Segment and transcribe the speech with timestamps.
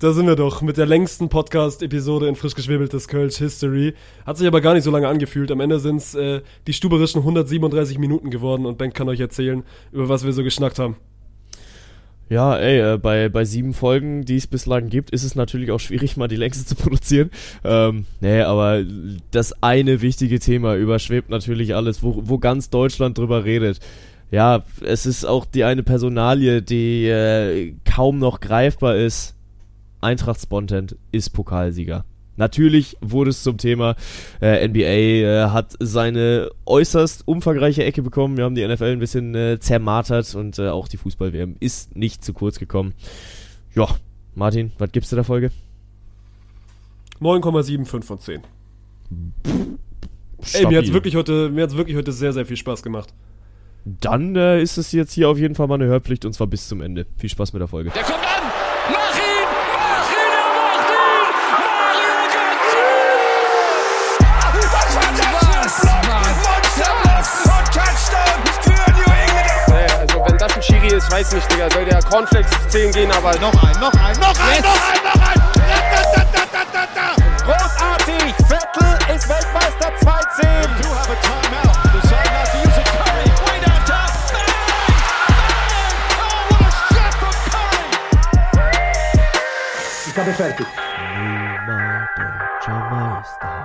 [0.00, 3.94] Da sind wir doch mit der längsten Podcast-Episode in frisch geschwebeltes Kölsch History.
[4.24, 5.50] Hat sich aber gar nicht so lange angefühlt.
[5.50, 9.64] Am Ende sind es äh, die stuberischen 137 Minuten geworden und Ben kann euch erzählen,
[9.90, 10.94] über was wir so geschnackt haben.
[12.28, 15.80] Ja, ey, äh, bei, bei sieben Folgen, die es bislang gibt, ist es natürlich auch
[15.80, 17.32] schwierig, mal die längste zu produzieren.
[17.64, 18.84] Ähm, nee, aber
[19.32, 23.80] das eine wichtige Thema überschwebt natürlich alles, wo, wo ganz Deutschland drüber redet.
[24.30, 29.34] Ja, es ist auch die eine Personalie, die äh, kaum noch greifbar ist
[30.00, 32.04] Eintracht Spontent ist Pokalsieger.
[32.38, 33.96] Natürlich wurde es zum Thema.
[34.40, 38.36] Äh, NBA äh, hat seine äußerst umfangreiche Ecke bekommen.
[38.36, 42.24] Wir haben die NFL ein bisschen äh, zermartert und äh, auch die Fußball-WM ist nicht
[42.24, 42.94] zu kurz gekommen.
[43.74, 43.88] Ja,
[44.36, 45.50] Martin, was gibst du der Folge?
[47.20, 48.42] 9,75 von 10.
[50.52, 53.12] Ey, mir hat's wirklich heute, mir hat's wirklich heute sehr, sehr viel Spaß gemacht.
[53.84, 56.68] Dann äh, ist es jetzt hier auf jeden Fall mal eine Hörpflicht und zwar bis
[56.68, 57.06] zum Ende.
[57.16, 57.90] Viel Spaß mit der Folge.
[57.90, 58.57] Der kommt an!
[70.98, 73.30] Ist, weiß nicht, Digga, soll der Cornflakes 10 gehen, aber.
[73.38, 74.64] Noch ein, noch ein, noch ein, yes.
[74.64, 75.38] noch ein, noch ein!
[75.54, 78.34] Da, da, da, da, da, Großartig!
[78.48, 80.66] Vettel ist Weltmeister 2-10.
[80.82, 81.76] Do have a timeout.
[81.94, 82.86] Decide not to use it.
[82.98, 84.10] Curry, way down top.
[84.32, 84.50] Bang!
[86.18, 87.36] Oh, what a shot from
[88.56, 88.82] Curry!
[90.08, 90.66] Ich habe fertig.
[91.16, 93.57] Nimmer deutscher Meister.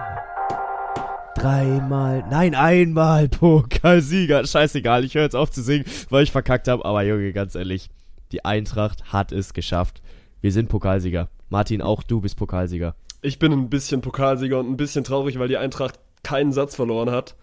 [1.43, 4.47] Dreimal, nein, einmal Pokalsieger.
[4.47, 6.85] Scheißegal, ich höre jetzt auf zu singen, weil ich verkackt habe.
[6.85, 7.89] Aber Junge, ganz ehrlich,
[8.31, 10.01] die Eintracht hat es geschafft.
[10.39, 11.27] Wir sind Pokalsieger.
[11.49, 12.95] Martin, auch du bist Pokalsieger.
[13.21, 17.11] Ich bin ein bisschen Pokalsieger und ein bisschen traurig, weil die Eintracht keinen Satz verloren
[17.11, 17.35] hat.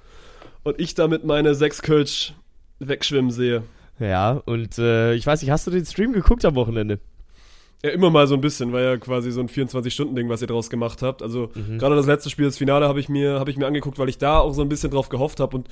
[0.63, 2.33] Und ich damit meine sechs Kölsch
[2.79, 3.65] wegschwimmen sehe.
[3.99, 7.01] Ja, und äh, ich weiß nicht, hast du den Stream geguckt am Wochenende?
[7.83, 10.69] Ja, immer mal so ein bisschen, war ja quasi so ein 24-Stunden-Ding, was ihr draus
[10.69, 11.23] gemacht habt.
[11.23, 11.79] Also mhm.
[11.79, 14.19] gerade das letzte Spiel, das Finale, habe ich, mir, hab ich mir angeguckt, weil ich
[14.19, 15.57] da auch so ein bisschen drauf gehofft habe.
[15.57, 15.69] Und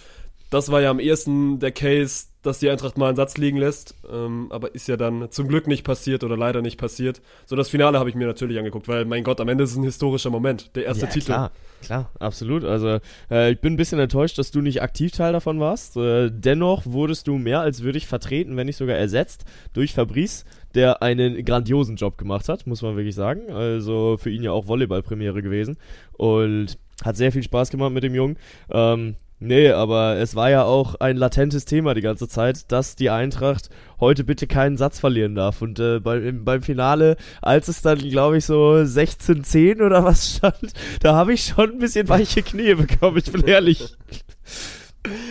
[0.50, 3.94] das war ja am ehesten der Case, dass die Eintracht mal einen Satz liegen lässt.
[4.10, 7.20] Ähm, aber ist ja dann zum Glück nicht passiert oder leider nicht passiert.
[7.46, 9.76] So das Finale habe ich mir natürlich angeguckt, weil mein Gott, am Ende ist es
[9.76, 10.74] ein historischer Moment.
[10.76, 11.26] Der erste ja, Titel.
[11.26, 11.50] Klar,
[11.82, 12.64] klar, absolut.
[12.64, 12.98] Also
[13.30, 15.96] äh, ich bin ein bisschen enttäuscht, dass du nicht aktiv Teil davon warst.
[15.96, 20.44] Äh, dennoch wurdest du mehr als würdig vertreten, wenn nicht sogar ersetzt, durch Fabrice
[20.74, 23.50] der einen grandiosen Job gemacht hat, muss man wirklich sagen.
[23.50, 25.78] Also für ihn ja auch Volleyball-Premiere gewesen.
[26.12, 28.36] Und hat sehr viel Spaß gemacht mit dem Jungen.
[28.70, 33.10] Ähm, nee, aber es war ja auch ein latentes Thema die ganze Zeit, dass die
[33.10, 35.62] Eintracht heute bitte keinen Satz verlieren darf.
[35.62, 40.72] Und äh, beim, beim Finale, als es dann, glaube ich, so 16-10 oder was stand,
[41.00, 43.96] da habe ich schon ein bisschen weiche Knie bekommen, ich bin ehrlich.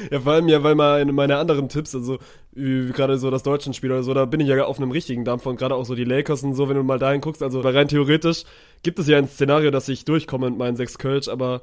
[0.10, 2.18] Ja, vor allem ja, weil meine, meine anderen Tipps, also
[2.56, 5.46] gerade so das deutschen Spiel oder so, da bin ich ja auf einem richtigen Dampf
[5.46, 7.88] und gerade auch so die Lakers und so, wenn du mal dahin guckst, also rein
[7.88, 8.44] theoretisch
[8.82, 11.62] gibt es ja ein Szenario, dass ich durchkomme mit meinen sechs Kölsch, aber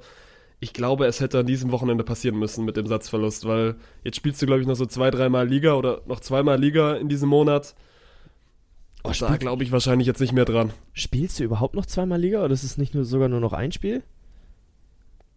[0.65, 4.41] ich glaube, es hätte an diesem Wochenende passieren müssen mit dem Satzverlust, weil jetzt spielst
[4.41, 7.75] du, glaube ich, noch so zwei, dreimal Liga oder noch zweimal Liga in diesem Monat.
[9.05, 10.73] Oh, da glaube ich wahrscheinlich jetzt nicht mehr dran.
[10.95, 13.73] Spielst du überhaupt noch zweimal Liga oder ist es nicht nur sogar nur noch ein
[13.73, 14.03] Spiel?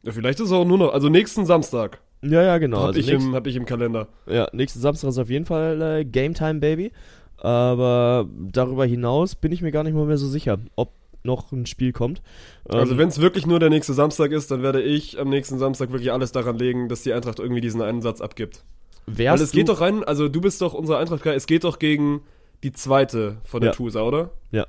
[0.03, 1.99] Ja, vielleicht ist es auch nur noch, also nächsten Samstag.
[2.21, 2.77] Ja, ja, genau.
[2.77, 4.07] Hab, also ich, im, hab ich im Kalender.
[4.27, 6.93] Ja, nächsten Samstag ist auf jeden Fall äh, Game Time, Baby.
[7.35, 10.93] Aber darüber hinaus bin ich mir gar nicht mal mehr so sicher, ob
[11.23, 12.21] noch ein Spiel kommt.
[12.65, 15.59] Also ähm, wenn es wirklich nur der nächste Samstag ist, dann werde ich am nächsten
[15.59, 18.63] Samstag wirklich alles daran legen, dass die Eintracht irgendwie diesen einen Satz abgibt.
[19.07, 22.21] Weil es geht doch rein, also du bist doch unser Eintracht, es geht doch gegen
[22.63, 23.75] die zweite von der ja.
[23.75, 24.31] Tusa, oder?
[24.51, 24.65] Ja.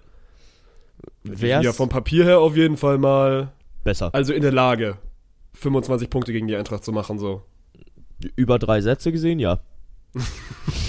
[1.24, 3.52] Wär's ja, vom Papier her auf jeden Fall mal
[3.84, 4.10] besser.
[4.14, 4.96] Also in der Lage.
[5.54, 7.42] 25 Punkte gegen die Eintracht zu machen, so.
[8.36, 9.58] Über drei Sätze gesehen, ja.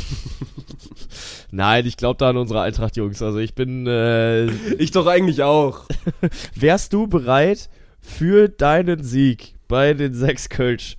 [1.51, 3.21] Nein, ich glaube da an unsere Eintracht-Jungs.
[3.21, 3.87] Also ich bin.
[3.87, 4.45] Äh,
[4.79, 5.85] ich doch eigentlich auch.
[6.55, 10.97] Wärst du bereit für deinen Sieg bei den sechs Kölsch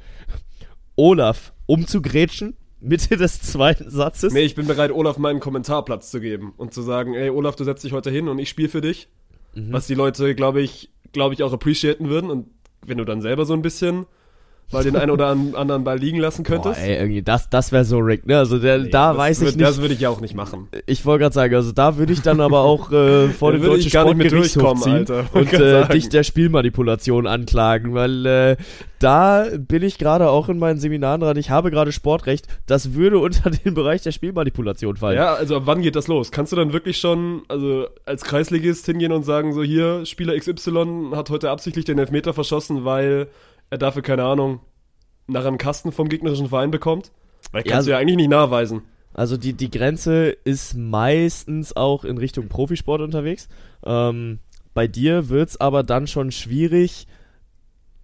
[0.96, 2.56] Olaf umzugrätschen?
[2.80, 4.32] Mitte des zweiten Satzes?
[4.32, 7.64] Nee, ich bin bereit, Olaf meinen Kommentarplatz zu geben und zu sagen, ey Olaf, du
[7.64, 9.08] setzt dich heute hin und ich spiele für dich.
[9.54, 9.72] Mhm.
[9.72, 12.46] Was die Leute, glaube ich, glaube ich, auch appreciaten würden und
[12.84, 14.06] wenn du dann selber so ein bisschen
[14.72, 16.80] mal den einen oder anderen Ball liegen lassen könntest.
[16.80, 18.38] Boah, ey, irgendwie, das, das wäre so Rick, ne?
[18.38, 19.68] Also der, nee, da weiß würd, ich nicht.
[19.68, 20.68] Das würde ich ja auch nicht machen.
[20.86, 23.90] Ich wollte gerade sagen, also da würde ich dann aber auch äh, vor dem deutschen
[23.90, 28.56] Sportgerichtshof ziehen Alter, und äh, dich der Spielmanipulation anklagen, weil äh,
[29.00, 31.36] da bin ich gerade auch in meinen Seminaren dran.
[31.38, 32.46] Ich habe gerade Sportrecht.
[32.66, 35.16] Das würde unter den Bereich der Spielmanipulation fallen.
[35.16, 36.30] Ja, also wann geht das los?
[36.30, 41.12] Kannst du dann wirklich schon, also als Kreisligist hingehen und sagen, so hier, Spieler XY
[41.14, 43.28] hat heute absichtlich den Elfmeter verschossen, weil
[43.70, 44.60] er dafür, keine Ahnung,
[45.26, 47.12] nach einem Kasten vom gegnerischen Verein bekommt?
[47.52, 48.82] Weil kannst ja, du ja eigentlich nicht nachweisen.
[49.12, 53.48] Also die, die Grenze ist meistens auch in Richtung Profisport unterwegs.
[53.84, 54.38] Ähm,
[54.72, 57.06] bei dir wird es aber dann schon schwierig,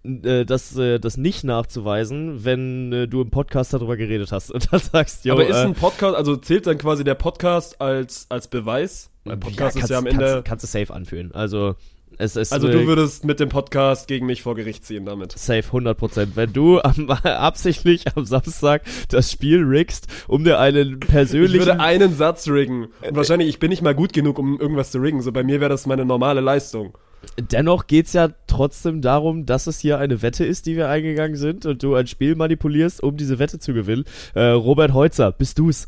[0.03, 4.71] äh, das, äh, das nicht nachzuweisen, wenn äh, du im Podcast darüber geredet hast und
[4.71, 8.27] dann sagst, jo, Aber ist äh, ein Podcast, also zählt dann quasi der Podcast als,
[8.29, 9.09] als Beweis?
[9.23, 10.33] Weil Podcast ja, ist ja am kannst, Ende.
[10.33, 11.31] Kannst, kannst du safe anfühlen.
[11.33, 11.75] Also,
[12.17, 12.51] ist.
[12.51, 15.33] also du würdest mit dem Podcast gegen mich vor Gericht ziehen damit.
[15.37, 16.29] Safe 100%.
[16.35, 21.59] Wenn du am, absichtlich am Samstag das Spiel riggst, um dir einen Ich persönlichen.
[21.59, 22.87] würde einen Satz riggen.
[23.07, 25.21] Und wahrscheinlich, ich bin nicht mal gut genug, um irgendwas zu riggen.
[25.21, 26.97] So bei mir wäre das meine normale Leistung.
[27.39, 31.65] Dennoch geht's ja trotzdem darum, dass es hier eine Wette ist, die wir eingegangen sind
[31.65, 34.05] und du ein Spiel manipulierst, um diese Wette zu gewinnen.
[34.33, 35.87] Äh, Robert Heutzer, bist du's?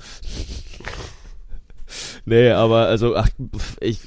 [2.26, 3.30] nee, aber also, ach,
[3.80, 4.00] ich,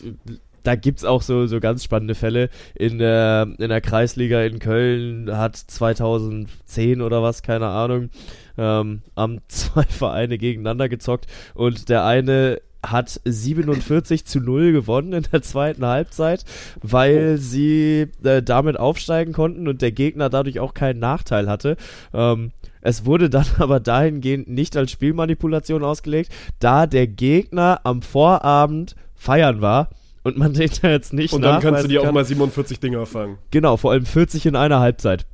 [0.63, 2.49] da gibt's auch so, so ganz spannende Fälle.
[2.75, 8.11] In der, in der Kreisliga in Köln hat 2010 oder was, keine Ahnung,
[8.59, 15.25] ähm, haben zwei Vereine gegeneinander gezockt und der eine hat 47 zu 0 gewonnen in
[15.31, 16.45] der zweiten Halbzeit,
[16.83, 21.77] weil sie äh, damit aufsteigen konnten und der Gegner dadurch auch keinen Nachteil hatte.
[22.13, 22.51] Ähm,
[22.81, 29.61] es wurde dann aber dahingehend nicht als Spielmanipulation ausgelegt, da der Gegner am Vorabend feiern
[29.61, 29.91] war
[30.23, 32.15] und man den da jetzt nicht Und dann kannst du dir auch kann.
[32.15, 33.39] mal 47 Dinger fangen.
[33.51, 35.27] Genau, vor allem 40 in einer Halbzeit.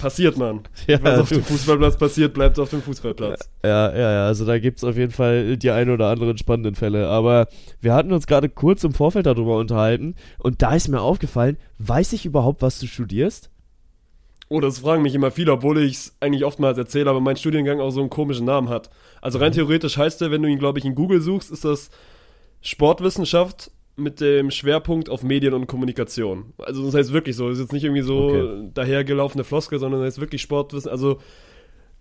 [0.00, 0.62] Passiert, man.
[0.86, 3.50] Ja, Was auf dem Fußballplatz passiert, bleibt auf dem Fußballplatz.
[3.62, 7.08] Ja, ja, ja, also da gibt's auf jeden Fall die ein oder anderen spannenden Fälle.
[7.08, 7.48] Aber
[7.82, 12.14] wir hatten uns gerade kurz im Vorfeld darüber unterhalten und da ist mir aufgefallen, weiß
[12.14, 13.50] ich überhaupt, was du studierst?
[14.48, 17.80] Oh, das fragen mich immer viele, obwohl ich es eigentlich oftmals erzähle, aber mein Studiengang
[17.80, 18.90] auch so einen komischen Namen hat.
[19.20, 21.90] Also rein theoretisch heißt der, wenn du ihn, glaube ich, in Google suchst, ist das
[22.62, 23.70] Sportwissenschaft
[24.00, 26.52] mit dem Schwerpunkt auf Medien und Kommunikation.
[26.58, 28.70] Also das heißt wirklich so, das ist jetzt nicht irgendwie so Okay.
[28.74, 31.20] dahergelaufene Floskel, sondern das heißt wirklich Sportwissen, also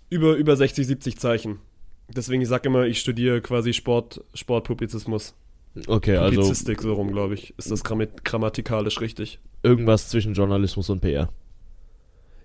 [0.10, 1.60] über, über 60, 70 Zeichen.
[2.16, 5.36] Deswegen, ich sag immer, ich studiere quasi Sport, Sportpublizismus.
[5.88, 7.54] Okay, also Publizistik, so rum, glaube ich.
[7.58, 9.40] Ist das grammat grammatikalisch richtig?
[9.62, 11.30] irgendwas zwischen Journalismus und PR.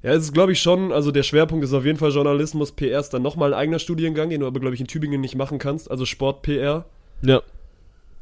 [0.02, 3.00] Ja, es ist, glaube ich, schon, also der Schwerpunkt ist auf jeden Fall Journalismus, PR
[3.00, 5.58] ist dann nochmal ein eigener Studiengang, den du aber, glaube ich, in Tübingen nicht machen
[5.58, 6.84] kannst, also Sport-PR.
[7.22, 7.40] Ja.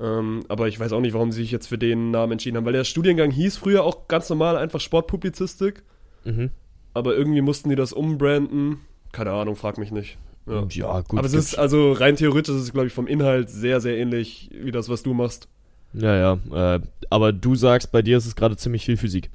[0.00, 2.65] Ähm, aber ich weiß auch nicht, warum sie sich jetzt für den Namen entschieden haben,
[2.65, 5.83] weil der Studiengang hieß früher auch ganz normal einfach Sportpublizistik,
[6.25, 6.50] Mhm.
[6.94, 8.79] aber irgendwie mussten die das umbranden.
[9.12, 10.19] Keine Ahnung, frag mich nicht.
[10.47, 10.65] Ja.
[10.71, 11.19] Ja, gut.
[11.19, 14.50] aber es ist, also rein theoretisch ist es, glaube ich, vom Inhalt sehr, sehr ähnlich
[14.53, 15.47] wie das, was du machst.
[15.93, 16.17] Ja,
[16.50, 16.75] ja.
[16.77, 16.81] Äh,
[17.11, 19.31] aber du sagst, bei dir ist es gerade ziemlich viel Physik.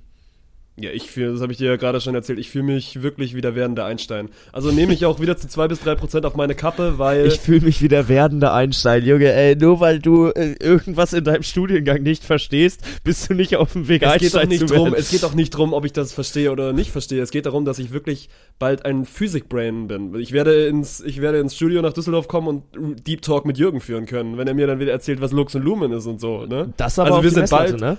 [0.80, 3.34] Ja, ich fühl, das habe ich dir ja gerade schon erzählt, ich fühle mich wirklich
[3.34, 4.30] wie der werdende Einstein.
[4.52, 7.26] Also nehme ich auch wieder zu zwei bis drei Prozent auf meine Kappe, weil...
[7.26, 9.34] Ich fühle mich wie der werdende Einstein, Junge.
[9.34, 13.74] Ey, nur weil du äh, irgendwas in deinem Studiengang nicht verstehst, bist du nicht auf
[13.74, 15.84] dem Weg, Es geht doch Einstein nicht zu drum, es geht auch nicht drum, ob
[15.84, 17.24] ich das verstehe oder nicht verstehe.
[17.24, 20.14] Es geht darum, dass ich wirklich bald ein Physik-Brain bin.
[20.20, 23.80] Ich werde ins, ich werde ins Studio nach Düsseldorf kommen und Deep Talk mit Jürgen
[23.80, 26.46] führen können, wenn er mir dann wieder erzählt, was Lux und Lumen ist und so,
[26.46, 26.72] ne?
[26.78, 27.98] Das aber also wir sind bald, ne?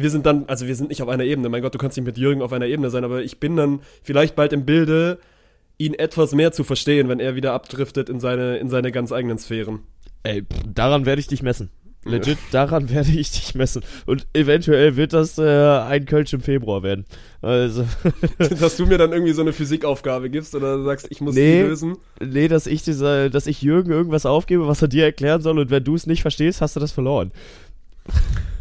[0.00, 1.48] Wir sind dann, also wir sind nicht auf einer Ebene.
[1.48, 3.80] Mein Gott, du kannst nicht mit Jürgen auf einer Ebene sein, aber ich bin dann
[4.02, 5.18] vielleicht bald im Bilde,
[5.76, 9.38] ihn etwas mehr zu verstehen, wenn er wieder abdriftet in seine, in seine ganz eigenen
[9.38, 9.80] Sphären.
[10.22, 11.70] Ey, daran werde ich dich messen.
[12.04, 13.82] Legit, daran werde ich dich messen.
[14.06, 17.04] Und eventuell wird das äh, ein Kölsch im Februar werden.
[17.42, 17.84] Also,
[18.38, 21.62] Dass du mir dann irgendwie so eine Physikaufgabe gibst oder sagst, ich muss Nee.
[21.62, 21.96] die lösen.
[22.20, 25.70] nee, dass ich dieser, dass ich Jürgen irgendwas aufgebe, was er dir erklären soll und
[25.70, 27.30] wenn du es nicht verstehst, hast du das verloren.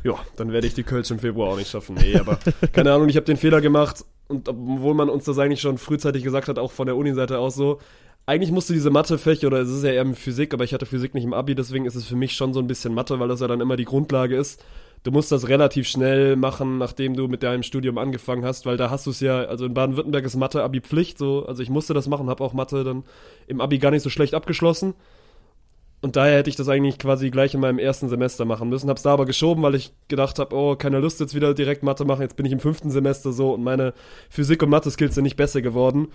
[0.03, 1.95] Ja, dann werde ich die Kölsch im Februar auch nicht schaffen.
[1.95, 2.39] Nee, aber
[2.71, 6.23] keine Ahnung, ich habe den Fehler gemacht und obwohl man uns das eigentlich schon frühzeitig
[6.23, 7.79] gesagt hat, auch von der Uni-Seite aus so,
[8.25, 11.13] eigentlich musst du diese Mathefächer, oder es ist ja eher Physik, aber ich hatte Physik
[11.13, 13.39] nicht im Abi, deswegen ist es für mich schon so ein bisschen Mathe, weil das
[13.39, 14.63] ja dann immer die Grundlage ist.
[15.03, 18.89] Du musst das relativ schnell machen, nachdem du mit deinem Studium angefangen hast, weil da
[18.89, 22.09] hast du es ja, also in Baden-Württemberg ist Mathe-Abi Pflicht, so, also ich musste das
[22.09, 23.05] machen, habe auch Mathe dann
[23.47, 24.93] im Abi gar nicht so schlecht abgeschlossen.
[25.99, 28.87] Und daher hätte ich das eigentlich quasi gleich in meinem ersten Semester machen müssen.
[28.87, 32.05] Hab's da aber geschoben, weil ich gedacht habe, oh, keine Lust jetzt wieder direkt Mathe
[32.05, 32.21] machen.
[32.21, 33.93] Jetzt bin ich im fünften Semester so und meine
[34.29, 36.09] Physik- und Mathe-Skills sind nicht besser geworden.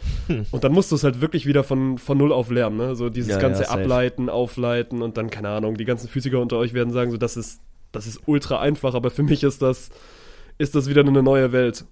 [0.52, 2.76] Und dann musst du es halt wirklich wieder von, von null auf lernen.
[2.76, 2.94] Ne?
[2.94, 3.70] So dieses Ja, ganze ja.
[3.70, 7.36] Ableiten, Aufleiten und dann, keine Ahnung, die ganzen Physiker unter euch werden sagen, so, das
[7.36, 7.60] ist,
[7.90, 9.90] das ist ultra einfach, aber für mich ist das,
[10.58, 11.84] ist das wieder eine neue Welt.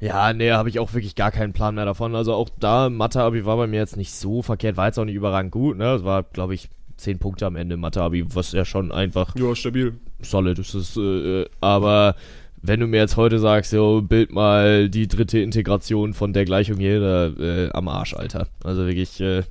[0.00, 2.16] Ja, nee, habe ich auch wirklich gar keinen Plan mehr davon.
[2.16, 5.14] Also auch da, Mathe-Abi war bei mir jetzt nicht so verkehrt, war jetzt auch nicht
[5.14, 5.94] überragend gut, ne?
[5.94, 6.68] Es war, glaube ich,
[6.98, 9.94] 10 Punkte am Ende Mathe-Abi, was ja schon einfach Ja, stabil.
[10.20, 10.74] solid ist.
[10.74, 12.16] Es, äh, aber
[12.60, 16.76] wenn du mir jetzt heute sagst, jo, bild mal die dritte Integration von der Gleichung
[16.78, 18.48] hier, da, äh, am Arsch, Alter.
[18.64, 19.42] Also wirklich, äh,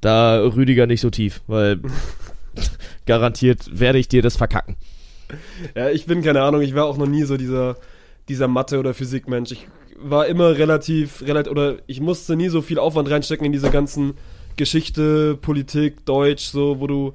[0.00, 1.80] da Rüdiger nicht so tief, weil
[3.06, 4.76] garantiert werde ich dir das verkacken.
[5.74, 7.76] Ja, ich bin keine Ahnung, ich war auch noch nie so dieser,
[8.28, 9.52] dieser Mathe- oder Physikmensch.
[9.52, 9.66] Ich
[9.98, 14.14] war immer relativ, relativ, oder ich musste nie so viel Aufwand reinstecken in diese ganzen
[14.56, 17.12] Geschichte, Politik, Deutsch, so, wo du,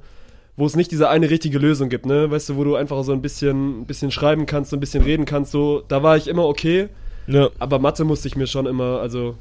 [0.56, 2.30] wo es nicht diese eine richtige Lösung gibt, ne?
[2.30, 5.02] Weißt du, wo du einfach so ein bisschen, ein bisschen schreiben kannst, so ein bisschen
[5.04, 6.88] reden kannst, so, da war ich immer okay.
[7.26, 7.50] Ja.
[7.58, 9.36] Aber Mathe musste ich mir schon immer, also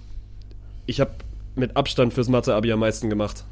[0.86, 1.12] ich habe
[1.56, 3.44] mit Abstand fürs Mathe-Abi am meisten gemacht.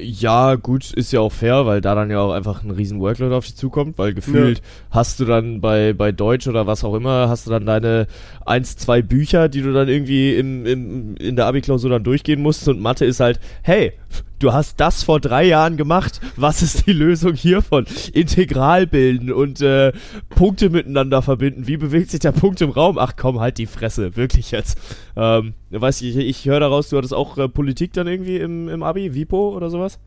[0.00, 3.34] Ja, gut, ist ja auch fair, weil da dann ja auch einfach ein riesen Workload
[3.34, 7.28] auf dich zukommt, weil gefühlt hast du dann bei, bei Deutsch oder was auch immer,
[7.28, 8.06] hast du dann deine
[8.44, 12.68] eins, zwei Bücher, die du dann irgendwie im, im, in der Abi-Klausur dann durchgehen musst
[12.68, 13.92] und Mathe ist halt, hey,
[14.38, 17.86] du hast das vor drei Jahren gemacht, was ist die Lösung hiervon?
[18.12, 19.92] Integral bilden und äh,
[20.30, 22.98] Punkte miteinander verbinden, wie bewegt sich der Punkt im Raum?
[22.98, 24.78] Ach komm, halt die Fresse, wirklich jetzt.
[25.16, 28.82] Ähm, weiß ich, ich höre daraus, du hattest auch äh, Politik dann irgendwie im, im
[28.82, 29.98] Abi, Vipo oder sowas?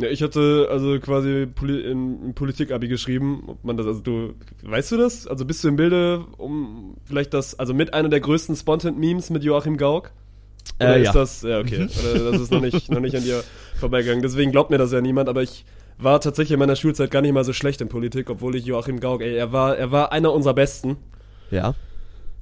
[0.00, 4.92] Ja, ich hatte also quasi Poli in, Politik-Abi geschrieben, ob man das, also du, weißt
[4.92, 5.26] du das?
[5.26, 9.42] Also bist du im Bilde, um vielleicht das, also mit einer der größten Spontan-Memes mit
[9.42, 10.12] Joachim Gauck?
[10.80, 11.12] Oder Äh, ist ja.
[11.12, 11.88] das, ja, okay.
[12.12, 13.42] Oder das ist noch nicht, noch nicht an dir
[13.78, 14.22] vorbeigegangen.
[14.22, 15.64] Deswegen glaubt mir das ja niemand, aber ich
[15.98, 19.00] war tatsächlich in meiner Schulzeit gar nicht mal so schlecht in Politik, obwohl ich Joachim
[19.00, 20.96] Gauck, ey, er war, er war einer unserer Besten.
[21.50, 21.74] Ja.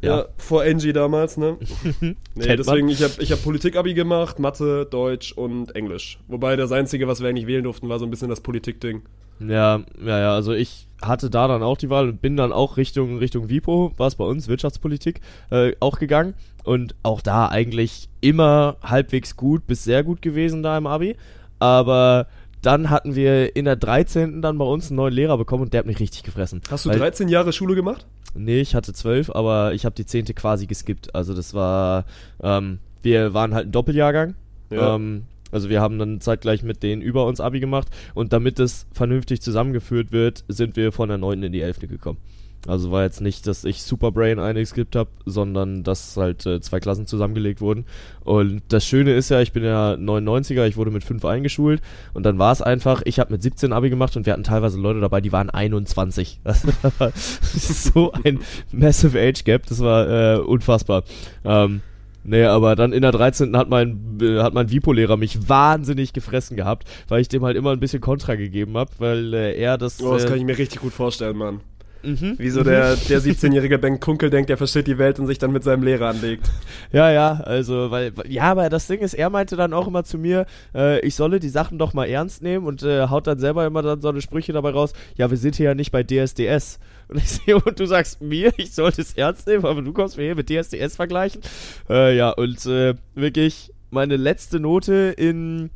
[0.03, 0.27] Ja, Ja.
[0.37, 1.57] vor Angie damals, ne?
[2.35, 6.19] nee, deswegen, ich habe ich hab Politik-Abi gemacht, Mathe, Deutsch und Englisch.
[6.29, 9.03] Wobei das Einzige, was wir eigentlich wählen durften, war so ein bisschen das Politik-Ding.
[9.41, 12.77] Ja, ja, ja, also ich hatte da dann auch die Wahl und bin dann auch
[12.77, 16.35] Richtung, Richtung WIPO, war es bei uns, Wirtschaftspolitik, äh, auch gegangen.
[16.67, 21.17] Und auch da eigentlich immer halbwegs gut bis sehr gut gewesen da im Abi.
[21.59, 22.27] Aber
[22.61, 24.43] dann hatten wir in der 13.
[24.43, 26.61] dann bei uns einen neuen Lehrer bekommen und der hat mich richtig gefressen.
[26.69, 28.05] Hast du Weil- 13 Jahre Schule gemacht?
[28.35, 30.35] Nee, ich hatte 12, aber ich habe die 10.
[30.35, 31.15] quasi geskippt.
[31.15, 32.05] Also das war,
[32.43, 34.35] ähm, wir waren halt ein Doppeljahrgang.
[34.71, 34.97] Ja.
[34.97, 38.87] Ähm, also wir haben dann zeitgleich mit denen über uns Abi gemacht und damit es
[38.93, 41.45] vernünftig zusammengeführt wird, sind wir von der 9.
[41.45, 41.89] in die 11.
[41.89, 42.19] gekommen.
[42.67, 46.81] Also war jetzt nicht, dass ich Superbrain eine geskippt habe, sondern dass halt äh, zwei
[46.81, 47.85] Klassen zusammengelegt wurden.
[48.25, 51.81] Und das Schöne ist ja, ich bin ja 99er, ich wurde mit 5 eingeschult
[52.15, 54.81] und dann war es einfach, ich habe mit 17 Abi gemacht und wir hatten teilweise
[54.81, 56.41] Leute dabei, die waren 21.
[56.47, 56.65] Das
[56.99, 58.41] war so ein
[58.73, 61.05] massive Age Gap, das war äh, unfassbar.
[61.45, 61.83] Ähm,
[62.29, 63.57] Nee, aber dann in der 13.
[63.57, 67.71] hat mein, äh, hat mein Vipo-Lehrer mich wahnsinnig gefressen gehabt, weil ich dem halt immer
[67.71, 70.03] ein bisschen Kontra gegeben habe, weil äh, er das.
[70.03, 71.61] Oh, das äh, kann ich mir richtig gut vorstellen, Mann.
[72.07, 72.35] Mhm.
[72.39, 75.53] Wie so der, der 17-jährige Ben Kunkel denkt, er versteht die Welt und sich dann
[75.53, 76.51] mit seinem Lehrer anlegt.
[76.93, 80.19] Ja, ja, also, weil, ja, aber das Ding ist, er meinte dann auch immer zu
[80.19, 83.67] mir, äh, ich solle die Sachen doch mal ernst nehmen und äh, haut dann selber
[83.67, 86.79] immer dann so eine Sprüche dabei raus, ja, wir sind hier ja nicht bei DSDS.
[87.09, 90.17] Und ich sehe, und du sagst mir, ich sollte es ernst nehmen, aber du kommst
[90.17, 91.41] mir hier mit DSDS vergleichen.
[91.89, 95.71] Äh, ja, und äh, wirklich meine letzte Note in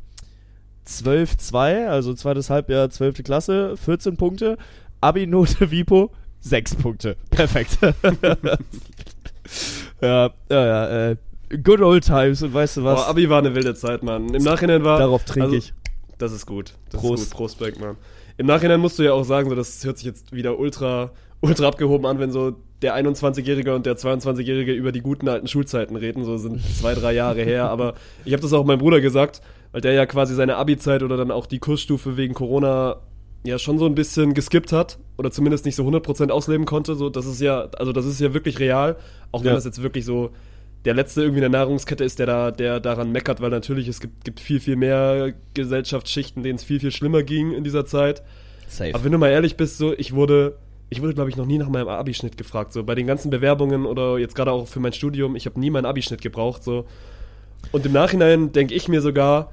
[0.87, 3.23] 12.2, also zweites Halbjahr, 12.
[3.23, 4.57] Klasse, 14 Punkte.
[5.01, 7.17] Abi-Note Vipo, 6 Punkte.
[7.31, 7.79] Perfekt.
[10.01, 11.17] ja, ja, ja, äh,
[11.63, 12.99] good old times und weißt du was?
[12.99, 14.33] Boah, Abi war eine wilde Zeit, Mann.
[14.33, 14.99] Im Nachhinein war.
[14.99, 15.73] Darauf trinke also, ich.
[16.17, 16.75] Das ist gut.
[16.91, 17.23] Das Prost.
[17.23, 17.37] ist gut.
[17.37, 17.97] Prost, Bergmann.
[18.37, 21.67] Im Nachhinein musst du ja auch sagen, so, das hört sich jetzt wieder ultra, ultra
[21.67, 26.25] abgehoben an, wenn so der 21-Jährige und der 22-Jährige über die guten alten Schulzeiten reden.
[26.25, 27.69] So sind zwei, drei Jahre her.
[27.69, 29.41] Aber ich habe das auch meinem Bruder gesagt,
[29.71, 32.97] weil der ja quasi seine Abi-Zeit oder dann auch die Kursstufe wegen Corona
[33.43, 36.95] ja schon so ein bisschen geskippt hat oder zumindest nicht so 100% ausleben konnte.
[36.95, 38.97] So, das ist ja, also das ist ja wirklich real.
[39.31, 39.55] Auch wenn Ja.
[39.55, 40.29] das jetzt wirklich so
[40.85, 43.99] der letzte irgendwie in der Nahrungskette ist, der da, der daran meckert, weil natürlich es
[43.99, 48.23] gibt, gibt viel, viel mehr Gesellschaftsschichten, denen es viel, viel schlimmer ging in dieser Zeit.
[48.67, 48.93] Safe.
[48.95, 50.57] Aber wenn du mal ehrlich bist, so, ich wurde,
[50.89, 52.73] ich wurde, glaube ich, noch nie nach meinem Abischnitt gefragt.
[52.73, 55.69] So, bei den ganzen Bewerbungen oder jetzt gerade auch für mein Studium, ich habe nie
[55.69, 56.63] meinen Abischnitt gebraucht.
[56.63, 56.85] So.
[57.71, 59.51] Und im Nachhinein denke ich mir sogar,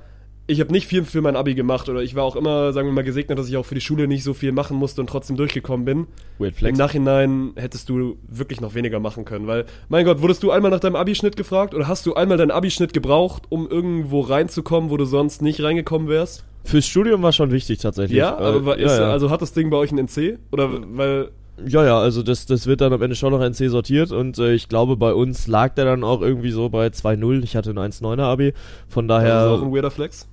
[0.51, 2.93] ich habe nicht viel für mein Abi gemacht oder ich war auch immer, sagen wir
[2.93, 5.37] mal, gesegnet, dass ich auch für die Schule nicht so viel machen musste und trotzdem
[5.37, 6.07] durchgekommen bin.
[6.39, 6.79] Weird Im Flex.
[6.79, 10.81] Nachhinein hättest du wirklich noch weniger machen können, weil, mein Gott, wurdest du einmal nach
[10.81, 15.05] deinem Abischnitt gefragt oder hast du einmal deinen Abischnitt gebraucht, um irgendwo reinzukommen, wo du
[15.05, 16.45] sonst nicht reingekommen wärst?
[16.65, 18.17] Fürs Studium war schon wichtig tatsächlich.
[18.19, 20.39] Ja, Äh, aber war- ist, ja, also hat das Ding bei euch ein NC?
[20.51, 21.29] Oder weil,
[21.67, 24.55] ja, ja, also das, das wird dann am Ende schon noch NC sortiert und äh,
[24.55, 27.43] ich glaube, bei uns lag der dann auch irgendwie so bei 2-0.
[27.43, 28.55] Ich hatte ein 1-9er Abi.
[28.89, 30.27] Von das ist daher, auch ein weirder Flex?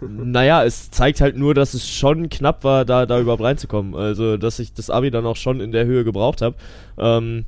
[0.00, 3.94] Naja, es zeigt halt nur, dass es schon knapp war, da, da überhaupt reinzukommen.
[3.94, 6.56] Also, dass ich das Abi dann auch schon in der Höhe gebraucht habe.
[6.98, 7.44] Ähm,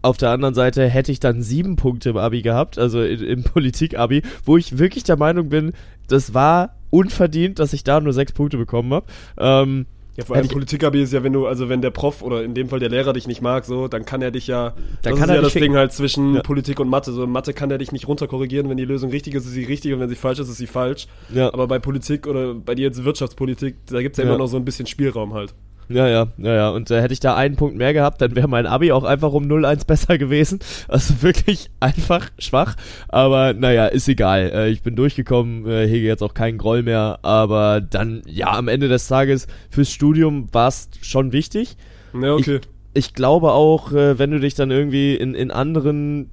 [0.00, 4.22] auf der anderen Seite hätte ich dann sieben Punkte im Abi gehabt, also im Politik-Abi,
[4.44, 5.72] wo ich wirklich der Meinung bin,
[6.06, 9.06] das war unverdient, dass ich da nur sechs Punkte bekommen habe.
[9.36, 9.86] Ähm,
[10.18, 12.42] Ja, vor allem Hätte ich- Politik-Abi ist ja, wenn du, also wenn der Prof oder
[12.42, 14.76] in dem Fall der Lehrer dich nicht mag, so, dann kann er dich ja, Dann
[15.02, 15.68] das kann ist er ja das ficken.
[15.68, 16.42] Ding halt zwischen Ja.
[16.42, 17.12] Politik und Mathe.
[17.12, 19.62] So, in Mathe kann er dich nicht runterkorrigieren, wenn die Lösung richtig ist, ist sie
[19.64, 21.06] richtig und wenn sie falsch ist, ist sie falsch.
[21.32, 21.52] ja.
[21.54, 24.30] Aber bei Politik oder bei dir jetzt Wirtschaftspolitik, da gibt's ja, Ja.
[24.30, 25.54] immer noch so ein bisschen Spielraum halt.
[25.88, 26.68] Ja, ja, ja, ja.
[26.70, 29.32] Und äh, hätte ich da einen Punkt mehr gehabt, dann wäre mein Abi auch einfach
[29.32, 30.60] um 0-1 besser gewesen.
[30.88, 32.74] Also wirklich einfach schwach.
[33.08, 34.50] Aber naja, ist egal.
[34.54, 37.18] Äh, ich bin durchgekommen, äh, hege jetzt auch keinen Groll mehr.
[37.22, 41.76] Aber dann, ja, am Ende des Tages fürs Studium war es schon wichtig.
[42.14, 42.60] Ja, okay.
[42.94, 46.30] Ich, ich glaube auch, äh, wenn du dich dann irgendwie in, in anderen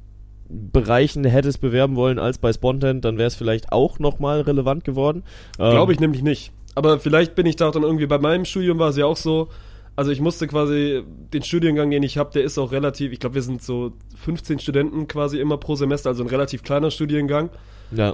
[0.49, 5.23] Bereichen hättest bewerben wollen als bei Spontan, dann wäre es vielleicht auch nochmal relevant geworden.
[5.59, 6.51] Ähm, Glaube ich nämlich nicht.
[6.75, 9.49] Aber vielleicht bin ich da dann irgendwie, bei meinem Studium war es ja auch so,
[9.95, 11.03] also ich musste quasi
[11.33, 14.59] den Studiengang, den ich habe, der ist auch relativ, ich glaube, wir sind so 15
[14.59, 17.49] Studenten quasi immer pro Semester, also ein relativ kleiner Studiengang.
[17.91, 18.13] Ja,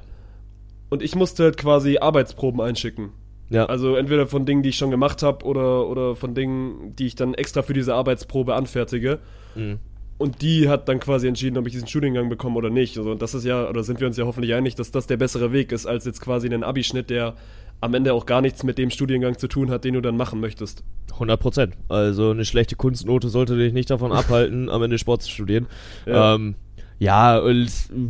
[0.89, 3.09] Und ich musste halt quasi Arbeitsproben einschicken.
[3.49, 3.65] ja.
[3.65, 7.15] Also entweder von Dingen, die ich schon gemacht habe, oder, oder von Dingen, die ich
[7.15, 9.19] dann extra für diese Arbeitsprobe anfertige.
[9.55, 9.79] Mhm.
[10.19, 12.95] Und die hat dann quasi entschieden, ob ich diesen Studiengang bekomme oder nicht.
[12.97, 15.17] Also, und das ist ja, oder sind wir uns ja hoffentlich einig, dass das der
[15.17, 17.33] bessere Weg ist, als jetzt quasi einen Abischnitt, der
[17.81, 20.39] am Ende auch gar nichts mit dem Studiengang zu tun hat, den du dann machen
[20.39, 20.83] möchtest.
[21.13, 21.73] 100 Prozent.
[21.89, 25.65] Also eine schlechte Kunstnote sollte dich nicht davon abhalten, am Ende Sport zu studieren.
[26.05, 26.35] Ja.
[26.35, 26.55] Ähm,
[26.99, 27.69] ja und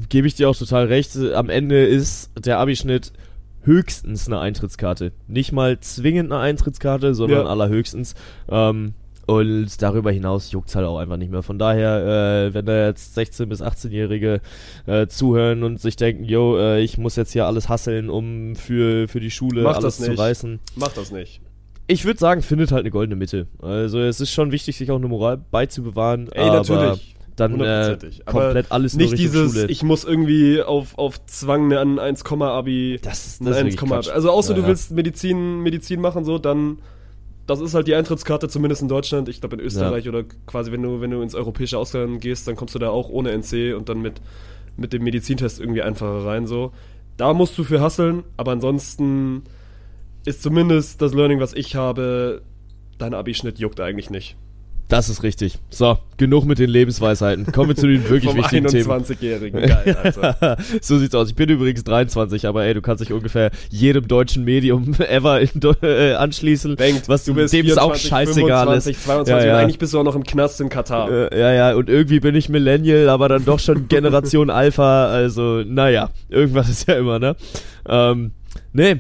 [0.10, 1.18] gebe ich dir auch total recht.
[1.34, 3.14] Am Ende ist der Abischnitt
[3.64, 5.14] höchstens eine Eintrittskarte.
[5.28, 7.50] Nicht mal zwingend eine Eintrittskarte, sondern Ja.
[7.52, 8.16] allerhöchstens.
[8.50, 8.94] Ähm,
[9.28, 11.44] und darüber hinaus juckt's halt auch einfach nicht mehr.
[11.44, 14.42] Von daher, äh, wenn da jetzt 16- bis 18-Jährige
[14.88, 19.08] äh, zuhören und sich denken, yo, äh, ich muss jetzt hier alles hasseln, um für,
[19.08, 20.60] für die Schule Mach alles das zu reißen.
[20.76, 21.42] Mach das nicht.
[21.88, 23.48] Ich würde sagen, findet halt eine goldene Mitte.
[23.62, 26.30] Also es ist schon wichtig, sich auch eine Moral beizubewahren.
[26.32, 27.16] Ey, aber natürlich.
[27.36, 29.68] Dann äh, komplett alles Nicht dieses, Schule.
[29.68, 33.00] ich muss irgendwie auf, auf Zwang ein 1, Abi.
[33.02, 34.10] das ist, ein das ist 1, wirklich Quatsch.
[34.10, 34.68] Also außer Ja, du ja.
[34.68, 36.80] willst Medizin, Medizin machen, so, dann.
[37.52, 39.28] Das ist halt die Eintrittskarte, zumindest in Deutschland.
[39.28, 42.56] Ich glaube in Österreich oder quasi, wenn du, wenn du ins europäische Ausland gehst, dann
[42.56, 44.22] kommst du da auch ohne NC und dann mit,
[44.78, 46.48] mit dem Medizintest irgendwie einfacher rein.
[46.48, 46.72] So.
[47.18, 49.44] Da musst du für hasseln, aber ansonsten
[50.24, 52.42] ist zumindest das Learning, was ich habe,
[52.98, 54.38] dein Abischnitt juckt eigentlich nicht.
[54.92, 55.58] Das ist richtig.
[55.70, 57.46] So, genug mit den Lebensweisheiten.
[57.54, 58.90] Kommen wir zu den wirklich wichtigen Themen.
[58.90, 59.62] 21-Jährigen.
[59.62, 60.58] Geil, Alter.
[60.82, 61.30] so sieht's aus.
[61.30, 65.50] Ich bin übrigens 23, aber ey, du kannst dich ungefähr jedem deutschen Medium ever in,
[65.82, 66.76] äh, anschließen.
[66.76, 69.04] Denkt, was du bist dem es auch 24, scheißegal 25, ist.
[69.06, 69.54] 22 Ja, ja.
[69.54, 71.10] und eigentlich bist du auch noch im Knast in Katar.
[71.10, 75.64] Äh, ja, ja, und irgendwie bin ich Millennial, aber dann doch schon Generation Alpha, also,
[75.66, 77.38] naja, irgendwas ist ja immer, ne?
[77.88, 78.32] Ähm,
[78.74, 79.00] nee,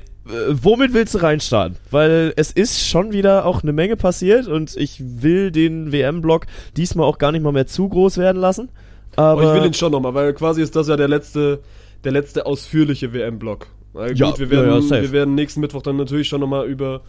[0.49, 1.77] womit willst du reinstarten?
[1.89, 6.45] Weil es ist schon wieder auch eine Menge passiert und ich will den WM-Block
[6.77, 8.69] diesmal auch gar nicht mal mehr zu groß werden lassen.
[9.15, 11.59] Aber Aber ich will ihn schon nochmal, weil quasi ist das ja der letzte,
[12.03, 13.67] der letzte ausführliche WM-Block.
[13.93, 17.01] Ja, gut, wir werden, ja, ja, wir werden nächsten Mittwoch dann natürlich schon nochmal über,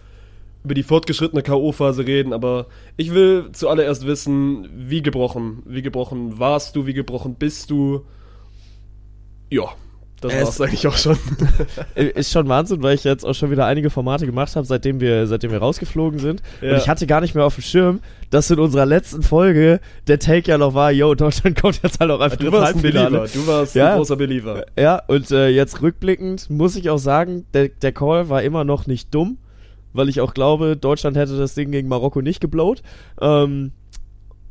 [0.64, 6.74] über die fortgeschrittene K.O.-Phase reden, aber ich will zuallererst wissen, wie gebrochen, wie gebrochen warst
[6.74, 8.04] du, wie gebrochen bist du.
[9.48, 9.68] Ja,
[10.22, 11.16] das Es- war's eigentlich auch schon.
[11.94, 15.26] Ist schon Wahnsinn, weil ich jetzt auch schon wieder einige Formate gemacht habe, seitdem wir,
[15.26, 16.42] seitdem wir rausgeflogen sind.
[16.61, 16.70] Ja.
[16.72, 20.18] Und ich hatte gar nicht mehr auf dem Schirm, dass in unserer letzten Folge der
[20.18, 22.82] Take ja noch war, yo, Deutschland kommt jetzt halt auch einfach Du ins warst ein.
[22.82, 23.90] Believer, du warst Ja.
[23.92, 24.64] ein großer Believer.
[24.78, 28.87] Ja, und äh, jetzt rückblickend muss ich auch sagen, der, der Call war immer noch
[28.87, 29.38] nicht dumm,
[29.92, 32.82] weil ich auch glaube, Deutschland hätte das Ding gegen Marokko nicht geblowt.
[33.20, 33.72] Ähm,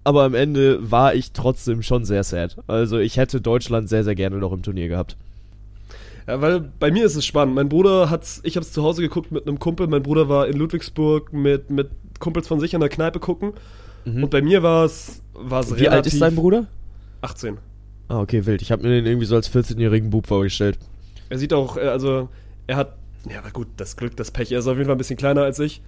[0.03, 2.57] aber am Ende war ich trotzdem schon sehr sad.
[2.67, 5.15] Also ich hätte Deutschland sehr, sehr gerne noch im Turnier gehabt.
[6.27, 7.55] Ja, weil bei mir ist es spannend.
[7.55, 9.87] Mein Bruder hat's, ich habe es zu Hause geguckt mit einem Kumpel.
[9.87, 13.53] Mein Bruder war in Ludwigsburg mit, mit Kumpels von sich an der Kneipe gucken.
[14.03, 15.77] Und bei mir war es Mhm.
[15.77, 16.67] Wie alt ist dein Bruder?
[17.21, 17.57] 18.
[18.07, 18.61] Ah, okay, wild.
[18.61, 20.77] Ich habe mir den irgendwie so als 14-jährigen Bub vorgestellt.
[21.29, 22.29] Er sieht auch, äh, also
[22.67, 22.95] er hat,
[23.29, 24.51] ja, aber gut, das Glück, das Pech.
[24.51, 25.81] Er ist auf jeden Fall ein bisschen kleiner als ich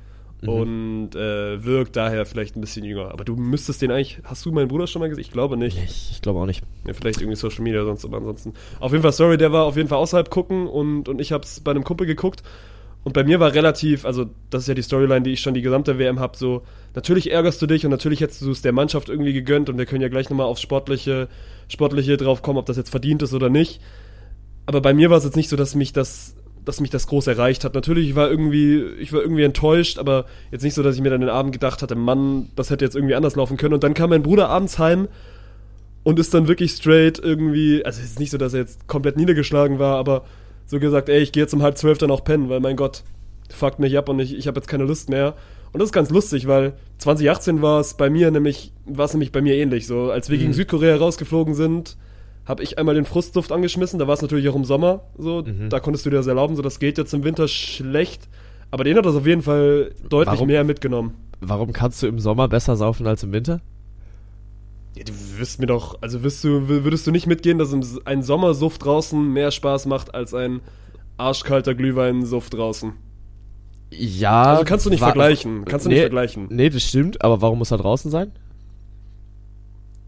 [0.43, 0.49] Mhm.
[0.49, 3.11] und äh, wirkt daher vielleicht ein bisschen jünger.
[3.11, 5.21] Aber du müsstest den eigentlich, hast du meinen Bruder schon mal gesehen?
[5.21, 5.77] Ich glaube nicht.
[5.83, 6.63] Ich, ich glaube auch nicht.
[6.85, 8.53] Ja, vielleicht irgendwie Social Media sonst, aber ansonsten.
[8.79, 11.59] Auf jeden Fall, sorry, der war auf jeden Fall außerhalb gucken und, und ich hab's
[11.59, 12.43] bei einem Kumpel geguckt.
[13.03, 15.61] Und bei mir war relativ, also das ist ja die Storyline, die ich schon die
[15.61, 16.61] gesamte WM hab, so,
[16.95, 19.85] natürlich ärgerst du dich und natürlich hättest du es der Mannschaft irgendwie gegönnt und wir
[19.85, 21.27] können ja gleich nochmal aufs Sportliche,
[21.67, 23.81] Sportliche drauf kommen, ob das jetzt verdient ist oder nicht.
[24.65, 27.27] Aber bei mir war es jetzt nicht so, dass mich das, dass mich das groß
[27.27, 27.73] erreicht hat.
[27.73, 31.09] Natürlich ich war irgendwie, ich war irgendwie enttäuscht, aber jetzt nicht so, dass ich mir
[31.09, 33.73] dann den Abend gedacht hatte, Mann, das hätte jetzt irgendwie anders laufen können.
[33.73, 35.07] Und dann kam mein Bruder abends heim
[36.03, 39.17] und ist dann wirklich straight irgendwie, also es ist nicht so, dass er jetzt komplett
[39.17, 40.25] niedergeschlagen war, aber
[40.65, 43.03] so gesagt, ey, ich gehe jetzt um halb zwölf dann auch pennen, weil mein Gott,
[43.49, 45.35] fuckt mich ab und ich, ich habe jetzt keine Lust mehr.
[45.71, 49.31] Und das ist ganz lustig, weil 2018 war es bei mir nämlich, war es nämlich
[49.31, 49.87] bei mir ähnlich.
[49.87, 51.97] So, als wir gegen Südkorea rausgeflogen sind,
[52.45, 53.99] habe ich einmal den Frustduft angeschmissen.
[53.99, 55.05] Da war es natürlich auch im Sommer.
[55.17, 56.55] So, da konntest du dir das erlauben.
[56.55, 58.27] So, das geht jetzt im Winter schlecht.
[58.71, 60.47] Aber den hat das auf jeden Fall deutlich Warum?
[60.47, 61.13] mehr mitgenommen.
[61.41, 63.61] Warum kannst du im Sommer besser saufen als im Winter?
[64.95, 67.73] Ja, du wirst mir doch, also du, würdest du nicht mitgehen, dass
[68.05, 70.61] ein Sommersuft draußen mehr Spaß macht als ein
[71.17, 72.93] arschkalter Glühweinsuft draußen?
[73.91, 74.43] Ja.
[74.43, 75.65] Also kannst du nicht vergleichen.
[75.65, 76.47] Kannst du nee, nicht vergleichen.
[76.49, 78.31] Nee, das stimmt, aber warum muss er draußen sein?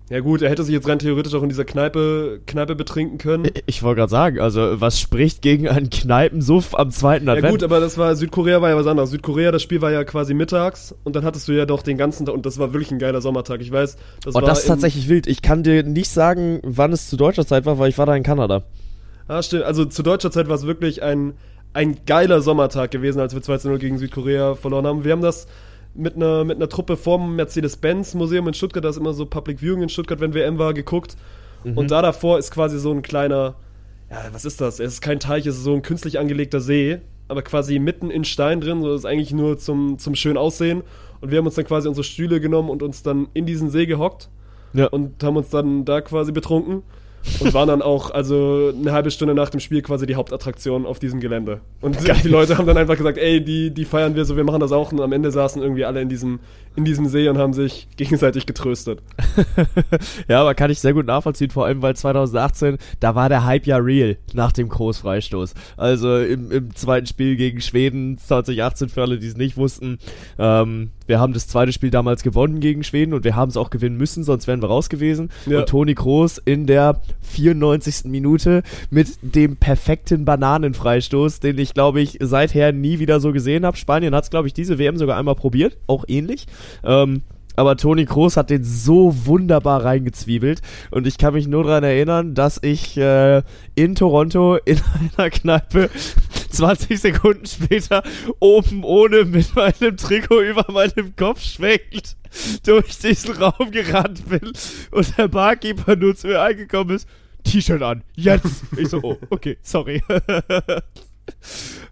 [0.09, 3.49] Ja gut, er hätte sich jetzt rein theoretisch auch in dieser Kneipe, Kneipe betrinken können.
[3.65, 7.51] Ich wollte gerade sagen, also was spricht gegen einen Kneipensuff am zweiten Ja Advent?
[7.51, 9.09] gut, aber das war, Südkorea war ja was anderes.
[9.09, 12.27] Südkorea, das Spiel war ja quasi mittags und dann hattest du ja doch den ganzen
[12.27, 13.61] Tag und das war wirklich ein geiler Sommertag.
[13.61, 15.25] Ich weiß, das oh, war das ist tatsächlich wild.
[15.25, 18.15] Ich kann dir nicht sagen, wann es zu deutscher Zeit war, weil ich war da
[18.15, 18.61] in Kanada.
[19.27, 19.63] Ah, stimmt.
[19.63, 21.33] Also zu deutscher Zeit war es wirklich ein,
[21.73, 25.03] ein geiler Sommertag gewesen, als wir 2-0 gegen Südkorea verloren haben.
[25.03, 25.47] Wir haben das
[25.95, 29.83] mit einer, mit einer Truppe vom Mercedes-Benz-Museum in Stuttgart, da ist immer so Public Viewing
[29.83, 31.15] in Stuttgart, wenn WM war, geguckt.
[31.63, 33.55] Und da davor ist quasi so ein kleiner,
[34.11, 34.79] ja, was ist das?
[34.79, 38.23] Es ist kein Teich, es ist so ein künstlich angelegter See, aber quasi mitten in
[38.23, 40.83] Stein drin, so das ist eigentlich nur zum, zum schön aussehen.
[41.21, 43.87] Und wir haben uns dann quasi unsere Stühle genommen und uns dann in diesen See
[43.87, 44.29] gehockt
[44.73, 44.87] Ja.
[44.87, 46.83] und haben uns dann da quasi betrunken
[47.39, 50.99] und waren dann auch also eine halbe Stunde nach dem Spiel quasi die Hauptattraktion auf
[50.99, 51.61] diesem Gelände.
[51.81, 54.59] Und die Leute haben dann einfach gesagt, ey, die, die feiern wir so, wir machen
[54.59, 54.91] das auch.
[54.91, 56.39] Und am Ende saßen irgendwie alle in diesem,
[56.75, 59.01] in diesem See und haben sich gegenseitig getröstet.
[60.27, 63.65] Ja, aber kann ich sehr gut nachvollziehen, vor allem weil 2018, da war der Hype
[63.65, 65.53] ja real nach dem Großfreistoß.
[65.77, 69.99] Also im, im zweiten Spiel gegen Schweden 2018, für alle, die es nicht wussten,
[70.39, 73.69] ähm, wir haben das zweite Spiel damals gewonnen gegen Schweden und wir haben es auch
[73.69, 75.29] gewinnen müssen, sonst wären wir raus gewesen.
[75.45, 75.59] Ja.
[75.59, 78.05] Und Toni Kroos in der 94.
[78.05, 83.77] Minute mit dem perfekten Bananenfreistoß, den ich glaube ich seither nie wieder so gesehen habe.
[83.77, 86.47] Spanien hat es glaube ich diese WM sogar einmal probiert, auch ähnlich.
[86.83, 87.23] Ähm,
[87.55, 90.61] aber Toni Kroos hat den so wunderbar reingezwiebelt.
[90.91, 93.43] Und ich kann mich nur daran erinnern, dass ich äh,
[93.75, 94.79] in Toronto in
[95.17, 95.89] einer Kneipe
[96.49, 98.03] 20 Sekunden später
[98.39, 102.15] oben ohne mit meinem Trikot über meinem Kopf schwenkend
[102.65, 104.51] durch diesen Raum gerannt bin
[104.91, 107.07] und der Barkeeper nur zu mir eingekommen ist.
[107.43, 108.63] T-Shirt an, jetzt!
[108.77, 110.01] Ich so, oh, okay, sorry.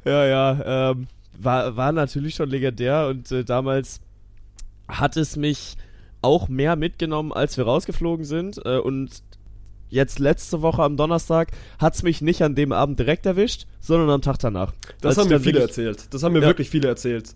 [0.04, 1.08] ja, ja, ähm,
[1.38, 4.02] war, war natürlich schon legendär und äh, damals
[4.88, 5.76] hat es mich
[6.22, 8.60] auch mehr mitgenommen, als wir rausgeflogen sind.
[8.66, 9.10] Äh, und
[9.90, 14.10] jetzt letzte Woche am Donnerstag hat es mich nicht an dem Abend direkt erwischt, sondern
[14.10, 14.74] am Tag danach.
[15.02, 16.14] Das haben mir viele wirklich- erzählt.
[16.14, 16.48] Das haben mir Ja.
[16.48, 17.36] wirklich viele erzählt.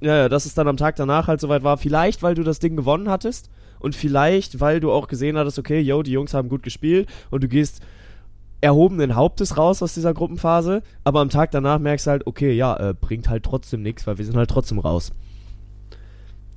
[0.00, 1.76] Ja, ja, dass es dann am Tag danach halt soweit war.
[1.76, 3.50] Vielleicht, weil du das Ding gewonnen hattest
[3.80, 7.42] und vielleicht, weil du auch gesehen hattest, okay, yo, die Jungs haben gut gespielt und
[7.42, 7.80] du gehst
[8.60, 12.74] erhobenen Hauptes raus aus dieser Gruppenphase, aber am Tag danach merkst du halt, okay, ja,
[12.76, 15.12] äh, bringt halt trotzdem nichts, weil wir sind halt trotzdem raus.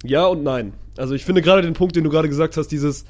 [0.03, 0.73] Ja und nein.
[0.97, 3.05] Also ich finde gerade den Punkt, den du gerade gesagt hast, dieses,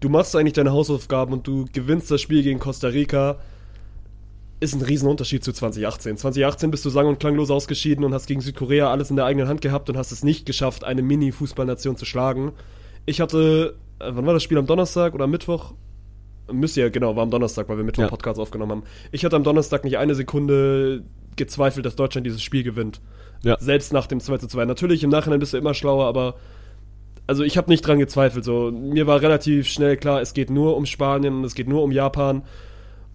[0.00, 3.38] du machst eigentlich deine Hausaufgaben und du gewinnst das Spiel gegen Costa Rica,
[4.60, 6.18] ist ein Riesenunterschied zu 2018.
[6.18, 9.48] 2018 bist du sang- und klanglos ausgeschieden und hast gegen Südkorea alles in der eigenen
[9.48, 12.52] Hand gehabt und hast es nicht geschafft, eine Mini-Fußballnation zu schlagen.
[13.06, 14.58] Ich hatte, äh, wann war das Spiel?
[14.58, 15.72] Am Donnerstag oder am Mittwoch?
[16.52, 18.08] Müsste ja, genau, war am Donnerstag, weil wir Mittwoch Ja.
[18.08, 18.82] Podcast aufgenommen haben.
[19.12, 21.04] Ich hatte am Donnerstag nicht eine Sekunde
[21.36, 23.00] gezweifelt, dass Deutschland dieses Spiel gewinnt.
[23.42, 23.56] Ja.
[23.60, 24.64] Selbst nach dem 2 zu 2.
[24.64, 26.34] Natürlich, im Nachhinein bist du immer schlauer, aber
[27.26, 28.44] also ich habe nicht dran gezweifelt.
[28.44, 28.70] So.
[28.70, 31.92] Mir war relativ schnell klar, es geht nur um Spanien und es geht nur um
[31.92, 32.42] Japan.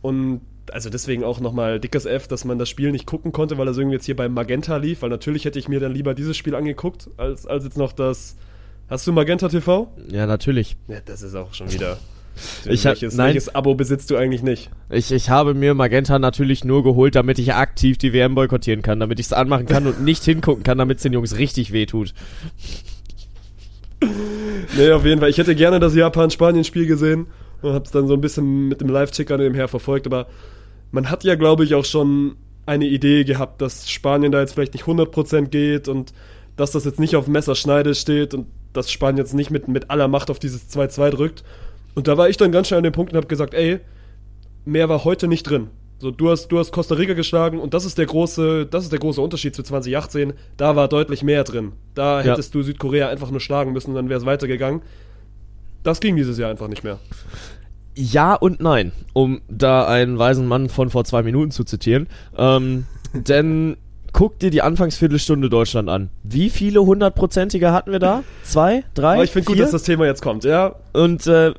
[0.01, 3.65] Und also deswegen auch nochmal dickes F, dass man das Spiel nicht gucken konnte, weil
[3.65, 6.37] das irgendwie jetzt hier beim Magenta lief, weil natürlich hätte ich mir dann lieber dieses
[6.37, 8.35] Spiel angeguckt, als, als jetzt noch das.
[8.87, 9.91] Hast du Magenta TV?
[10.09, 10.77] Ja, natürlich.
[10.87, 11.97] Ja, das ist auch schon wieder.
[12.65, 13.27] Ich hab- welches, nein.
[13.27, 14.69] welches Abo besitzt du eigentlich nicht?
[14.89, 18.99] Ich, ich habe mir Magenta natürlich nur geholt, damit ich aktiv die WM boykottieren kann,
[18.99, 22.13] damit ich es anmachen kann und nicht hingucken kann, damit es den Jungs richtig wehtut.
[24.77, 25.29] Nee, auf jeden Fall.
[25.29, 27.27] Ich hätte gerne das Japan-Spanien-Spiel gesehen
[27.61, 30.27] und hab's dann so ein bisschen mit dem Live-Ticker nebenher verfolgt, aber
[30.91, 34.73] man hat ja, glaube ich, auch schon eine Idee gehabt, dass Spanien da jetzt vielleicht
[34.73, 36.13] nicht 100% geht und
[36.55, 40.07] dass das jetzt nicht auf Messerschneide steht und dass Spanien jetzt nicht mit, mit aller
[40.07, 41.43] Macht auf dieses 2-2 drückt.
[41.95, 43.79] Und da war ich dann ganz schnell an dem Punkt und habe gesagt, ey,
[44.65, 45.67] mehr war heute nicht drin.
[45.97, 48.91] So, du hast, du hast Costa Rica geschlagen und das ist der große, das ist
[48.91, 50.33] der große Unterschied zu 2018.
[50.57, 51.71] Da war deutlich mehr drin.
[51.93, 52.31] Da Ja.
[52.31, 54.81] hättest du Südkorea einfach nur schlagen müssen und dann wäre es weitergegangen.
[55.83, 56.99] Das ging dieses Jahr einfach nicht mehr.
[57.95, 62.07] Ja und nein, um da einen weisen Mann von vor zwei Minuten zu zitieren.
[62.37, 63.77] Ähm, denn
[64.11, 66.09] guck dir die Anfangsviertelstunde Deutschland an.
[66.23, 68.23] Wie viele hundertprozentige hatten wir da?
[68.43, 68.83] Zwei?
[68.95, 69.13] Drei?
[69.13, 70.75] Aber ich finde gut, dass das Thema jetzt kommt, ja.
[70.93, 71.53] Und äh,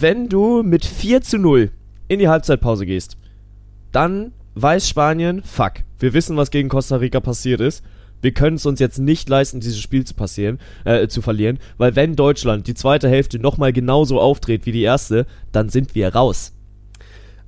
[0.00, 1.70] wenn du mit 4 zu 0
[2.08, 3.16] in die Halbzeitpause gehst,
[3.90, 7.84] dann weiß Spanien, fuck, wir wissen, was gegen Costa Rica passiert ist.
[8.22, 11.96] Wir können es uns jetzt nicht leisten, dieses Spiel zu passieren, äh, zu verlieren, weil
[11.96, 16.52] wenn Deutschland die zweite Hälfte nochmal genauso aufdreht wie die erste, dann sind wir raus.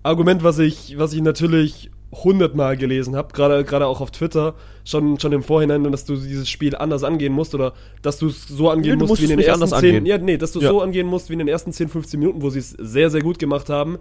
[0.02, 1.90] Argument, was ich, was ich natürlich
[2.22, 6.48] hundertmal gelesen habe, gerade gerade auch auf Twitter, schon, schon im Vorhinein, dass du dieses
[6.48, 7.72] Spiel anders angehen musst oder
[8.03, 10.07] dass du es so angehen Nee, musst wie in den ersten anders 10, angehen.
[10.07, 10.68] ja, nee, dass du Ja.
[10.70, 13.20] so angehen musst wie in den ersten 10, 15 Minuten, wo sie es sehr, sehr
[13.22, 13.98] gut gemacht haben.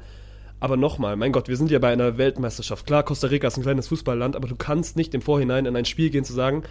[0.60, 2.86] Aber nochmal, mein Gott, wir sind ja bei einer Weltmeisterschaft.
[2.86, 5.84] Klar, Costa Rica ist ein kleines Fußballland, aber du kannst nicht im Vorhinein in ein
[5.86, 6.64] Spiel gehen zu sagen,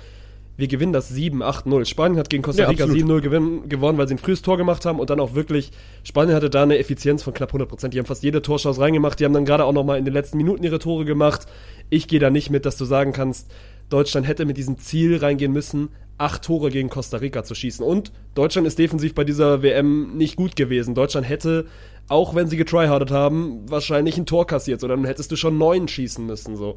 [0.56, 1.84] wir gewinnen das 7-8-0.
[1.86, 3.02] Spanien hat gegen Costa Ja, Rica absolut.
[3.04, 5.70] 7-0 gewinn- gewonnen, weil sie ein frühes Tor gemacht haben und dann auch wirklich,
[6.04, 7.88] Spanien hatte da eine Effizienz von knapp 100%.
[7.88, 10.36] Die haben fast jede Torschance reingemacht, die haben dann gerade auch nochmal in den letzten
[10.36, 11.46] Minuten ihre Tore gemacht.
[11.90, 13.50] Ich gehe da nicht mit, dass du sagen kannst,
[13.88, 15.88] Deutschland hätte mit diesem Ziel reingehen müssen,
[16.18, 17.84] acht Tore gegen Costa Rica zu schießen.
[17.84, 20.94] Und Deutschland ist defensiv bei dieser WM nicht gut gewesen.
[20.94, 21.66] Deutschland hätte,
[22.08, 24.80] auch wenn sie getryhardet haben, wahrscheinlich ein Tor kassiert.
[24.80, 26.56] So, dann hättest du schon neun schießen müssen.
[26.56, 26.76] So.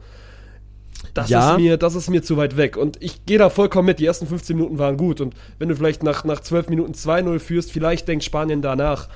[1.15, 1.51] Das, Ja.
[1.51, 2.77] ist mir, das ist mir zu weit weg.
[2.77, 3.99] Und ich gehe da vollkommen mit.
[3.99, 5.21] Die ersten 15 Minuten waren gut.
[5.21, 9.07] Und wenn du vielleicht nach, nach 12 Minuten 2-0 führst, vielleicht denkt Spanien danach.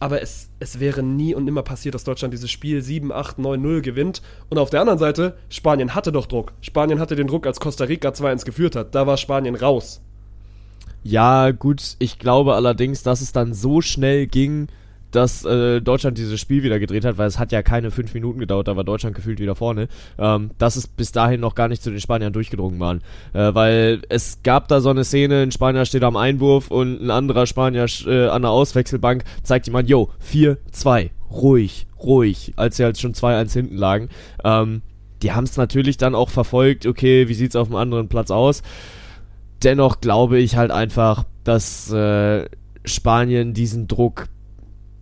[0.00, 3.60] Aber es, es wäre nie und nimmer passiert, dass Deutschland dieses Spiel 7, 8, 9,
[3.60, 4.22] 0 gewinnt.
[4.48, 6.52] Und auf der anderen Seite, Spanien hatte doch Druck.
[6.62, 8.94] Spanien hatte den Druck, als Costa Rica 2-1 geführt hat.
[8.94, 10.00] Da war Spanien raus.
[11.02, 14.66] Ja, gut, ich glaube allerdings, dass es dann so schnell ging,
[15.10, 18.38] dass äh, Deutschland dieses Spiel wieder gedreht hat, weil es hat ja keine fünf Minuten
[18.38, 19.88] gedauert, da war Deutschland gefühlt wieder vorne,
[20.18, 23.02] ähm, dass es bis dahin noch gar nicht zu den Spaniern durchgedrungen waren.
[23.32, 27.10] Äh, weil es gab da so eine Szene, ein Spanier steht am Einwurf und ein
[27.10, 32.98] anderer Spanier äh, an der Auswechselbank zeigt jemand, yo, 4-2, ruhig, ruhig, als sie halt
[32.98, 34.08] schon 2-1 hinten lagen.
[34.44, 34.82] Ähm,
[35.22, 38.62] die haben es natürlich dann auch verfolgt, okay, wie sieht's auf dem anderen Platz aus?
[39.62, 42.46] dennoch glaube ich halt einfach, dass äh,
[42.84, 44.28] Spanien diesen Druck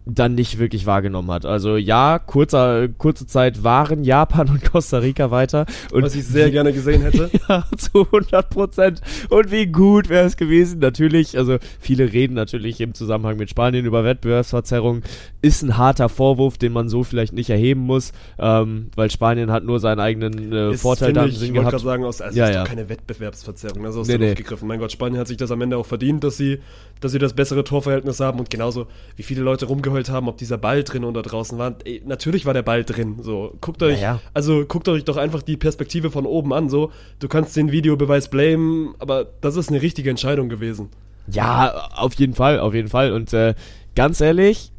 [0.07, 1.47] dann nicht wirklich wahrgenommen hat.
[1.47, 5.65] Also ja, kurzer, kurze Zeit waren Japan und Costa Rica weiter.
[5.93, 7.31] Und Was ich sehr gerne gesehen hätte.
[7.49, 9.01] ja, zu 100 Prozent.
[9.31, 10.79] Und wie gut wäre es gewesen?
[10.81, 15.03] Natürlich, also viele reden natürlich im Zusammenhang mit Spanien über Wettbewerbsverzerrung.
[15.41, 19.65] Ist ein harter Vorwurf, den man so vielleicht nicht erheben muss, ähm, weil Spanien hat
[19.65, 21.71] nur seinen eigenen äh, Ist, Vorteil da im ich, Sinn ich wollte gehabt.
[21.73, 22.63] gerade sagen, aus, also Ja, ist ja.
[22.63, 24.43] doch keine Wettbewerbsverzerrung, also aus Nee, der Luft nee.
[24.43, 24.69] gegriffen.
[24.69, 26.59] Mein Gott, Spanien hat sich das am Ende auch verdient, dass sie,
[27.01, 30.59] dass sie das bessere Torverhältnis haben und genauso, wie viele Leute rumgeheult haben, ob dieser
[30.59, 31.77] Ball drin oder draußen war.
[31.85, 33.55] Ey, natürlich war der Ball drin, so.
[33.61, 34.21] Guckt euch, Ja, ja.
[34.33, 36.91] also guckt euch doch einfach die Perspektive von oben an, so.
[37.19, 40.89] Du kannst den Videobeweis blamen, aber das ist eine richtige Entscheidung gewesen.
[41.31, 43.13] Ja, auf jeden Fall, auf jeden Fall.
[43.13, 43.55] Und äh,
[43.95, 44.73] ganz ehrlich,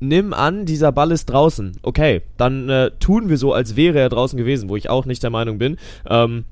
[0.00, 1.78] nimm an, dieser Ball ist draußen.
[1.82, 5.22] Okay, dann äh, tun wir so, als wäre er draußen gewesen, wo ich auch nicht
[5.22, 5.76] der Meinung bin.
[6.08, 6.44] Ähm,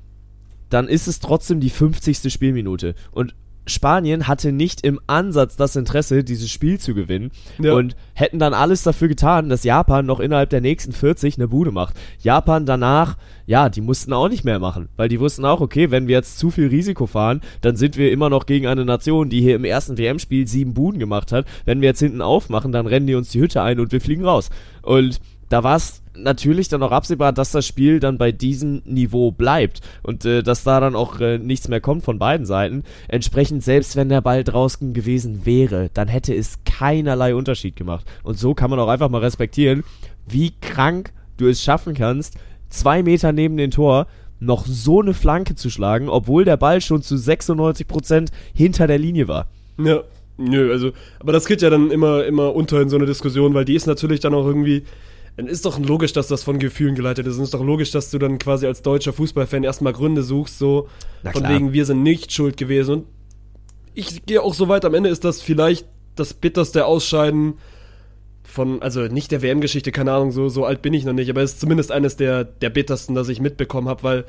[0.69, 2.31] dann ist es trotzdem die 50.
[2.31, 2.93] Spielminute.
[3.11, 3.35] Und
[3.67, 7.73] Spanien hatte nicht im Ansatz das Interesse, dieses Spiel zu gewinnen Ja.
[7.73, 11.71] und hätten dann alles dafür getan, dass Japan noch innerhalb der nächsten 40 eine Bude
[11.71, 11.95] macht.
[12.19, 16.07] Japan danach, ja, die mussten auch nicht mehr machen, weil die wussten auch, okay, wenn
[16.07, 19.41] wir jetzt zu viel Risiko fahren, dann sind wir immer noch gegen eine Nation, die
[19.41, 21.45] hier im ersten WM-Spiel sieben Buden gemacht hat.
[21.65, 24.25] Wenn wir jetzt hinten aufmachen, dann rennen die uns die Hütte ein und wir fliegen
[24.25, 24.49] raus.
[24.81, 29.31] Und da war es natürlich dann auch absehbar, dass das Spiel dann bei diesem Niveau
[29.31, 32.83] bleibt und äh, dass da dann auch äh, nichts mehr kommt von beiden Seiten.
[33.07, 38.05] Entsprechend, selbst wenn der Ball draußen gewesen wäre, dann hätte es keinerlei Unterschied gemacht.
[38.23, 39.83] Und so kann man auch einfach mal respektieren,
[40.27, 42.35] wie krank du es schaffen kannst,
[42.69, 44.07] zwei Meter neben dem Tor
[44.39, 49.27] noch so eine Flanke zu schlagen, obwohl der Ball schon zu 96% hinter der Linie
[49.27, 49.47] war.
[49.79, 50.03] Ja,
[50.37, 53.65] nö, also, aber das geht ja dann immer, immer unter in so eine Diskussion, weil
[53.65, 54.83] die ist natürlich dann auch irgendwie,
[55.37, 57.37] dann ist doch logisch, dass das von Gefühlen geleitet ist.
[57.37, 60.89] Und ist doch logisch, dass du dann quasi als deutscher Fußballfan erstmal Gründe suchst, so
[61.31, 62.93] von wegen, wir sind nicht schuld gewesen.
[62.93, 63.05] Und
[63.93, 67.53] ich gehe auch so weit, am Ende ist das vielleicht das bitterste Ausscheiden
[68.43, 71.43] von, also nicht der WM-Geschichte, keine Ahnung, so, so alt bin ich noch nicht, aber
[71.43, 74.25] es ist zumindest eines der, der bittersten, das ich mitbekommen habe, weil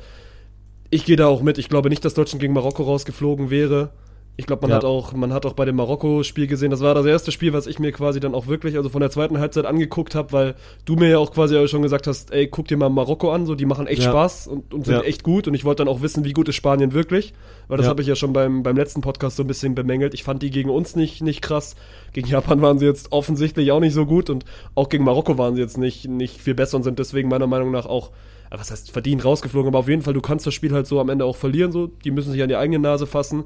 [0.91, 1.57] ich gehe da auch mit.
[1.57, 3.91] Ich glaube nicht, dass Deutschland gegen Marokko rausgeflogen wäre.
[4.39, 4.77] Ich glaube, man Ja.
[4.77, 7.67] hat auch, man hat auch bei dem Marokko-Spiel gesehen, das war das erste Spiel, was
[7.67, 10.95] ich mir quasi dann auch wirklich, also von der zweiten Halbzeit angeguckt habe, weil du
[10.95, 13.65] mir ja auch quasi schon gesagt hast, ey, guck dir mal Marokko an, so die
[13.65, 14.11] machen echt Ja.
[14.11, 15.01] Spaß und, und sind Ja.
[15.01, 17.33] echt gut und ich wollte dann auch wissen, wie gut ist Spanien wirklich,
[17.67, 20.13] weil das habe ich ja schon beim, beim letzten Podcast so ein bisschen bemängelt.
[20.13, 21.75] Ich fand die gegen uns nicht, nicht krass.
[22.13, 25.55] Gegen Japan waren sie jetzt offensichtlich auch nicht so gut und auch gegen Marokko waren
[25.55, 28.11] sie jetzt nicht, nicht viel besser und sind deswegen meiner Meinung nach auch,
[28.51, 31.09] was heißt verdient rausgeflogen, aber auf jeden Fall, du kannst das Spiel halt so am
[31.09, 33.43] Ende auch verlieren, so, die müssen sich an die eigene Nase fassen.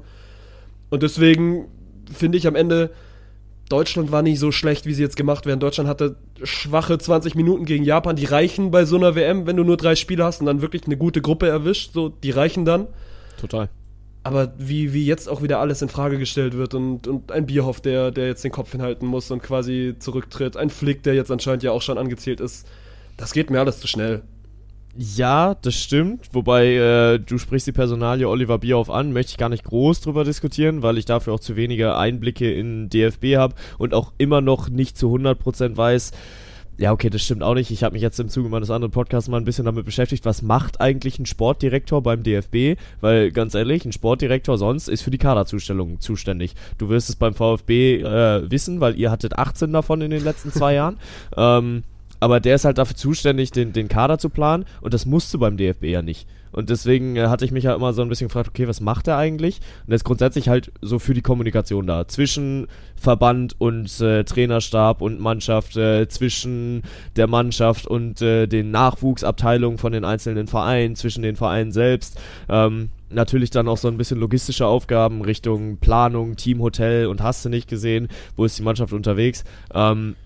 [0.90, 1.68] Und deswegen
[2.12, 2.90] finde ich am Ende,
[3.68, 5.60] Deutschland war nicht so schlecht, wie sie jetzt gemacht werden.
[5.60, 9.64] Deutschland hatte schwache 20 Minuten gegen Japan, die reichen bei so einer WM, wenn du
[9.64, 12.88] nur drei Spiele hast und dann wirklich eine gute Gruppe erwischt, so, die reichen dann.
[13.40, 13.70] Total.
[14.22, 17.80] Aber wie, wie jetzt auch wieder alles in Frage gestellt wird und, und ein Bierhoff,
[17.80, 21.62] der, der jetzt den Kopf hinhalten muss und quasi zurücktritt, ein Flick, der jetzt anscheinend
[21.62, 22.66] ja auch schon angezählt ist,
[23.16, 24.22] das geht mir alles zu schnell.
[24.96, 26.28] Ja, das stimmt.
[26.32, 30.22] Wobei äh, du sprichst die Personalie Oliver Bierhoff an, möchte ich gar nicht groß drüber
[30.22, 34.68] diskutieren, weil ich dafür auch zu wenige Einblicke in DFB habe und auch immer noch
[34.68, 36.12] nicht zu 100% weiß.
[36.76, 37.70] Ja, okay, das stimmt auch nicht.
[37.70, 40.42] Ich habe mich jetzt im Zuge meines anderen Podcasts mal ein bisschen damit beschäftigt, was
[40.42, 42.80] macht eigentlich ein Sportdirektor beim DFB?
[43.00, 46.54] Weil ganz ehrlich, ein Sportdirektor sonst ist für die Kaderzustellung zuständig.
[46.78, 50.50] Du wirst es beim VfB äh, wissen, weil ihr hattet 18 davon in den letzten
[50.50, 50.98] zwei Jahren.
[51.36, 51.84] Ähm,
[52.24, 55.38] Aber der ist halt dafür zuständig, den, den Kader zu planen und das musst du
[55.38, 56.26] beim DFB ja nicht.
[56.52, 59.08] Und deswegen äh, hatte ich mich ja immer so ein bisschen gefragt, okay, was macht
[59.08, 59.60] er eigentlich?
[59.84, 62.08] Und er ist grundsätzlich halt so für die Kommunikation da.
[62.08, 66.80] Zwischen Verband und äh, Trainerstab und Mannschaft, äh, zwischen
[67.16, 72.18] der Mannschaft und äh, den Nachwuchsabteilungen von den einzelnen Vereinen, zwischen den Vereinen selbst.
[72.48, 77.50] Ähm, natürlich dann auch so ein bisschen logistische Aufgaben Richtung Planung, Teamhotel und hast du
[77.50, 79.44] nicht gesehen, wo ist die Mannschaft unterwegs.
[79.74, 80.16] Ähm,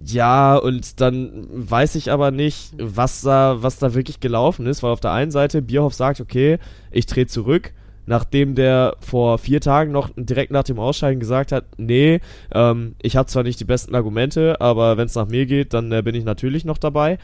[0.00, 4.90] ja, und dann weiß ich aber nicht, was da, was da wirklich gelaufen ist, weil
[4.90, 6.58] auf der einen Seite Bierhoff sagt, okay,
[6.90, 7.72] ich drehe zurück,
[8.04, 12.20] nachdem der vor vier Tagen noch direkt nach dem Ausscheiden gesagt hat, nee,
[12.52, 15.90] ähm, ich habe zwar nicht die besten Argumente, aber wenn es nach mir geht, dann
[15.92, 17.18] äh, bin ich natürlich noch dabei.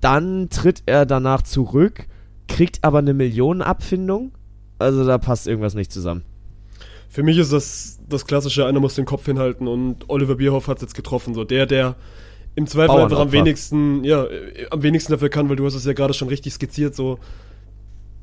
[0.00, 2.06] Dann tritt er danach zurück,
[2.46, 4.32] kriegt aber eine Millionenabfindung.
[4.78, 6.22] Also da passt irgendwas nicht zusammen.
[7.16, 10.76] Für mich ist das das klassische, einer muss den Kopf hinhalten und Oliver Bierhoff hat
[10.76, 11.32] es jetzt getroffen.
[11.32, 11.96] So der, der
[12.54, 14.26] im Zweifel einfach am wenigsten, ja,
[14.70, 17.18] am wenigsten dafür kann, weil du hast es ja gerade schon richtig skizziert, so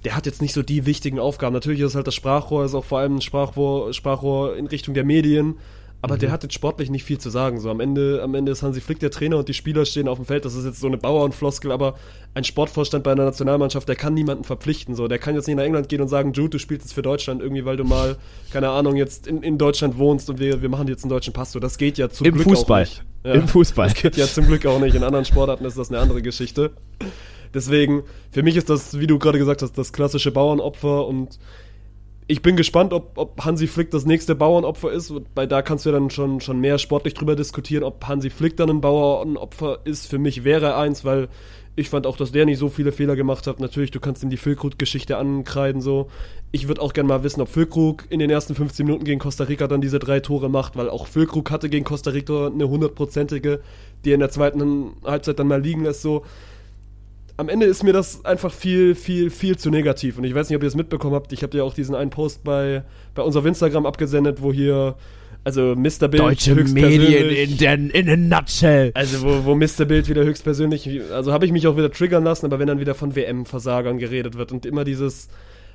[0.06, 1.54] der hat jetzt nicht so die wichtigen Aufgaben.
[1.54, 4.94] Natürlich ist es halt das Sprachrohr, ist auch vor allem ein Sprachrohr, Sprachrohr in Richtung
[4.94, 5.56] der Medien,
[6.04, 6.20] aber mhm.
[6.20, 7.62] der hat jetzt sportlich nicht viel zu sagen.
[7.62, 10.18] So am Ende, am Ende ist Hansi Flick der Trainer und die Spieler stehen auf
[10.18, 10.44] dem Feld.
[10.44, 11.96] Das ist jetzt so eine Bauernfloskel, aber
[12.34, 14.96] ein Sportvorstand bei einer Nationalmannschaft, der kann niemanden verpflichten.
[14.96, 17.04] So, der kann jetzt nicht nach England gehen und sagen, Jude, du spielst jetzt für
[17.04, 18.18] Deutschland irgendwie, weil du mal,
[18.52, 21.54] keine Ahnung, jetzt in, in Deutschland wohnst und wir, wir machen jetzt einen deutschen Pass.
[21.54, 22.82] So, das geht ja zum Im Glück Fußball.
[22.82, 23.04] auch nicht.
[23.24, 23.88] Ja, Im Fußball.
[23.88, 24.96] Das geht ja zum Glück auch nicht.
[24.96, 26.72] In anderen Sportarten ist das eine andere Geschichte.
[27.54, 31.40] Deswegen, für mich ist das, wie du gerade gesagt hast, das klassische Bauernopfer und
[32.28, 35.14] ich bin gespannt, ob, ob Hansi Flick das nächste Bauernopfer ist.
[35.36, 38.58] Bei da kannst du ja dann schon, schon mehr sportlich drüber diskutieren, ob Hansi Flick
[38.58, 40.08] dann ein Bauernopfer ist.
[40.08, 41.28] Für mich wäre er eins, weil
[41.76, 43.60] ich fand auch, dass der nicht so viele Fehler gemacht hat.
[43.60, 46.10] Natürlich, du kannst ihm die Füllkrug-Geschichte ankreiden, so.
[46.52, 49.46] Ich würde auch gerne mal wissen, ob Füllkrug in den ersten 15 Minuten gegen Costa
[49.46, 53.62] Rica dann diese drei Tore macht, weil auch Füllkrug hatte gegen Costa Rica eine hundertprozentige,
[54.06, 56.24] die er in der zweiten Halbzeit dann mal liegen lässt, so
[57.38, 60.18] am Ende ist mir das einfach viel, viel, viel zu negativ.
[60.18, 61.34] Und ich weiß nicht, ob ihr es mitbekommen habt.
[61.34, 62.84] Ich habe ja auch diesen einen Post bei,
[63.16, 64.96] bei unserem Instagram abgesendet, wo hier,
[65.44, 66.08] also Mr.
[66.08, 68.92] Bild Deutsche Medien in, den, in a nutshell.
[68.94, 69.86] Also wo, wo Mr.
[69.86, 72.94] Bild wieder höchstpersönlich, also habe ich mich auch wieder triggern lassen, aber wenn dann wieder
[72.94, 75.30] von WM-Versagern geredet wird und immer dieses,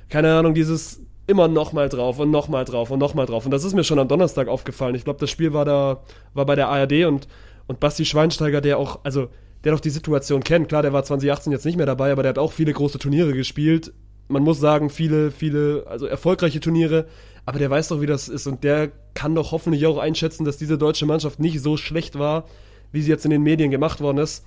[0.07, 3.45] keine Ahnung, dieses immer nochmal drauf und nochmal drauf und nochmal drauf.
[3.45, 4.95] Und das ist mir schon am Donnerstag aufgefallen.
[4.95, 6.01] Ich glaube, das Spiel war da,
[6.33, 7.27] war bei der ARD und,
[7.67, 9.27] und Basti Schweinsteiger, der auch, also
[9.63, 10.69] der doch die Situation kennt.
[10.69, 13.33] Klar, der war 2018 jetzt nicht mehr dabei, aber der hat auch viele große Turniere
[13.33, 13.93] gespielt.
[14.27, 17.07] Man muss sagen, viele, viele, also erfolgreiche Turniere,
[17.45, 20.57] aber der weiß doch, wie das ist und der kann doch hoffentlich auch einschätzen, dass
[20.57, 22.45] diese deutsche Mannschaft nicht so schlecht war,
[22.91, 24.45] wie sie jetzt in den Medien gemacht worden ist.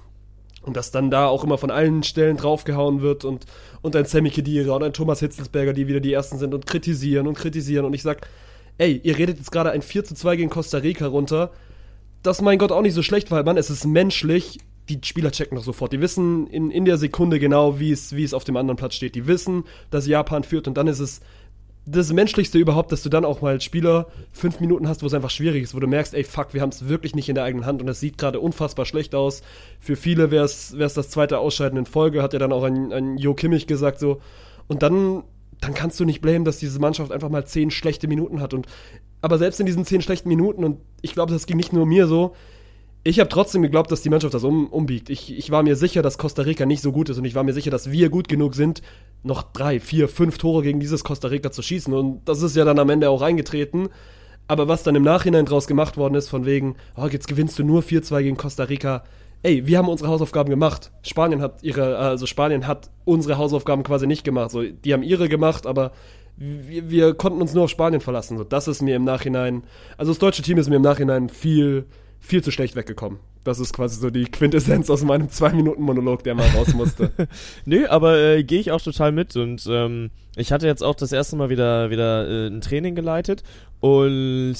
[0.62, 3.46] Und dass dann da auch immer von allen Stellen draufgehauen wird und,
[3.80, 7.26] und ein Sammy Kedira und ein Thomas Hitzelsberger, die wieder die Ersten sind und kritisieren
[7.26, 7.84] und kritisieren.
[7.84, 8.28] Und ich sag,
[8.78, 11.50] ey, ihr redet jetzt gerade ein 4 zu 2 gegen Costa Rica runter.
[12.22, 14.60] Das mein Gott auch nicht so schlecht, weil man, es ist menschlich,
[14.96, 15.92] die Spieler checken doch sofort.
[15.92, 18.94] Die wissen in, in der Sekunde genau, wie es, wie es auf dem anderen Platz
[18.94, 19.14] steht.
[19.14, 21.20] Die wissen, dass Japan führt und dann ist es
[21.84, 25.30] das Menschlichste überhaupt, dass du dann auch mal Spieler fünf Minuten hast, wo es einfach
[25.30, 27.66] schwierig ist, wo du merkst, ey, fuck, wir haben es wirklich nicht in der eigenen
[27.66, 29.42] Hand und es sieht gerade unfassbar schlecht aus.
[29.80, 33.18] Für viele wäre es das zweite Ausscheiden in Folge, hat ja dann auch ein, ein
[33.18, 34.20] Jo Kimmich gesagt so.
[34.68, 35.24] Und dann,
[35.60, 38.54] dann kannst du nicht blamen, dass diese Mannschaft einfach mal zehn schlechte Minuten hat.
[38.54, 38.68] Und
[39.20, 42.06] aber selbst in diesen zehn schlechten Minuten, und ich glaube, das ging nicht nur mir
[42.06, 42.34] so,
[43.04, 45.10] ich habe trotzdem geglaubt, dass die Mannschaft das um, umbiegt.
[45.10, 47.42] Ich, ich war mir sicher, dass Costa Rica nicht so gut ist und ich war
[47.42, 48.82] mir sicher, dass wir gut genug sind,
[49.24, 51.92] noch drei, vier, fünf Tore gegen dieses Costa Rica zu schießen.
[51.92, 53.88] Und das ist ja dann am Ende auch eingetreten.
[54.46, 57.64] Aber was dann im Nachhinein draus gemacht worden ist, von wegen, oh, jetzt gewinnst du
[57.64, 59.04] nur 4-2 gegen Costa Rica.
[59.42, 60.92] Ey, wir haben unsere Hausaufgaben gemacht.
[61.02, 64.50] Spanien hat ihre, also Spanien hat unsere Hausaufgaben quasi nicht gemacht.
[64.52, 65.90] So, die haben ihre gemacht, aber
[66.36, 68.38] wir, wir konnten uns nur auf Spanien verlassen.
[68.38, 69.64] So, das ist mir im Nachhinein,
[69.96, 71.86] also das deutsche Team ist mir im Nachhinein viel,
[72.22, 73.18] viel zu schlecht weggekommen.
[73.44, 77.10] Das ist quasi so die Quintessenz aus meinem Zwei-Minuten-Monolog, der mal raus musste.
[77.66, 81.12] Nö, aber äh, gehe ich auch total mit und ähm, ich hatte jetzt auch das
[81.12, 83.42] erste Mal wieder, wieder äh, ein Training geleitet
[83.80, 84.54] und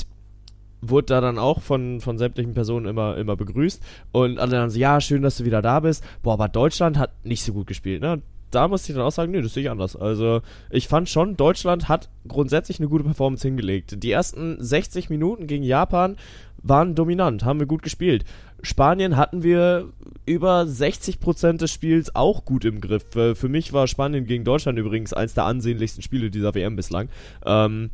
[0.81, 4.79] wurde da dann auch von, von sämtlichen Personen immer, immer begrüßt und alle dann so,
[4.81, 6.05] ja, schön, dass du wieder da bist.
[6.25, 8.20] Boah, aber Deutschland hat nicht so gut gespielt, ne?
[8.53, 9.96] da musste ich dann auch sagen, nö, das sehe ich anders.
[9.96, 14.03] Also ich fand schon, Deutschland hat grundsätzlich eine gute Performance hingelegt.
[14.03, 16.16] Die ersten 60 Minuten gegen Japan
[16.62, 18.25] waren dominant, haben wir gut gespielt.
[18.62, 19.88] Spanien hatten wir
[20.25, 23.05] über 60% des Spiels auch gut im Griff.
[23.11, 27.09] Für mich war Spanien gegen Deutschland übrigens eins der ansehnlichsten Spiele dieser WM bislang.
[27.45, 27.91] Ähm,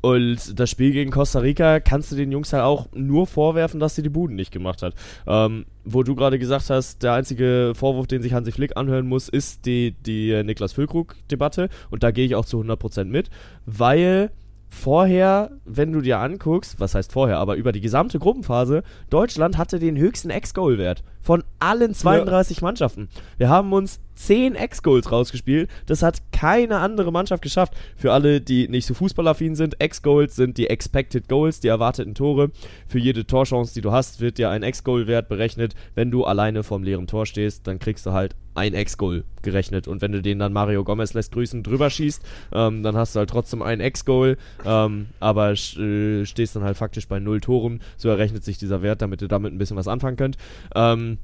[0.00, 3.96] und das Spiel gegen Costa Rica kannst du den Jungs halt auch nur vorwerfen, dass
[3.96, 4.94] sie die Buden nicht gemacht hat.
[5.26, 9.28] Ähm, wo du gerade gesagt hast, der einzige Vorwurf, den sich Hansi Flick anhören muss,
[9.28, 11.68] ist die, die Niklas Füllkrug-Debatte.
[11.90, 13.30] Und da gehe ich auch zu 100% mit,
[13.66, 14.30] weil
[14.68, 19.78] vorher, wenn du dir anguckst, was heißt vorher, aber über die gesamte Gruppenphase, Deutschland hatte
[19.78, 22.64] den höchsten Ex-Goal-Wert von allen 32 ja.
[22.64, 23.08] Mannschaften.
[23.36, 25.70] Wir haben uns 10 Ex-Goals rausgespielt.
[25.86, 27.74] Das hat keine andere Mannschaft geschafft.
[27.96, 32.50] Für alle, die nicht so fußballaffin sind, Ex-Goals sind die Expected Goals, die erwarteten Tore.
[32.88, 35.74] Für jede Torchance, die du hast, wird dir ein Ex-Goal-Wert berechnet.
[35.94, 39.86] Wenn du alleine vorm leeren Tor stehst, dann kriegst du halt ein Ex-Goal gerechnet.
[39.86, 43.20] Und wenn du den dann Mario Gomez lässt grüßen drüber schießt, ähm, dann hast du
[43.20, 47.80] halt trotzdem ein Ex-Goal, ähm, aber äh, stehst dann halt faktisch bei null Toren.
[47.96, 50.36] So errechnet sich dieser Wert, damit ihr damit ein bisschen was anfangen könnt.
[50.74, 51.18] Ähm,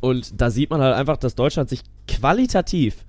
[0.00, 3.04] und da sieht man halt einfach, dass Deutschland sich qualitativ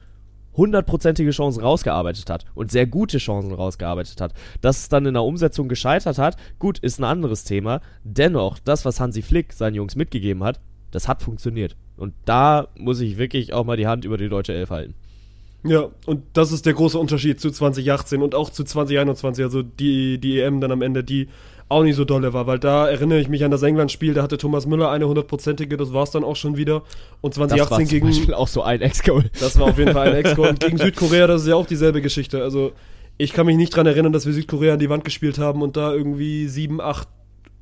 [0.54, 4.34] hundertprozentige Chancen rausgearbeitet hat und sehr gute Chancen rausgearbeitet hat.
[4.60, 7.82] Dass es dann in der Umsetzung gescheitert hat, gut, ist ein anderes Thema.
[8.04, 10.60] Dennoch, das, was Hansi Flick seinen Jungs mitgegeben hat,
[10.92, 11.78] das hat funktioniert.
[11.96, 14.96] Und da muss ich wirklich auch mal die Hand über die deutsche Elf halten.
[15.64, 19.44] Ja, und das ist der große Unterschied zu 2018 und auch zu 2021.
[19.46, 21.30] Also die, die EM dann am Ende, die
[21.72, 24.38] auch nicht so dolle war, weil da erinnere ich mich an das England-Spiel, da hatte
[24.38, 26.84] Thomas Müller eine hundertprozentige, das war es dann auch schon wieder.
[27.22, 28.08] Und 2018 das war gegen.
[28.08, 29.26] Beispiel auch so ein Ex-Goal.
[29.40, 30.50] Das war auf jeden Fall ein Ex-Goal.
[30.50, 32.44] Und gegen Südkorea, das ist ja auch dieselbe Geschichte.
[32.44, 32.74] Also
[33.18, 35.78] ich kann mich nicht dran erinnern, dass wir Südkorea an die Wand gespielt haben und
[35.78, 37.08] da irgendwie sieben, acht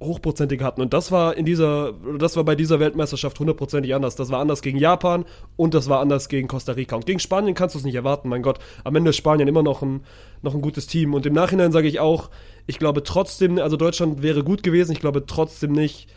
[0.01, 0.81] hochprozentig hatten.
[0.81, 4.15] Und das war in dieser, das war bei dieser Weltmeisterschaft hundertprozentig anders.
[4.15, 5.25] Das war anders gegen Japan
[5.57, 6.95] und das war anders gegen Costa Rica.
[6.95, 8.59] Und gegen Spanien kannst du es nicht erwarten, mein Gott.
[8.83, 10.01] Am Ende ist Spanien immer noch ein,
[10.41, 11.13] noch ein gutes Team.
[11.13, 12.29] Und im Nachhinein sage ich auch,
[12.69, 14.91] ich glaube trotzdem, also Deutschland wäre gut gewesen.
[14.91, 16.07] Ich glaube trotzdem nicht,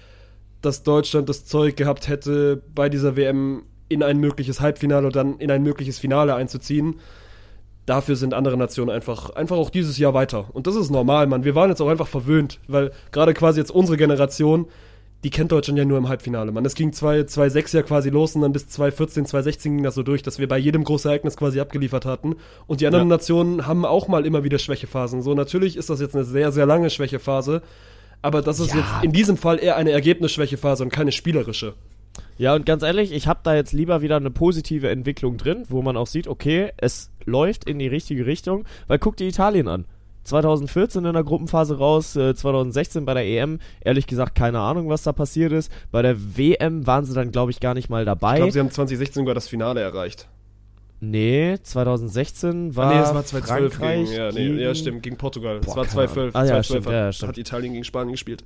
[0.61, 5.39] dass Deutschland das Zeug gehabt hätte, bei dieser WM in ein mögliches Halbfinale oder dann
[5.39, 7.01] in ein mögliches Finale einzuziehen
[7.87, 10.47] dafür sind andere Nationen einfach, einfach auch dieses Jahr weiter.
[10.53, 11.45] Und das ist normal, Mann.
[11.45, 14.67] Wir waren jetzt auch einfach verwöhnt, weil gerade quasi jetzt unsere Generation,
[15.25, 16.65] die kennt Deutschland ja nur im Halbfinale, Mann.
[16.65, 20.23] Es ging 2006 ja quasi los und dann bis 2014, 2016 ging das so durch,
[20.23, 22.37] dass wir bei jedem großen Ereignis quasi abgeliefert hatten.
[22.67, 23.17] Und die anderen ja.
[23.17, 25.23] Nationen haben auch mal immer wieder Schwächephasen.
[25.23, 27.63] So, natürlich ist das jetzt eine sehr, sehr lange Schwächephase,
[28.21, 28.81] aber das ist ja.
[28.81, 31.75] jetzt in diesem Fall eher eine Ergebnisschwächephase und keine spielerische.
[32.37, 35.83] Ja, und ganz ehrlich, ich habe da jetzt lieber wieder eine positive Entwicklung drin, wo
[35.83, 39.85] man auch sieht, okay, es läuft in die richtige Richtung, weil guck dir Italien an.
[40.25, 45.03] 2014 in der Gruppenphase raus, äh, 2016 bei der EM, ehrlich gesagt keine Ahnung, was
[45.03, 45.73] da passiert ist.
[45.91, 48.35] Bei der WM waren sie dann, glaube ich, gar nicht mal dabei.
[48.35, 50.29] Ich glaube, sie haben 2016 sogar das Finale erreicht.
[51.05, 52.87] Nee, 2016 war.
[52.87, 55.59] Ah, nee, das war 2012 Frankreich gegen, ja, nee, ja, stimmt, gegen Portugal.
[55.59, 56.37] Boah, das war 2012.
[56.37, 57.29] Ah, ja, 2012 stimmt, hat, ja, stimmt.
[57.29, 58.45] hat Italien gegen Spanien gespielt.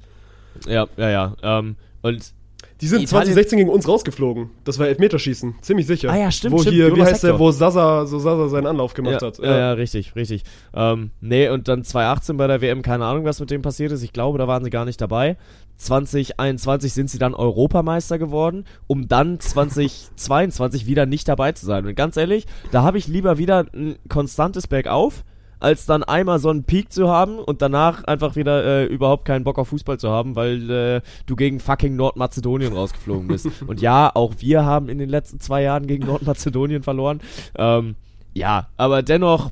[0.67, 1.37] Ja, ja, ja.
[1.43, 2.33] Ähm, und
[2.81, 4.51] die sind Italien 2016 gegen uns rausgeflogen.
[4.65, 6.11] Das war Elfmeterschießen, ziemlich sicher.
[6.11, 6.75] Ah ja, stimmt, wo stimmt.
[6.75, 9.39] Hier, wie heißt der, wo Sasa, so Sasa seinen Anlauf gemacht ja, hat.
[9.39, 9.45] Ja.
[9.45, 10.43] ja, ja, richtig, richtig.
[10.75, 14.03] Ähm, nee, und dann 2018 bei der WM, keine Ahnung, was mit dem passiert ist.
[14.03, 15.37] Ich glaube, da waren sie gar nicht dabei.
[15.79, 21.87] 2021 sind sie dann Europameister geworden, um dann 2022 wieder nicht dabei zu sein.
[21.87, 25.25] Und ganz ehrlich, da habe ich lieber wieder ein konstantes Bergauf
[25.61, 29.45] als dann einmal so einen Peak zu haben und danach einfach wieder äh, überhaupt keinen
[29.45, 33.49] Bock auf Fußball zu haben, weil äh, du gegen fucking Nordmazedonien rausgeflogen bist.
[33.67, 37.21] und ja, auch wir haben in den letzten zwei Jahren gegen Nordmazedonien verloren.
[37.57, 37.97] Ähm,
[38.35, 39.51] ja, aber dennoch,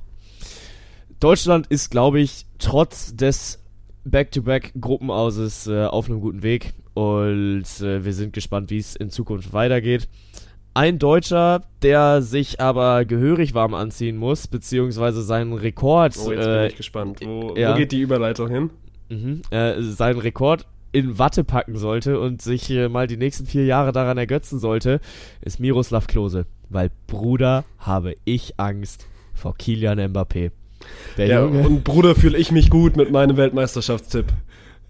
[1.21, 3.63] Deutschland ist, glaube ich, trotz des
[4.05, 9.53] Back-to-Back-Gruppenauses äh, auf einem guten Weg und äh, wir sind gespannt, wie es in Zukunft
[9.53, 10.09] weitergeht.
[10.77, 16.17] Ein Deutscher, der sich aber gehörig warm anziehen muss, beziehungsweise seinen Rekord.
[16.19, 17.21] Oh, jetzt äh, bin ich gespannt.
[17.25, 17.73] Wo, ja.
[17.73, 18.71] wo, geht die Überleitung hin?
[19.09, 23.65] Mhm, äh, seinen Rekord in Watte packen sollte und sich äh, mal die nächsten vier
[23.67, 25.01] Jahre daran ergötzen sollte,
[25.43, 26.47] ist Miroslav Klose.
[26.71, 30.51] Weil, Bruder, habe ich Angst vor Kilian Mbappé.
[31.17, 31.67] Der ja, Junge.
[31.67, 34.27] Und Bruder, fühle ich mich gut mit meinem Weltmeisterschaftstipp.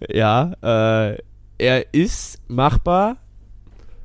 [0.09, 1.17] Ja, äh,
[1.57, 3.17] er ist machbar.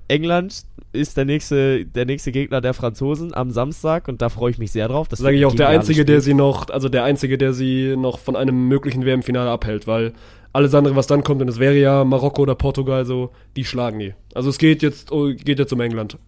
[0.08, 4.59] England ist der nächste, der nächste Gegner der Franzosen am Samstag und da freue ich
[4.59, 5.09] mich sehr drauf.
[5.09, 8.18] Das sage ich auch der einzige, der sie noch, also der einzige, der sie noch
[8.18, 10.12] von einem möglichen WM-Finale abhält, weil
[10.53, 14.01] alles andere, was dann kommt, und es wäre ja Marokko oder Portugal, so, die schlagen
[14.01, 14.14] die.
[14.34, 16.18] Also es geht jetzt, oh, geht jetzt um England.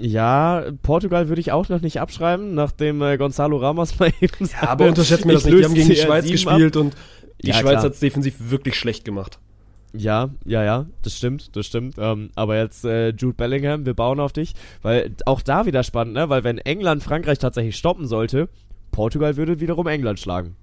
[0.00, 4.70] Ja, Portugal würde ich auch noch nicht abschreiben, nachdem äh, Gonzalo Ramos mal eben Ja,
[4.70, 5.58] aber unterschätzt mir das nicht.
[5.58, 6.82] Die haben gegen die Schweiz gespielt ab.
[6.82, 6.96] und
[7.42, 9.38] die ja, Schweiz hat es defensiv wirklich schlecht gemacht.
[9.92, 11.96] Ja, ja, ja, das stimmt, das stimmt.
[11.98, 16.14] Ähm, aber jetzt äh, Jude Bellingham, wir bauen auf dich, weil auch da wieder spannend,
[16.14, 16.28] ne?
[16.28, 18.48] Weil wenn England Frankreich tatsächlich stoppen sollte,
[18.92, 20.54] Portugal würde wiederum England schlagen.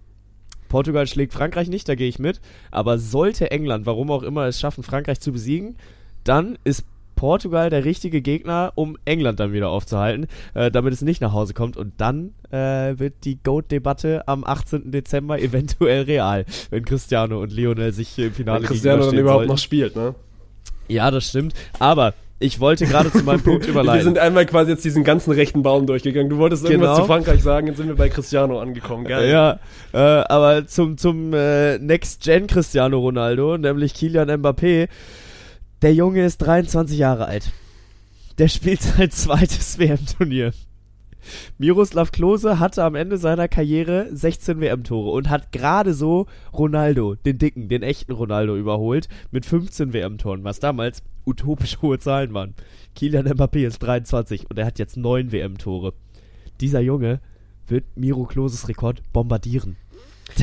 [0.70, 2.42] Portugal schlägt Frankreich nicht, da gehe ich mit.
[2.72, 5.78] Aber sollte England, warum auch immer, es schaffen, Frankreich zu besiegen,
[6.24, 6.86] dann ist
[7.18, 11.54] Portugal der richtige Gegner, um England dann wieder aufzuhalten, äh, damit es nicht nach Hause
[11.54, 11.76] kommt.
[11.76, 14.92] Und dann äh, wird die GOAT-Debatte am 18.
[14.92, 19.52] Dezember eventuell real, wenn Cristiano und Lionel sich im Finale Wenn Cristiano dann überhaupt sollten.
[19.52, 20.16] noch spielt, ne?
[20.88, 21.54] Ja, das stimmt.
[21.80, 24.04] Aber ich wollte gerade zu meinem Punkt Wir überleiten.
[24.04, 26.30] sind einmal quasi jetzt diesen ganzen rechten Baum durchgegangen.
[26.30, 27.02] Du wolltest irgendwas Genau.
[27.02, 29.06] zu Frankreich sagen, jetzt sind wir bei Cristiano angekommen.
[29.06, 29.30] Geil.
[29.30, 29.60] Ja,
[29.92, 34.88] äh, aber zum, zum äh, Next Gen Cristiano Ronaldo, nämlich Kylian Mbappé,
[35.82, 37.52] der Junge ist 23 Jahre alt.
[38.38, 40.54] Der spielt sein zweites WM-Turnier.
[41.58, 47.38] Miroslav Klose hatte am Ende seiner Karriere 16 WM-Tore und hat gerade so Ronaldo, den
[47.38, 52.56] dicken, den echten Ronaldo überholt mit 15 WM-Toren, was damals utopisch hohe Zahlen waren.
[52.96, 55.94] Kylian Mbappé ist 23 und er hat jetzt 9 WM-Tore.
[56.62, 57.20] Dieser Junge
[57.68, 59.76] wird Miro Kloses Rekord bombardieren.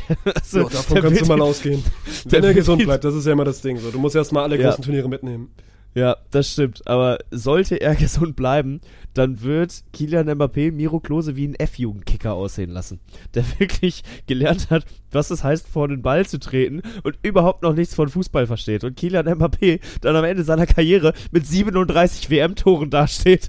[0.34, 1.82] also, Ja, davon kannst du mal ausgehen.
[2.26, 3.78] Wenn er gesund bleibt, das ist ja immer das Ding.
[3.78, 3.90] So.
[3.90, 4.68] Du musst erst mal alle Ja.
[4.70, 5.50] großen Turniere mitnehmen.
[5.96, 6.82] Ja, das stimmt.
[6.88, 8.80] Aber sollte er gesund bleiben,
[9.14, 12.98] dann wird Kilian Mbappé Miro Klose wie ein F-Jugendkicker aussehen lassen.
[13.34, 17.74] Der wirklich gelernt hat, was es heißt, vor den Ball zu treten und überhaupt noch
[17.74, 18.82] nichts von Fußball versteht.
[18.82, 23.48] Und Kilian Mbappé dann am Ende seiner Karriere mit 37 WM-Toren dasteht,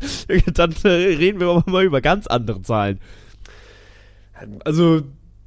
[0.54, 3.00] dann äh, reden wir aber mal über ganz andere Zahlen.
[4.66, 5.02] Also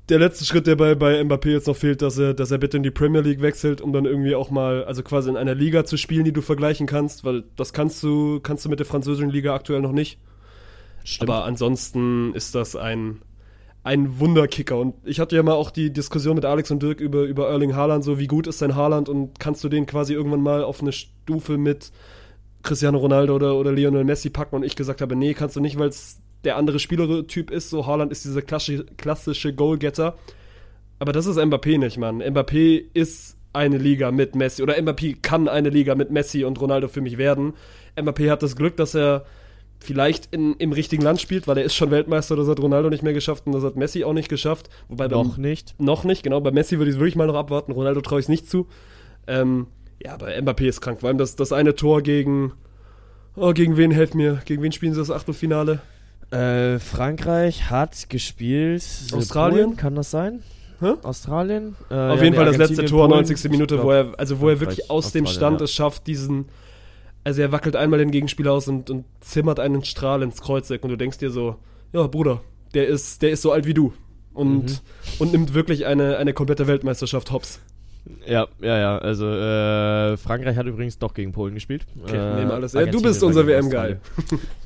[0.08, 2.76] der letzte Schritt, der bei, bei Mbappé jetzt noch fehlt, dass er, dass er bitte
[2.78, 5.84] in die Premier League wechselt, um dann irgendwie auch mal, also quasi in einer Liga
[5.84, 9.30] zu spielen, die du vergleichen kannst, weil das kannst du, kannst du mit der französischen
[9.30, 10.18] Liga aktuell noch nicht.
[11.20, 13.22] Aber ansonsten ist das ein,
[13.82, 14.78] ein Wunderkicker.
[14.78, 17.74] Und ich hatte ja mal auch die Diskussion mit Alex und Dirk über, über Erling
[17.74, 20.80] Haaland, so wie gut ist sein Haaland und kannst du den quasi irgendwann mal auf
[20.80, 21.92] eine Stufe mit
[22.62, 25.78] Cristiano Ronaldo oder, oder Lionel Messi packen und ich gesagt habe, nee, kannst du nicht,
[25.78, 27.70] weil es der andere Spielertyp ist.
[27.70, 30.16] So Haaland ist dieser klassische, klassische Goalgetter.
[30.98, 32.22] Aber das ist Mbappé nicht, Mann.
[32.22, 36.88] Mbappé ist eine Liga mit Messi oder Mbappé kann eine Liga mit Messi und Ronaldo
[36.88, 37.54] für mich werden.
[37.96, 39.24] Mbappé hat das Glück, dass er
[39.80, 43.04] vielleicht in, im richtigen Land spielt, weil er ist schon Weltmeister, das hat Ronaldo nicht
[43.04, 44.68] mehr geschafft und das hat Messi auch nicht geschafft.
[44.88, 45.74] Wobei beim- Noch nicht.
[45.80, 46.40] noch nicht, genau.
[46.40, 47.72] Bei Messi würde ich es wirklich mal noch abwarten.
[47.72, 48.66] Ronaldo traue ich es nicht zu.
[49.28, 49.68] Ähm,
[50.04, 51.00] ja, aber Mbappé ist krank.
[51.00, 52.52] Vor allem das, das eine Tor gegen.
[53.36, 54.40] Oh, gegen wen helft mir?
[54.46, 55.80] Gegen wen spielen sie das Achtelfinale?
[56.30, 58.84] Äh, Frankreich hat gespielt.
[59.12, 59.64] Australien?
[59.64, 60.42] Polen, kann das sein?
[60.80, 60.92] Hä?
[61.02, 61.74] Australien?
[61.90, 63.22] Äh, Auf ja, jeden Fall das letzte Tor, Polen.
[63.26, 63.50] 90.
[63.50, 65.64] Minute, Ich wo glaub, er, also wo er wirklich aus dem Australien, Stand ja.
[65.64, 66.46] es schafft, diesen.
[67.24, 70.90] Also er wackelt einmal den Gegenspieler aus und, und zimmert einen Strahl ins Kreuzeck und
[70.90, 71.56] du denkst dir so,
[71.92, 72.40] ja, Bruder,
[72.74, 73.92] der ist, der ist so alt wie du.
[74.32, 74.76] Und, Mhm.
[75.18, 77.58] und nimmt wirklich eine, eine komplette Weltmeisterschaft hops.
[78.26, 78.98] Ja, ja, ja.
[78.98, 81.86] Also äh, Frankreich hat übrigens doch gegen Polen gespielt.
[82.04, 82.72] Okay, äh, nehmen alles.
[82.72, 84.00] Ja, du bist unser WM-Geil.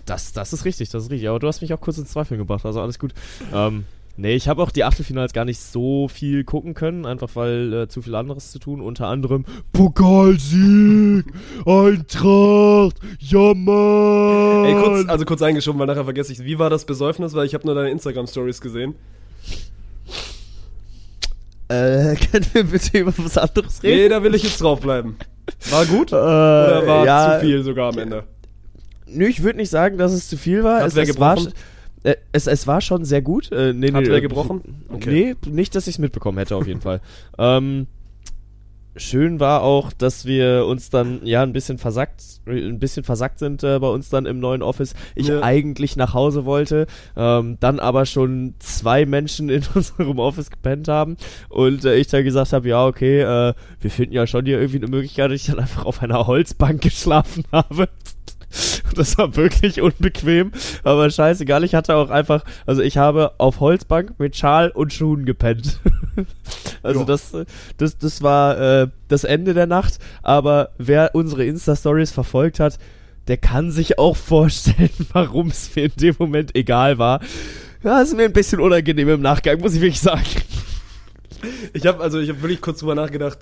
[0.05, 1.28] Das, das ist richtig, das ist richtig.
[1.28, 3.14] Aber du hast mich auch kurz ins Zweifeln gebracht, also alles gut.
[3.55, 3.84] Ähm,
[4.16, 7.88] nee, ich habe auch die Achtelfinals gar nicht so viel gucken können, einfach weil äh,
[7.88, 8.80] zu viel anderes zu tun.
[8.80, 11.24] Unter anderem Pokalsieg,
[11.64, 14.64] Eintracht, ja Mann.
[14.64, 17.34] Ey, kurz, also kurz eingeschoben, weil nachher vergesse ich, wie war das Besäufnis?
[17.34, 18.97] Weil ich habe nur deine Instagram-Stories gesehen.
[21.72, 23.96] Äh, können wir bitte über was anderes reden?
[23.96, 25.16] Nee, da will ich jetzt draufbleiben.
[25.70, 26.12] War gut?
[26.12, 28.24] Äh, Oder war ja, zu viel sogar am Ende?
[29.06, 30.80] Nö, ich würde nicht sagen, dass es zu viel war.
[30.80, 31.52] Hat es, wer war, gebrochen?
[32.04, 33.50] sch- äh, es, es war schon sehr gut.
[33.52, 34.84] Äh, nee, Hat nee, wer äh, gebrochen?
[34.88, 35.36] Okay.
[35.44, 37.00] Nee, nicht, dass ich es mitbekommen hätte, auf jeden Fall.
[37.38, 37.86] Ähm,
[38.97, 43.62] schön war auch, dass wir uns dann ja ein bisschen versackt, ein bisschen versackt sind
[43.62, 44.95] äh, bei uns dann im neuen Office.
[45.14, 45.43] Ich Ja.
[45.43, 46.86] eigentlich nach Hause wollte,
[47.16, 51.16] ähm, dann aber schon zwei Menschen in unserem Office gepennt haben
[51.49, 54.78] und äh, ich dann gesagt habe, ja okay, äh, wir finden ja schon hier irgendwie
[54.78, 57.88] eine Möglichkeit, dass ich dann einfach auf einer Holzbank geschlafen habe.
[59.03, 60.53] Das war wirklich unbequem,
[60.84, 65.24] aber scheißegal, ich hatte auch einfach, also ich habe auf Holzbank mit Schal und Schuhen
[65.24, 65.80] gepennt.
[66.82, 67.32] also das,
[67.78, 72.78] das, das war äh, das Ende der Nacht, aber wer unsere Insta-Stories verfolgt hat,
[73.28, 77.20] der kann sich auch vorstellen, warum es mir in dem Moment egal war.
[77.82, 80.22] Ja, ist mir ein bisschen unangenehm im Nachgang, muss ich wirklich sagen.
[81.72, 83.38] Ich habe also, ich habe wirklich kurz drüber nachgedacht.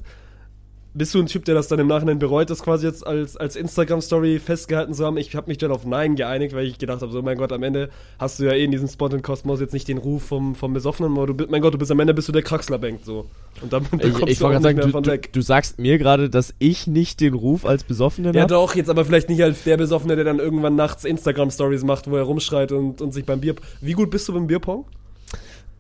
[0.93, 3.55] Bist du ein Typ, der das dann im Nachhinein bereut, das quasi jetzt als, als
[3.55, 5.19] Instagram-Story festgehalten zu haben?
[5.19, 7.63] Ich habe mich dann auf Nein geeinigt, weil ich gedacht habe, so mein Gott, am
[7.63, 10.57] Ende hast du ja eh in diesem Spot in Kosmos jetzt nicht den Ruf vom,
[10.57, 13.01] vom Besoffenen, aber du bist, mein Gott, du bist am Ende bist du der Kraxler-Bank
[13.05, 13.27] so.
[13.63, 15.33] Und damit Ich, kommst ich du auch nicht gerade mehr sagen, von du, du, weg.
[15.33, 18.53] du sagst mir gerade, dass ich nicht den Ruf als Besoffenen Ja habe.
[18.53, 22.17] doch, jetzt aber vielleicht nicht als der Besoffene, der dann irgendwann nachts Instagram-Stories macht, wo
[22.17, 23.55] er rumschreit und, und sich beim Bier...
[23.81, 24.87] Wie gut bist du beim Bierpong?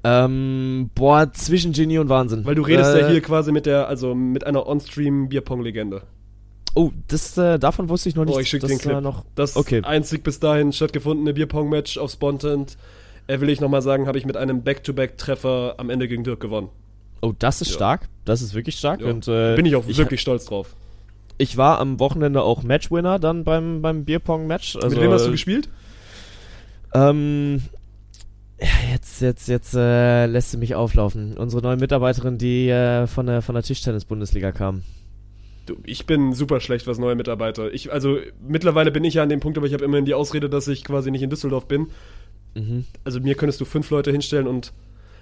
[0.03, 2.44] Ähm, boah, zwischen Genie und Wahnsinn.
[2.44, 6.03] Weil du redest äh, ja hier quasi mit der, also mit einer On-Stream-Bierpong-Legende.
[6.74, 8.34] Oh, das, äh, davon wusste ich noch nicht.
[8.34, 9.01] Oh, ich schick dass den Clip.
[9.01, 9.24] noch.
[9.34, 9.82] Das Okay.
[9.84, 12.78] einzig bis dahin stattgefundene Bierpong-Match auf Spontant,
[13.26, 16.68] äh, will ich nochmal sagen, habe ich mit einem Back-to-Back-Treffer am Ende gegen Dirk gewonnen.
[17.22, 17.74] Oh, das ist Ja.
[17.74, 18.09] stark.
[18.24, 19.01] Das ist wirklich stark.
[19.03, 19.09] Ja.
[19.11, 20.74] Und, äh, Bin ich auch ich, wirklich stolz drauf.
[21.36, 24.76] Ich war am Wochenende auch Matchwinner dann beim, beim Bierpong-Match.
[24.76, 25.68] Also, mit wem hast du gespielt?
[26.94, 27.62] Ähm,
[28.90, 31.36] jetzt, jetzt, jetzt äh, lässt sie mich auflaufen.
[31.36, 34.82] Unsere neue Mitarbeiterin, die äh, von der, von der Tischtennis-Bundesliga kam.
[35.66, 37.72] Du, ich bin super schlecht, was neue Mitarbeiter.
[37.72, 40.48] Ich, also mittlerweile bin ich ja an dem Punkt, aber ich habe immerhin die Ausrede,
[40.48, 41.88] dass ich quasi nicht in Düsseldorf bin.
[42.54, 42.84] Mhm.
[43.04, 44.72] Also mir könntest du fünf Leute hinstellen und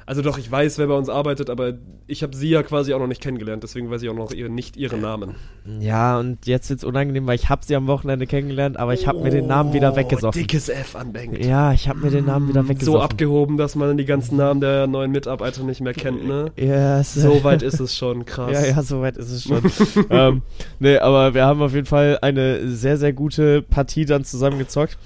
[0.09, 1.75] also doch, ich weiß, wer bei uns arbeitet, aber
[2.07, 4.49] ich habe sie ja quasi auch noch nicht kennengelernt, deswegen weiß ich auch noch ihr,
[4.49, 5.35] nicht ihren Namen.
[5.81, 9.19] Ja, und jetzt wird's unangenehm, weil ich habe sie am Wochenende kennengelernt, aber ich habe
[9.21, 10.41] mir den Namen wieder weggesoffen.
[10.41, 11.45] Dickes F anbängt.
[11.45, 12.99] Ja, ich habe mir den Namen wieder weggesoffen.
[13.01, 16.53] So abgehoben, dass man die ganzen Namen der neuen Mitarbeiter nicht mehr kennt, ne?
[16.57, 18.53] Ja, es- So weit ist es schon, krass.
[18.53, 19.61] Ja, ja, soweit ist es schon.
[20.11, 20.41] ähm,
[20.79, 24.97] nee, aber wir haben auf jeden Fall eine sehr, sehr gute Partie dann zusammen gezockt.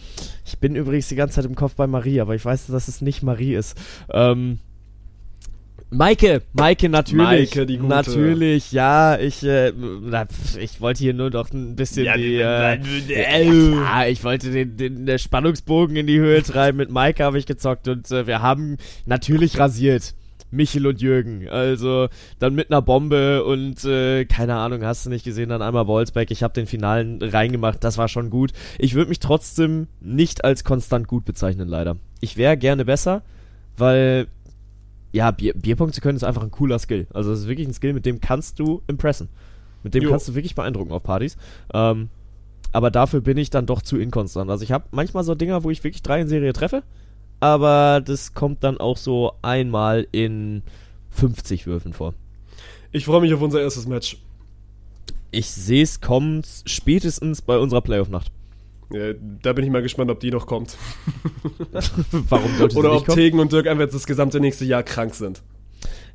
[0.46, 3.00] Ich bin übrigens die ganze Zeit im Kopf bei Marie, aber ich weiß, dass es
[3.00, 3.76] nicht Marie ist.
[4.12, 4.60] Ähm,
[5.92, 7.18] Maike, Maike, natürlich.
[7.54, 7.88] Maike, die Gute.
[7.88, 9.72] Natürlich, ja, ich, äh,
[10.58, 12.78] ich wollte hier nur doch ein bisschen Ja, die, äh,
[13.12, 16.78] äh, ja, ich wollte den, den der Spannungsbogen in die Höhe treiben.
[16.78, 20.14] Mit Maike habe ich gezockt und äh, wir haben natürlich rasiert.
[20.50, 21.48] Michel und Jürgen.
[21.48, 25.86] Also dann mit einer Bombe und äh, keine Ahnung, hast du nicht gesehen, dann einmal
[25.86, 26.30] Wolfsbeck.
[26.30, 28.52] Ich habe den Finalen reingemacht, das war schon gut.
[28.78, 31.96] Ich würde mich trotzdem nicht als konstant gut bezeichnen, leider.
[32.20, 33.22] Ich wäre gerne besser,
[33.76, 34.26] weil
[35.12, 37.06] ja, Bier, Bierpunkt zu können ist einfach ein cooler Skill.
[37.12, 39.28] Also es ist wirklich ein Skill, mit dem kannst du impressen.
[39.82, 40.10] Mit dem Jo.
[40.10, 41.36] kannst du wirklich beeindrucken auf Partys.
[41.74, 42.08] Ähm,
[42.72, 44.50] aber dafür bin ich dann doch zu inkonstant.
[44.50, 46.82] Also ich habe manchmal so Dinger, wo ich wirklich drei in Serie treffe,
[47.40, 50.62] aber das kommt dann auch so einmal in
[51.10, 52.14] 50 Würfen vor.
[52.92, 54.18] Ich freue mich auf unser erstes Match.
[55.30, 58.30] Ich sehe es kommt spätestens bei unserer Playoff-Nacht.
[58.92, 60.76] Ja, da bin ich mal gespannt, ob die noch kommt.
[62.28, 63.16] Warum sollte Oder ob kommen?
[63.16, 65.42] Tegen und Dirk einfach jetzt das gesamte nächste Jahr krank sind.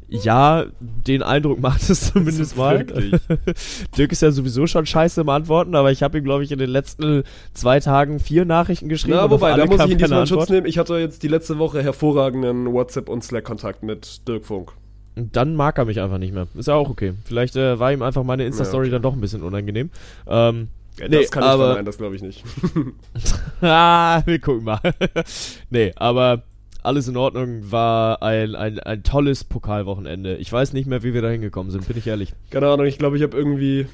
[0.09, 2.79] Ja, den Eindruck macht es zumindest mal.
[2.79, 3.13] Wirklich.
[3.97, 6.59] Dirk ist ja sowieso schon scheiße im Antworten, aber ich habe ihm, glaube ich, in
[6.59, 7.23] den letzten
[7.53, 9.17] zwei Tagen vier Nachrichten geschrieben.
[9.17, 10.65] Na, auf wobei, da muss ich ihn diesmal in Schutz nehmen.
[10.65, 14.71] Ich hatte jetzt die letzte Woche hervorragenden WhatsApp- und Slack-Kontakt mit Dirk Funk.
[15.17, 16.47] Und Dann mag er mich einfach nicht mehr.
[16.55, 17.13] Ist ja auch okay.
[17.25, 18.91] Vielleicht äh, war ihm einfach meine Insta-Story Ja, okay.
[18.91, 19.89] dann doch ein bisschen unangenehm.
[20.27, 20.67] Ähm,
[20.99, 22.43] Ja, Nee, das kann ich aber- verneinen, das glaube ich nicht.
[23.61, 24.79] ah, wir gucken mal.
[25.69, 26.43] nee, aber
[26.83, 27.71] alles in Ordnung.
[27.71, 30.37] War ein, ein, ein tolles Pokalwochenende.
[30.37, 32.33] Ich weiß nicht mehr, wie wir da hingekommen sind, bin ich ehrlich.
[32.49, 33.87] Keine Ahnung, ich glaube, ich habe irgendwie,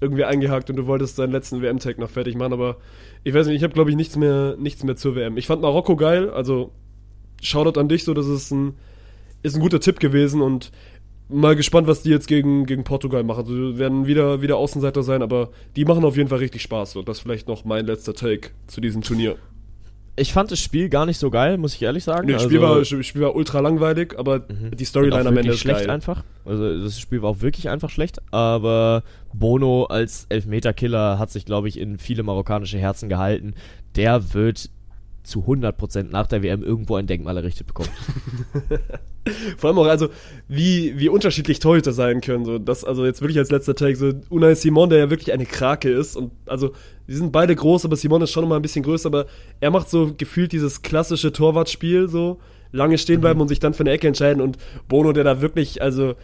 [0.00, 2.76] irgendwie eingehakt und du wolltest deinen letzten WM-Tag noch fertig machen, aber
[3.24, 5.36] ich weiß nicht, ich habe, glaube ich, nichts mehr, nichts mehr zur WM.
[5.36, 6.70] Ich fand Marokko geil, also
[7.42, 8.74] Shoutout an dich, so, das ist ein,
[9.42, 10.70] ist ein guter Tipp gewesen und
[11.28, 13.40] mal gespannt, was die jetzt gegen, gegen Portugal machen.
[13.40, 17.08] Also, werden wieder, wieder Außenseiter sein, aber die machen auf jeden Fall richtig Spaß und
[17.08, 19.36] das ist vielleicht noch mein letzter Take zu diesem Turnier.
[20.18, 22.26] Ich fand das Spiel gar nicht so geil, muss ich ehrlich sagen.
[22.26, 25.36] Nee, das Spiel, war, das Spiel war ultra langweilig, aber die Und auch Storyline am
[25.36, 25.90] Ende ist schlecht geil.
[25.90, 26.24] einfach.
[26.46, 28.22] Also das Spiel war auch wirklich einfach schlecht.
[28.32, 29.02] Aber
[29.34, 33.52] Bono als Elfmeterkiller hat sich, glaube ich, in viele marokkanische Herzen gehalten.
[33.94, 34.70] Der wird
[35.26, 37.88] zu 100% nach der WM irgendwo ein Denkmal errichtet bekommen.
[39.58, 40.08] Vor allem auch, also,
[40.48, 42.44] wie, wie unterschiedlich Torhüter sein können.
[42.44, 45.46] So, das, also jetzt wirklich als letzter Tag, so Unai Simon, der ja wirklich eine
[45.46, 46.16] Krake ist.
[46.16, 46.72] Und also,
[47.08, 49.26] die sind beide groß, aber Simon ist schon mal ein bisschen größer, aber
[49.60, 52.38] er macht so gefühlt dieses klassische Torwartspiel, so
[52.72, 54.40] lange stehen bleiben und sich dann für eine Ecke entscheiden.
[54.40, 54.58] Und
[54.88, 56.14] Bono, der da wirklich, also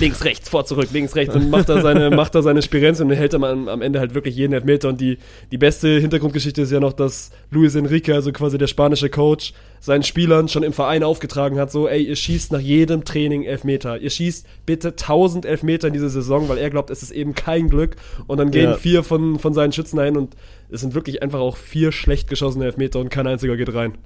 [0.00, 3.10] links, rechts, vor, zurück, links, rechts und macht da seine, macht da seine Spirenz und
[3.10, 4.88] hält dann am, am Ende halt wirklich jeden Elfmeter.
[4.88, 5.18] Und die,
[5.52, 10.02] die beste Hintergrundgeschichte ist ja noch, dass Luis Enrique, also quasi der spanische Coach, seinen
[10.02, 13.98] Spielern schon im Verein aufgetragen hat, so, ey, ihr schießt nach jedem Training Elfmeter.
[13.98, 17.68] Ihr schießt bitte 1000 Elfmeter in diese Saison, weil er glaubt, es ist eben kein
[17.68, 17.96] Glück.
[18.26, 18.76] Und dann gehen Ja.
[18.76, 20.34] vier von, von seinen Schützen ein und
[20.70, 23.96] es sind wirklich einfach auch vier schlecht geschossene Elfmeter und kein einziger geht rein.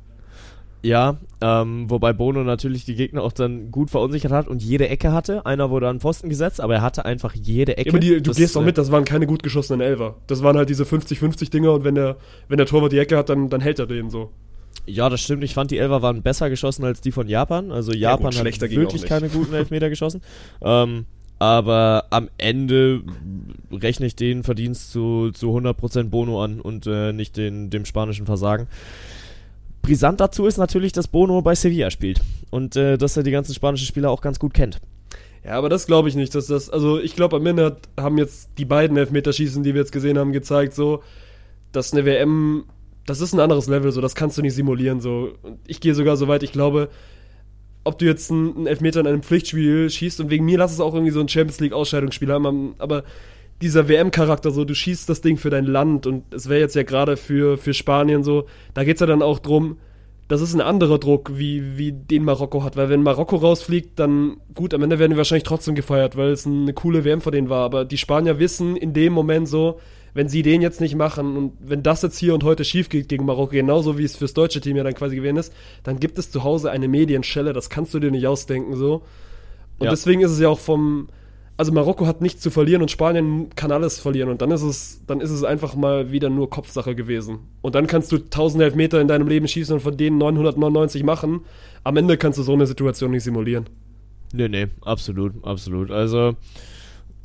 [0.82, 5.12] Ja, ähm, wobei Bono natürlich die Gegner auch dann gut verunsichert hat und jede Ecke
[5.12, 5.44] hatte.
[5.44, 7.90] Einer wurde an Pfosten gesetzt, aber er hatte einfach jede Ecke.
[7.90, 10.16] Ja, aber die, du Das, gehst doch mit, das waren keine gut geschossenen Elfer.
[10.26, 12.16] Das waren halt diese 50-50 Dinger und wenn der,
[12.48, 14.30] wenn der Torwart die Ecke hat, dann, dann hält er den so.
[14.86, 15.44] Ja, das stimmt.
[15.44, 17.70] Ich fand, die Elfer waren besser geschossen als die von Japan.
[17.70, 20.22] Also Ja, Japan gut, schlechter hat wirklich keine guten Elfmeter geschossen.
[20.62, 21.04] Ähm,
[21.38, 23.02] aber am Ende
[23.72, 28.26] rechne ich den Verdienst zu, zu 100% Bono an und äh, nicht den, dem spanischen
[28.26, 28.66] Versagen.
[29.82, 32.20] Brisant dazu ist natürlich, dass Bono bei Sevilla spielt
[32.50, 34.80] und äh, dass er die ganzen spanischen Spieler auch ganz gut kennt.
[35.44, 38.18] Ja, aber das glaube ich nicht, dass das, also ich glaube am Ende hat, haben
[38.18, 41.02] jetzt die beiden Elfmeterschießen, die wir jetzt gesehen haben, gezeigt, so,
[41.72, 42.64] dass eine WM,
[43.06, 45.32] das ist ein anderes Level, so, das kannst du nicht simulieren, so.
[45.42, 46.90] Und ich gehe sogar so weit, ich glaube,
[47.84, 50.92] ob du jetzt einen, Elfmeter in einem Pflichtspiel schießt und wegen mir lass es auch
[50.92, 53.04] irgendwie so ein Champions League Ausscheidungsspiel haben, aber
[53.62, 56.82] dieser WM-Charakter, so, du schießt das Ding für dein Land und es wäre jetzt ja
[56.82, 59.78] gerade für, für Spanien so, da geht's ja dann auch drum,
[60.28, 62.76] das ist ein anderer Druck, wie, wie den Marokko hat.
[62.76, 66.46] Weil wenn Marokko rausfliegt, dann gut, am Ende werden die wahrscheinlich trotzdem gefeiert, weil es
[66.46, 67.64] eine coole WM von denen war.
[67.64, 69.80] Aber die Spanier wissen in dem Moment so,
[70.14, 73.08] wenn sie den jetzt nicht machen und wenn das jetzt hier und heute schief geht
[73.08, 75.52] gegen Marokko, genauso wie es fürs deutsche Team ja dann quasi gewesen ist,
[75.82, 79.02] dann gibt es zu Hause eine Medienschelle, das kannst du dir nicht ausdenken so.
[79.78, 79.90] Und Ja.
[79.90, 81.08] deswegen ist es ja auch vom,
[81.60, 85.02] also Marokko hat nichts zu verlieren und Spanien kann alles verlieren und dann ist es,
[85.06, 87.40] dann ist es einfach mal wieder nur Kopfsache gewesen.
[87.60, 91.42] Und dann kannst du 1000 Elfmeter in deinem Leben schießen und von denen 999 machen.
[91.84, 93.68] Am Ende kannst du so eine Situation nicht simulieren.
[94.32, 95.90] Nee, nee, absolut, absolut.
[95.90, 96.34] Also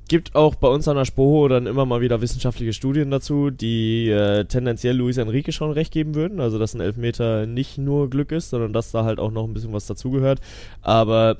[0.09, 4.09] gibt auch bei uns an der Spoho dann immer mal wieder wissenschaftliche Studien dazu, die
[4.09, 6.41] äh, tendenziell Luis Enrique schon recht geben würden.
[6.41, 9.53] Also dass ein Elfmeter nicht nur Glück ist, sondern dass da halt auch noch ein
[9.53, 10.41] bisschen was dazugehört.
[10.81, 11.37] Aber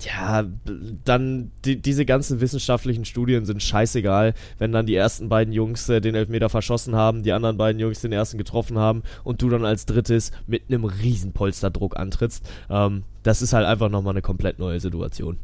[0.00, 0.44] ja,
[1.04, 6.00] dann die, diese ganzen wissenschaftlichen Studien sind scheißegal, wenn dann die ersten beiden Jungs äh,
[6.00, 9.64] den Elfmeter verschossen haben, die anderen beiden Jungs den ersten getroffen haben und du dann
[9.64, 12.44] als drittes mit einem riesen Polsterdruck antrittst.
[12.70, 15.38] Ähm, das ist halt einfach nochmal eine komplett neue Situation.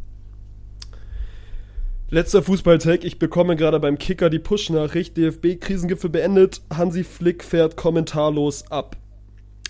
[2.11, 3.07] Letzter Fußball-Take.
[3.07, 5.17] Ich bekomme gerade beim Kicker die Push-Nachricht.
[5.19, 6.63] DFB-Krisengipfel beendet.
[6.75, 8.97] Hansi Flick fährt kommentarlos ab.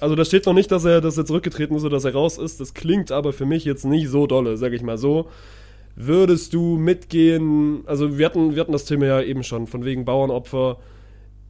[0.01, 2.39] Also da steht noch nicht, dass er, dass er zurückgetreten ist oder dass er raus
[2.39, 2.61] ist.
[2.61, 5.29] Das klingt aber für mich jetzt nicht so dolle, sag ich mal so.
[5.97, 10.05] Würdest du mitgehen, also wir hatten, wir hatten das Thema ja eben schon, von wegen
[10.05, 10.79] Bauernopfer.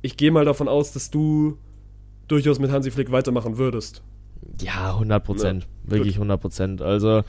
[0.01, 1.59] Ich gehe mal davon aus, dass du
[2.29, 4.03] durchaus mit Hansi Flick weitermachen würdest.
[4.61, 5.69] Ja, 100 Prozent.
[5.85, 6.83] Ja, Wirklich 100 Prozent.
[6.83, 7.23] Also,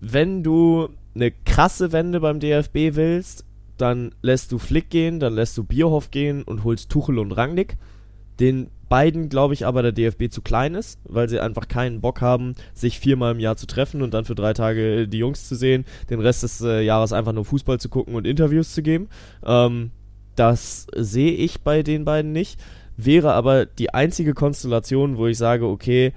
[0.00, 3.44] wenn du eine krasse Wende beim DFB willst,
[3.76, 7.76] dann lässt du Flick gehen, dann lässt du Bierhoff gehen und holst Tuchel und Rangnick.
[8.40, 12.20] Den beiden glaube ich aber der DFB zu klein ist, weil sie einfach keinen Bock
[12.20, 15.54] haben, sich viermal im Jahr zu treffen und dann für drei Tage die Jungs zu
[15.54, 19.08] sehen, den Rest des äh, Jahres einfach nur Fußball zu gucken und Interviews zu geben.
[19.44, 19.90] Ähm,
[20.36, 22.60] das sehe ich bei den beiden nicht.
[22.96, 26.12] Wäre aber die einzige Konstellation, wo ich sage, okay,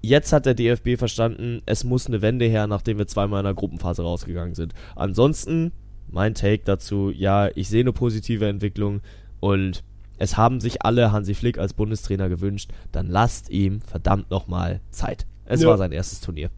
[0.00, 3.54] jetzt hat der DFB verstanden, es muss eine Wende her, nachdem wir zweimal in der
[3.54, 4.74] Gruppenphase rausgegangen sind.
[4.96, 5.72] Ansonsten,
[6.10, 9.00] mein Take dazu, ja, ich sehe eine positive Entwicklung
[9.40, 9.84] und
[10.22, 15.26] es haben sich alle Hansi Flick als Bundestrainer gewünscht, dann lasst ihm verdammt nochmal Zeit.
[15.46, 15.68] Es ja.
[15.68, 16.48] war sein erstes Turnier.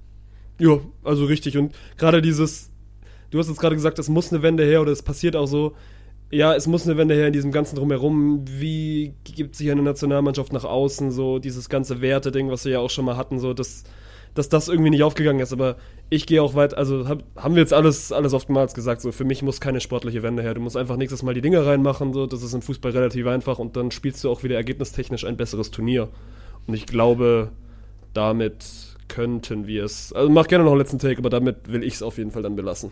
[0.60, 1.56] Ja, also richtig.
[1.56, 2.70] Und gerade dieses,
[3.30, 5.72] du hast jetzt gerade gesagt, es muss eine Wende her oder es passiert auch so.
[6.30, 8.44] Ja, es muss eine Wende her in diesem ganzen Drumherum.
[8.46, 12.90] Wie gibt sich eine Nationalmannschaft nach außen, so dieses ganze Werte-Ding, was wir ja auch
[12.90, 13.84] schon mal hatten, so das
[14.34, 15.52] dass das irgendwie nicht aufgegangen ist.
[15.52, 15.76] Aber
[16.10, 19.24] ich gehe auch weit, also hab, haben wir jetzt alles, alles oftmals gesagt, so für
[19.24, 20.54] mich muss keine sportliche Wende her.
[20.54, 23.58] Du musst einfach nächstes Mal die Dinge reinmachen, so, das ist im Fußball relativ einfach
[23.58, 26.08] und dann spielst du auch wieder ergebnistechnisch ein besseres Turnier.
[26.66, 27.50] Und ich glaube,
[28.12, 28.64] damit
[29.08, 30.12] könnten wir es.
[30.12, 32.42] Also mach gerne noch einen letzten Take, aber damit will ich es auf jeden Fall
[32.42, 32.90] dann belassen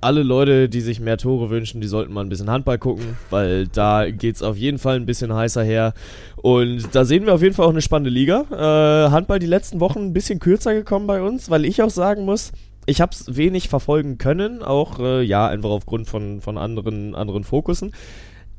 [0.00, 3.66] alle Leute, die sich mehr Tore wünschen, die sollten mal ein bisschen Handball gucken, weil
[3.68, 5.94] da geht es auf jeden Fall ein bisschen heißer her.
[6.36, 8.44] Und da sehen wir auf jeden Fall auch eine spannende Liga.
[8.50, 12.24] Äh, Handball die letzten Wochen ein bisschen kürzer gekommen bei uns, weil ich auch sagen
[12.24, 12.52] muss,
[12.86, 17.44] ich habe es wenig verfolgen können, auch äh, ja einfach aufgrund von, von anderen, anderen
[17.44, 17.92] Fokussen.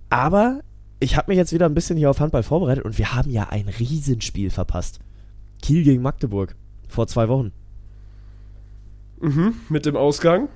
[0.09, 0.61] Aber
[0.99, 3.49] ich habe mich jetzt wieder ein bisschen hier auf Handball vorbereitet und wir haben ja
[3.49, 4.99] ein Riesenspiel verpasst.
[5.61, 6.55] Kiel gegen Magdeburg
[6.87, 7.51] vor zwei Wochen.
[9.21, 10.49] Mhm, mit dem Ausgang.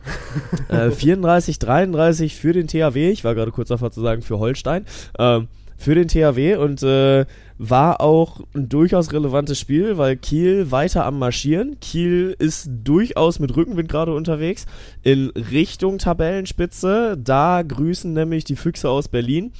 [0.70, 3.12] Äh, 34, 33 für den THW.
[3.12, 4.86] Ich war gerade kurz davor zu sagen, für Holstein.
[5.20, 5.48] Ähm,
[5.78, 7.26] für den THW und äh,
[7.58, 11.80] war auch ein durchaus relevantes Spiel, weil Kiel weiter am Marschieren.
[11.80, 14.66] Kiel ist durchaus mit Rückenwind gerade unterwegs
[15.04, 17.18] in Richtung Tabellenspitze.
[17.22, 19.52] Da grüßen nämlich die Füchse aus Berlin.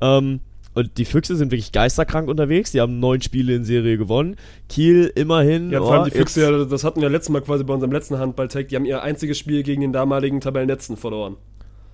[0.00, 0.40] Ähm,
[0.74, 2.72] und die Füchse sind wirklich geisterkrank unterwegs.
[2.72, 4.36] Die haben neun Spiele in Serie gewonnen.
[4.68, 5.70] Kiel immerhin.
[5.70, 7.92] Ja, vor allem oh, die Füchse, ja, das hatten wir letztes Mal quasi bei unserem
[7.92, 8.68] letzten Handball-Tag.
[8.68, 11.36] Die haben ihr einziges Spiel gegen den damaligen Tabellenletzten verloren.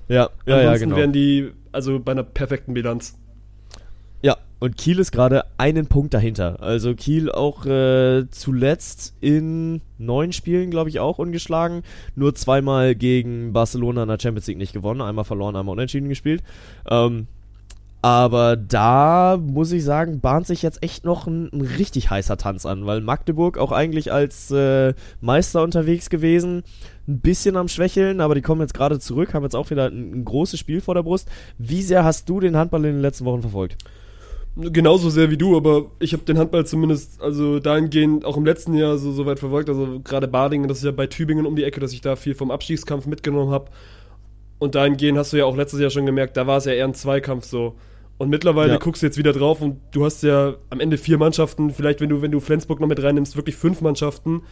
[0.08, 0.96] Ja, ja, Ansonsten ja, genau.
[0.96, 3.16] wären die also bei einer perfekten Bilanz.
[4.22, 6.62] Ja, und Kiel ist gerade einen Punkt dahinter.
[6.62, 11.82] Also Kiel auch äh, zuletzt in neun Spielen, glaube ich, auch ungeschlagen.
[12.16, 15.00] Nur zweimal gegen Barcelona in der Champions League nicht gewonnen.
[15.00, 16.42] Einmal verloren, einmal unentschieden gespielt.
[16.88, 17.28] Ähm,
[18.02, 22.64] aber da muss ich sagen, bahnt sich jetzt echt noch ein, ein richtig heißer Tanz
[22.64, 26.62] an, weil Magdeburg auch eigentlich als äh, Meister unterwegs gewesen,
[27.06, 30.20] ein bisschen am Schwächeln, aber die kommen jetzt gerade zurück, haben jetzt auch wieder ein,
[30.20, 31.28] ein großes Spiel vor der Brust.
[31.58, 33.76] Wie sehr hast du den Handball in den letzten Wochen verfolgt?
[34.56, 38.74] Genauso sehr wie du, aber ich habe den Handball zumindest, also dahingehend auch im letzten
[38.74, 39.68] Jahr so, so weit verfolgt.
[39.68, 42.34] Also gerade Badingen, das ist ja bei Tübingen um die Ecke, dass ich da viel
[42.34, 43.70] vom Abstiegskampf mitgenommen habe.
[44.58, 46.86] Und dahingehend hast du ja auch letztes Jahr schon gemerkt, da war es ja eher
[46.86, 47.76] ein Zweikampf so.
[48.20, 48.78] Und mittlerweile ja.
[48.78, 52.10] guckst du jetzt wieder drauf und du hast ja am Ende vier Mannschaften, vielleicht wenn
[52.10, 54.42] du, wenn du Flensburg noch mit reinnimmst, wirklich fünf Mannschaften,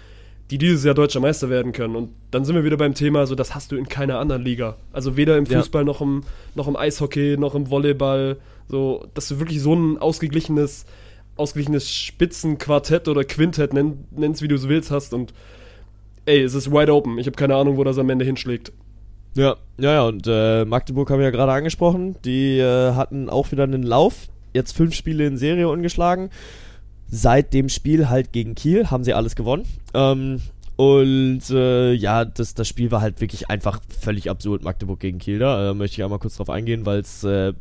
[0.50, 1.94] die dieses Jahr deutscher Meister werden können.
[1.94, 4.78] Und dann sind wir wieder beim Thema, so das hast du in keiner anderen Liga.
[4.90, 5.84] Also weder im Fußball ja.
[5.84, 6.22] noch, im,
[6.54, 8.38] noch im Eishockey, noch im Volleyball.
[8.68, 10.86] So, dass du wirklich so ein ausgeglichenes,
[11.36, 15.12] ausgeglichenes Spitzenquartett oder Quintett, nenn, nennst wie du es willst, hast.
[15.12, 15.34] Und
[16.24, 17.18] ey, es ist wide open.
[17.18, 18.72] Ich habe keine Ahnung, wo das am Ende hinschlägt.
[19.38, 22.16] Ja, ja, ja, und äh, Magdeburg haben wir ja gerade angesprochen.
[22.24, 24.26] Die äh, hatten auch wieder einen Lauf.
[24.52, 26.30] Jetzt fünf Spiele in Serie ungeschlagen.
[27.06, 29.64] Seit dem Spiel halt gegen Kiel haben sie alles gewonnen.
[29.94, 30.40] Ähm,
[30.74, 35.38] Und äh, ja, das, das Spiel war halt wirklich einfach völlig absurd, Magdeburg gegen Kiel
[35.38, 35.70] da.
[35.70, 37.52] Äh, möchte ich einmal kurz drauf eingehen, weil es äh,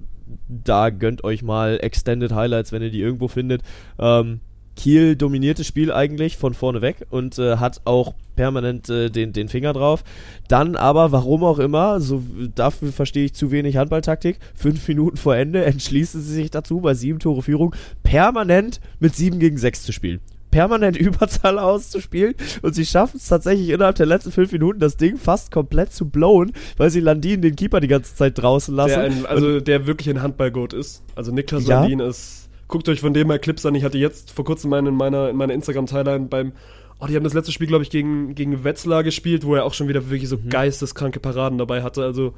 [0.49, 3.61] da gönnt euch mal Extended Highlights, wenn ihr die irgendwo findet.
[3.99, 4.39] Ähm,
[4.77, 9.33] Kiel dominiert das Spiel eigentlich von vorne weg und äh, hat auch permanent äh, den,
[9.33, 10.03] den Finger drauf.
[10.47, 12.23] Dann aber, warum auch immer, so
[12.55, 16.93] dafür verstehe ich zu wenig Handballtaktik, fünf Minuten vor Ende entschließen sie sich dazu, bei
[16.93, 22.85] sieben Tore Führung permanent mit sieben gegen sechs zu spielen permanent Überzahl auszuspielen und sie
[22.85, 26.89] schaffen es tatsächlich innerhalb der letzten fünf Minuten das Ding fast komplett zu blowen, weil
[26.89, 28.89] sie Landin den Keeper die ganze Zeit draußen lassen.
[28.89, 31.03] Der ein, also und der wirklich ein Handballgott ist.
[31.15, 31.81] Also Niklas ja?
[31.81, 32.46] Landin ist.
[32.67, 33.75] Guckt euch von dem mal Clips an.
[33.75, 36.53] Ich hatte jetzt vor kurzem einen in meiner, in meiner Instagram-Timeline beim
[36.99, 39.75] Oh, die haben das letzte Spiel, glaube ich, gegen, gegen Wetzlar gespielt, wo er auch
[39.75, 40.49] schon wieder wirklich so mhm.
[40.49, 42.03] geisteskranke Paraden dabei hatte.
[42.03, 42.33] Also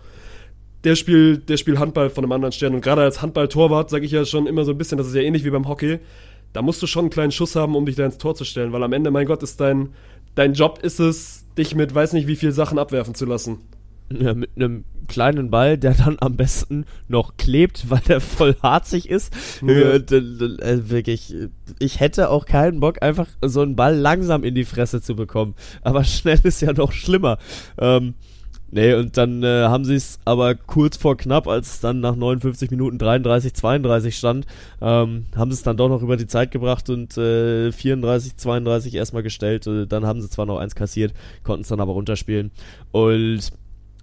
[0.84, 2.76] der spielt, der spielt Handball von einem anderen Stern.
[2.76, 5.22] Und gerade als Handball-Torwart sage ich ja schon immer so ein bisschen, das ist ja
[5.22, 6.00] ähnlich wie beim Hockey
[6.54, 8.72] da musst du schon einen kleinen Schuss haben, um dich da ins Tor zu stellen,
[8.72, 9.90] weil am Ende, mein Gott, ist dein,
[10.36, 13.60] dein Job ist es, dich mit weiß nicht wie viel Sachen abwerfen zu lassen.
[14.12, 19.10] Ja, mit einem kleinen Ball, der dann am besten noch klebt, weil der voll harzig
[19.10, 19.34] ist.
[19.62, 19.74] Ja.
[19.74, 21.36] Äh, äh, wirklich,
[21.80, 25.56] ich hätte auch keinen Bock, einfach so einen Ball langsam in die Fresse zu bekommen.
[25.82, 27.38] Aber schnell ist ja noch schlimmer.
[27.78, 28.14] Ähm,
[28.72, 32.16] Nee, und dann äh, haben sie es aber kurz vor knapp, als es dann nach
[32.16, 34.46] 59 Minuten 33, 32 stand,
[34.80, 38.94] ähm, haben sie es dann doch noch über die Zeit gebracht und äh, 34, 32
[38.94, 39.66] erstmal gestellt.
[39.66, 42.52] Äh, dann haben sie zwar noch eins kassiert, konnten es dann aber runterspielen.
[42.92, 43.52] Und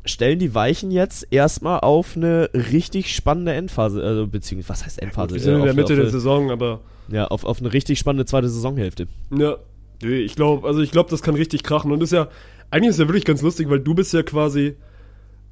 [0.07, 5.35] stellen die Weichen jetzt erstmal auf eine richtig spannende Endphase, also beziehungsweise, was heißt Endphase?
[5.35, 6.81] Wir sind äh, in der Mitte der Saison, aber.
[7.09, 9.07] Ja, auf, auf eine richtig spannende zweite Saisonhälfte.
[9.31, 9.57] Ja,
[10.03, 12.29] ich glaube, also ich glaube, das kann richtig krachen und ist ja
[12.71, 14.77] eigentlich ist ja wirklich ganz lustig, weil du bist ja quasi,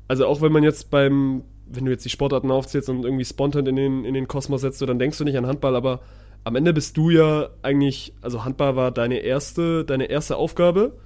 [0.09, 3.67] also auch wenn man jetzt beim, wenn du jetzt die Sportarten aufzählst und irgendwie spontan
[3.67, 6.01] in den, in den Kosmos setzt, dann denkst du nicht an Handball, aber
[6.45, 10.97] am Ende bist du ja eigentlich, also Handball war deine erste, deine erste Aufgabe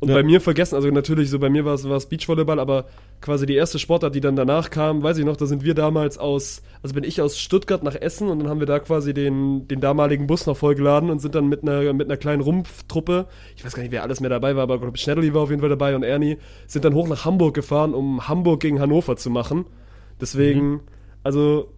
[0.00, 0.14] und ja.
[0.14, 2.86] bei mir vergessen, also natürlich, so bei mir war es, Beachvolleyball, aber
[3.20, 6.18] quasi die erste Sportart, die dann danach kam, weiß ich noch, da sind wir damals
[6.18, 9.66] aus, also bin ich aus Stuttgart nach Essen und dann haben wir da quasi den,
[9.66, 13.26] den damaligen Bus noch vollgeladen und sind dann mit einer, mit einer kleinen Rumpftruppe,
[13.56, 15.50] ich weiß gar nicht, wer alles mehr dabei war, aber ich glaube, Schnelli war auf
[15.50, 16.38] jeden Fall dabei und Ernie,
[16.68, 19.66] sind dann hoch nach Hamburg gefahren, um Hamburg gegen Hannover zu machen.
[20.20, 20.80] Deswegen, mhm.
[21.24, 21.72] also.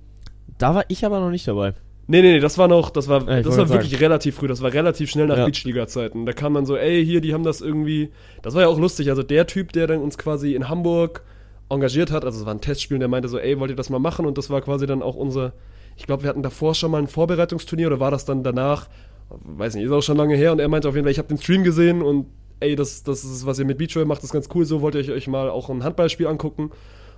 [0.59, 1.75] Da war ich aber noch nicht dabei.
[2.11, 4.03] Nee, nee, nee, das war noch, das war, ja, das war wirklich sagen.
[4.03, 5.45] relativ früh, das war relativ schnell nach ja.
[5.45, 6.27] Beachliga-Zeiten.
[6.27, 8.11] Da kam man so, ey, hier, die haben das irgendwie,
[8.43, 11.23] das war ja auch lustig, also der Typ, der dann uns quasi in Hamburg
[11.69, 14.01] engagiert hat, also es war ein Testspiel, der meinte so, ey, wollt ihr das mal
[14.01, 14.27] machen?
[14.27, 15.53] Und das war quasi dann auch unser,
[15.97, 18.89] ich glaube, wir hatten davor schon mal ein Vorbereitungsturnier oder war das dann danach,
[19.29, 21.29] weiß nicht, ist auch schon lange her und er meinte auf jeden Fall, ich habe
[21.29, 22.27] den Stream gesehen und
[22.59, 24.97] ey, das, das ist, was ihr mit Beachvolley macht, das ist ganz cool, so wollt
[24.97, 26.73] ihr euch mal auch ein Handballspiel angucken.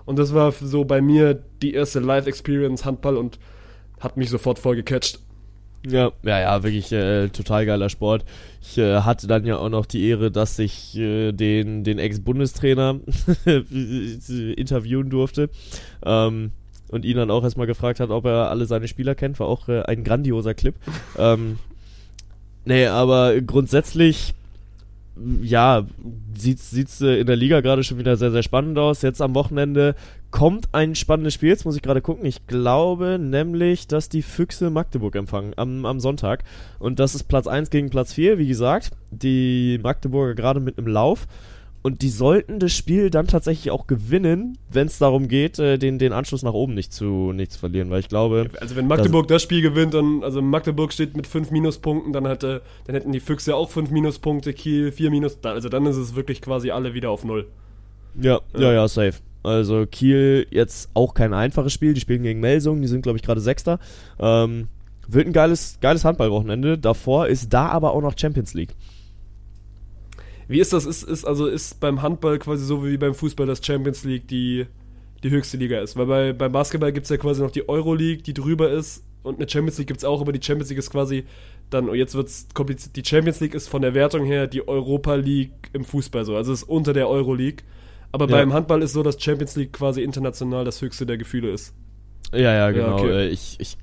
[0.04, 3.38] Und das war so bei mir die erste Live-Experience Handball und
[4.02, 5.20] hat mich sofort voll gecatcht.
[5.86, 8.24] Ja, ja, ja, wirklich äh, total geiler Sport.
[8.60, 13.00] Ich äh, hatte dann ja auch noch die Ehre, dass ich äh, den, den Ex-Bundestrainer
[13.46, 15.50] interviewen durfte.
[16.04, 16.52] Ähm,
[16.88, 19.40] und ihn dann auch erstmal gefragt hat, ob er alle seine Spieler kennt.
[19.40, 20.74] War auch äh, ein grandioser Clip.
[21.18, 21.58] ähm,
[22.64, 24.34] nee, aber grundsätzlich
[25.42, 25.86] ja,
[26.36, 29.02] sieht es äh, in der Liga gerade schon wieder sehr, sehr spannend aus.
[29.02, 29.94] Jetzt am Wochenende
[30.30, 31.50] kommt ein spannendes Spiel.
[31.50, 32.24] Jetzt muss ich gerade gucken.
[32.26, 36.44] Ich glaube nämlich, dass die Füchse Magdeburg empfangen am, am Sonntag.
[36.78, 38.90] Und das ist Platz 1 gegen Platz 4, wie gesagt.
[39.10, 41.26] Die Magdeburger gerade mit einem Lauf.
[41.82, 45.98] Und die sollten das Spiel dann tatsächlich auch gewinnen, wenn es darum geht, äh, den,
[45.98, 47.90] den Anschluss nach oben nicht zu, nicht zu verlieren.
[47.90, 48.48] Weil ich glaube.
[48.60, 52.24] Also wenn Magdeburg das, das Spiel gewinnt, dann, also Magdeburg steht mit fünf Minuspunkten, dann
[52.26, 55.38] hätte, dann hätten die Füchse auch fünf Minuspunkte, Kiel vier Minus.
[55.42, 57.48] Also dann ist es wirklich quasi alle wieder auf null.
[58.20, 59.14] Ja, ja, ja, ja safe.
[59.42, 61.94] Also Kiel jetzt auch kein einfaches Spiel.
[61.94, 63.80] Die spielen gegen Melsung, die sind, glaube ich, gerade Sechster.
[64.20, 64.68] Ähm,
[65.08, 66.78] wird ein geiles, geiles Handballwochenende.
[66.78, 68.76] Davor ist da aber auch noch Champions League.
[70.52, 70.84] Wie ist das?
[70.84, 74.66] Ist, ist, also ist beim Handball quasi so wie beim Fußball, dass Champions League die,
[75.22, 75.96] die höchste Liga ist?
[75.96, 79.04] Weil bei, beim Basketball gibt es ja quasi noch die Euroleague, die drüber ist.
[79.22, 81.24] Und eine Champions League gibt es auch, aber die Champions League ist quasi
[81.70, 84.66] dann, und jetzt wird es kompliziert, die Champions League ist von der Wertung her die
[84.66, 86.36] Europa League im Fußball so.
[86.36, 87.64] Also ist unter der Euroleague.
[88.10, 88.36] Aber ja.
[88.36, 91.74] beim Handball ist so, dass Champions League quasi international das höchste der Gefühle ist.
[92.32, 92.98] Ja, ja, genau.
[92.98, 93.10] Ja, okay.
[93.10, 93.76] Äh, ich, ich,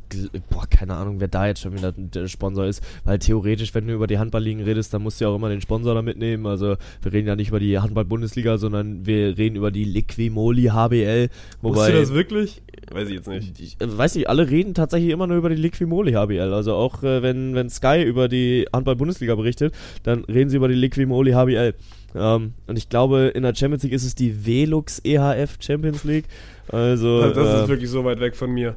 [0.49, 3.93] boah, keine Ahnung, wer da jetzt schon wieder der Sponsor ist, weil theoretisch, wenn du
[3.93, 6.47] über die Handballligen redest, dann musst du ja auch immer den Sponsor da mitnehmen.
[6.47, 11.29] Also wir reden ja nicht über die Handball-Bundesliga, sondern wir reden über die Liquimoli HBL.
[11.61, 12.61] Wobei, Wusstest du das wirklich?
[12.91, 13.59] Weiß ich jetzt nicht.
[13.59, 16.53] Ich, äh, weiß nicht, alle reden tatsächlich immer nur über die Liquimoli HBL.
[16.53, 20.75] Also auch äh, wenn, wenn Sky über die Handball-Bundesliga berichtet, dann reden sie über die
[20.75, 21.75] Liquimoli HBL.
[22.15, 26.25] Ähm, und ich glaube, in der Champions League ist es die Velux EHF Champions League.
[26.71, 28.75] Also, das, das äh, ist wirklich so weit weg von mir.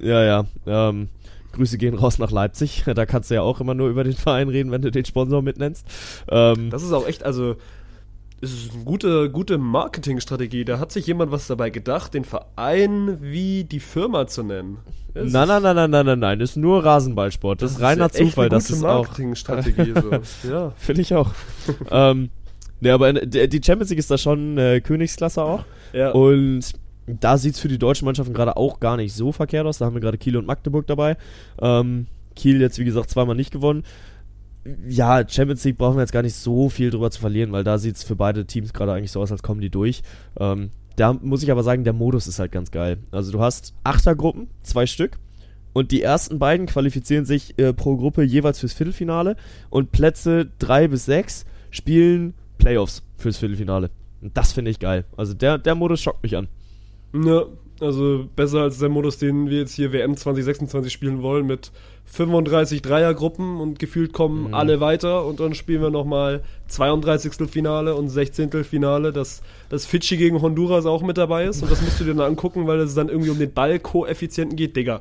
[0.00, 0.44] Ja, ja.
[0.66, 1.08] Ähm,
[1.52, 2.84] Grüße gehen raus nach Leipzig.
[2.94, 5.42] Da kannst du ja auch immer nur über den Verein reden, wenn du den Sponsor
[5.42, 5.86] mitnennst.
[6.30, 7.56] Ähm, Das ist auch echt, also,
[8.40, 10.64] es ist eine gute, gute Marketingstrategie.
[10.64, 14.78] Da hat sich jemand was dabei gedacht, den Verein wie die Firma zu nennen.
[15.14, 17.62] Nein, ist- nein, nein, nein, nein, nein, nein, das ist nur Rasenballsport.
[17.62, 19.04] Das, ist reiner ja echt Zufall, eine das gute ist auch.
[19.06, 19.92] Marketingstrategie.
[19.94, 20.10] so.
[20.50, 20.72] Ja.
[20.76, 21.30] Finde ich auch.
[21.90, 22.30] ähm,
[22.80, 25.64] ne, aber die Champions League ist da schon äh, Königsklasse auch.
[25.92, 26.10] ja.
[26.10, 26.72] Und
[27.06, 29.78] da sieht es für die deutschen Mannschaften gerade auch gar nicht so verkehrt aus.
[29.78, 31.16] Da haben wir gerade Kiel und Magdeburg dabei.
[31.60, 33.84] Ähm, Kiel jetzt, wie gesagt, zweimal nicht gewonnen.
[34.88, 37.76] Ja, Champions League brauchen wir jetzt gar nicht so viel drüber zu verlieren, weil da
[37.76, 40.02] sieht es für beide Teams gerade eigentlich so aus, als kommen die durch.
[40.40, 42.98] Ähm, da muss ich aber sagen, der Modus ist halt ganz geil.
[43.10, 45.18] Also du hast Achtergruppen, zwei Stück.
[45.74, 49.36] Und die ersten beiden qualifizieren sich äh, pro Gruppe jeweils fürs Viertelfinale.
[49.70, 53.90] Und Plätze drei bis sechs spielen Playoffs fürs Viertelfinale.
[54.22, 55.04] Und das finde ich geil.
[55.16, 56.48] Also der, der Modus schockt mich an.
[57.14, 57.44] Ja,
[57.80, 61.70] also besser als der Modus, den wir jetzt hier WM 2026 spielen wollen, mit
[62.06, 64.54] 35 Dreiergruppen und gefühlt kommen Mhm.
[64.54, 67.48] alle weiter und dann spielen wir nochmal 32.
[67.50, 68.62] Finale und 16.
[68.64, 72.14] Finale, dass das Fidschi gegen Honduras auch mit dabei ist und das musst du dir
[72.14, 75.00] dann angucken, weil es dann irgendwie um den Ballkoeffizienten geht, Digga.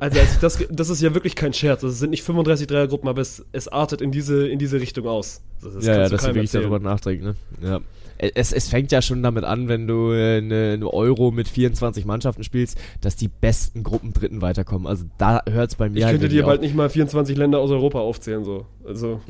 [0.00, 1.80] Also, als ich das, das ist ja wirklich kein Scherz.
[1.80, 5.42] Das sind nicht 35 Dreiergruppen, aber es, es artet in diese, in diese Richtung aus.
[5.60, 6.70] Das, das ja, ja, dass du wirklich erzählen.
[6.70, 7.34] darüber nachdenken, ne?
[7.60, 7.80] Ja.
[8.18, 12.04] Es, es fängt ja schon damit an, wenn du äh, eine, eine Euro mit 24
[12.04, 14.86] Mannschaften spielst, dass die besten Gruppen Dritten weiterkommen.
[14.86, 17.36] Also da hört es bei mir Ich halt könnte wirklich dir bald nicht mal 24
[17.36, 18.66] Länder aus Europa aufzählen, so.
[18.84, 19.20] Also,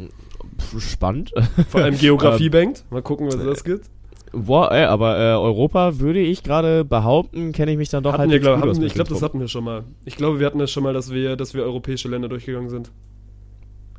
[0.79, 1.33] spannend.
[1.69, 2.85] vor allem Geografie bankt.
[2.91, 3.91] Mal gucken, was das gibt.
[4.33, 8.23] Boah, ey, aber äh, Europa würde ich gerade behaupten, kenne ich mich dann doch Hatten
[8.23, 9.85] halt wir, glaub, hatten, ich glaube, das hatten wir schon mal.
[10.05, 12.91] Ich glaube, wir hatten das schon mal, dass wir, dass wir europäische Länder durchgegangen sind.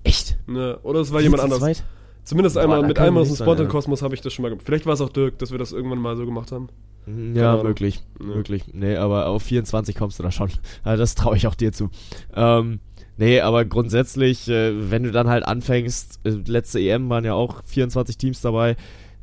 [0.03, 0.37] Echt?
[0.47, 0.77] Ne?
[0.83, 1.59] Oder es war jemand Zu anders.
[1.59, 1.83] zweit?
[2.29, 3.71] Zumindest Boah, einmal mit einem aus dem sein, Spontan ja.
[3.71, 4.63] Kosmos habe ich das schon mal gemacht.
[4.63, 6.69] Vielleicht war es auch Dirk, dass wir das irgendwann mal so gemacht haben.
[7.07, 7.65] Mhm, Ja, Ahnung.
[7.65, 8.03] möglich.
[8.19, 8.25] Ja.
[8.27, 8.65] Möglich.
[8.71, 10.51] Nee, aber auf 24 kommst du da schon.
[10.83, 11.89] Also das traue ich auch dir zu.
[12.35, 12.81] Ähm,
[13.17, 17.63] nee, aber grundsätzlich, äh, wenn du dann halt anfängst, äh, letzte EM waren ja auch
[17.63, 18.75] 24 Teams dabei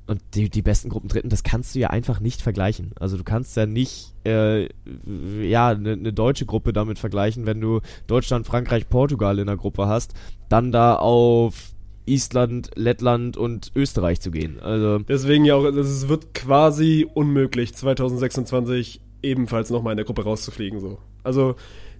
[0.09, 2.91] und die, die besten Gruppen dritten, das kannst du ja einfach nicht vergleichen.
[2.99, 4.69] Also du kannst ja nicht, äh,
[5.43, 9.87] ja, eine ne deutsche Gruppe damit vergleichen, wenn du Deutschland, Frankreich, Portugal in der Gruppe
[9.87, 10.15] hast,
[10.49, 11.76] dann da auf
[12.07, 14.61] Island, Lettland und Österreich zu gehen.
[14.61, 20.25] Also Deswegen ja auch, also es wird quasi unmöglich, 2026 ebenfalls nochmal in der Gruppe
[20.25, 20.81] rauszufliegen.
[20.81, 20.99] So.
[21.25, 21.57] Also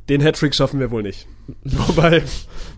[0.09, 1.27] den Hattrick schaffen wir wohl nicht.
[1.65, 2.23] Wobei,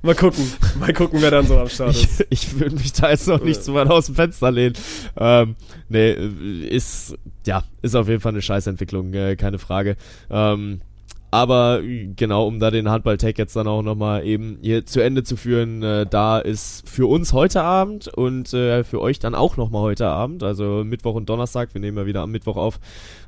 [0.02, 0.50] mal gucken,
[0.80, 2.26] mal gucken, wer dann so am Start Ich, ist.
[2.30, 4.74] ich würde mich da jetzt noch nicht zu weit aus dem Fenster lehnen.
[5.18, 5.56] Ähm,
[5.88, 6.12] nee,
[6.68, 7.16] ist,
[7.46, 9.96] ja, ist auf jeden Fall eine Scheißentwicklung, äh, keine Frage.
[10.30, 10.80] Ähm,
[11.30, 15.22] aber äh, genau, um da den Handball-Tag jetzt dann auch nochmal eben hier zu Ende
[15.22, 19.56] zu führen, äh, da ist für uns heute Abend und äh, für euch dann auch
[19.56, 22.80] nochmal heute Abend, also Mittwoch und Donnerstag, wir nehmen ja wieder am Mittwoch auf,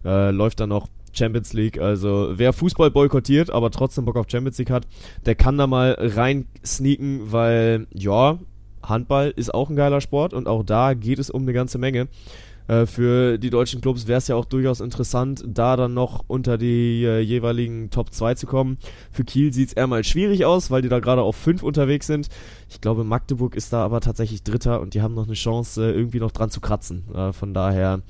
[0.04, 1.80] äh, läuft dann noch Champions League.
[1.80, 4.86] Also wer Fußball boykottiert, aber trotzdem Bock auf Champions League hat,
[5.26, 8.38] der kann da mal rein sneaken, weil ja,
[8.82, 12.08] Handball ist auch ein geiler Sport und auch da geht es um eine ganze Menge.
[12.70, 16.56] Äh, für die deutschen Clubs wäre es ja auch durchaus interessant, da dann noch unter
[16.56, 18.78] die äh, jeweiligen Top 2 zu kommen.
[19.10, 22.06] Für Kiel sieht es eher mal schwierig aus, weil die da gerade auf 5 unterwegs
[22.06, 22.28] sind.
[22.68, 25.90] Ich glaube, Magdeburg ist da aber tatsächlich Dritter und die haben noch eine Chance, äh,
[25.90, 27.12] irgendwie noch dran zu kratzen.
[27.12, 28.02] Äh, von daher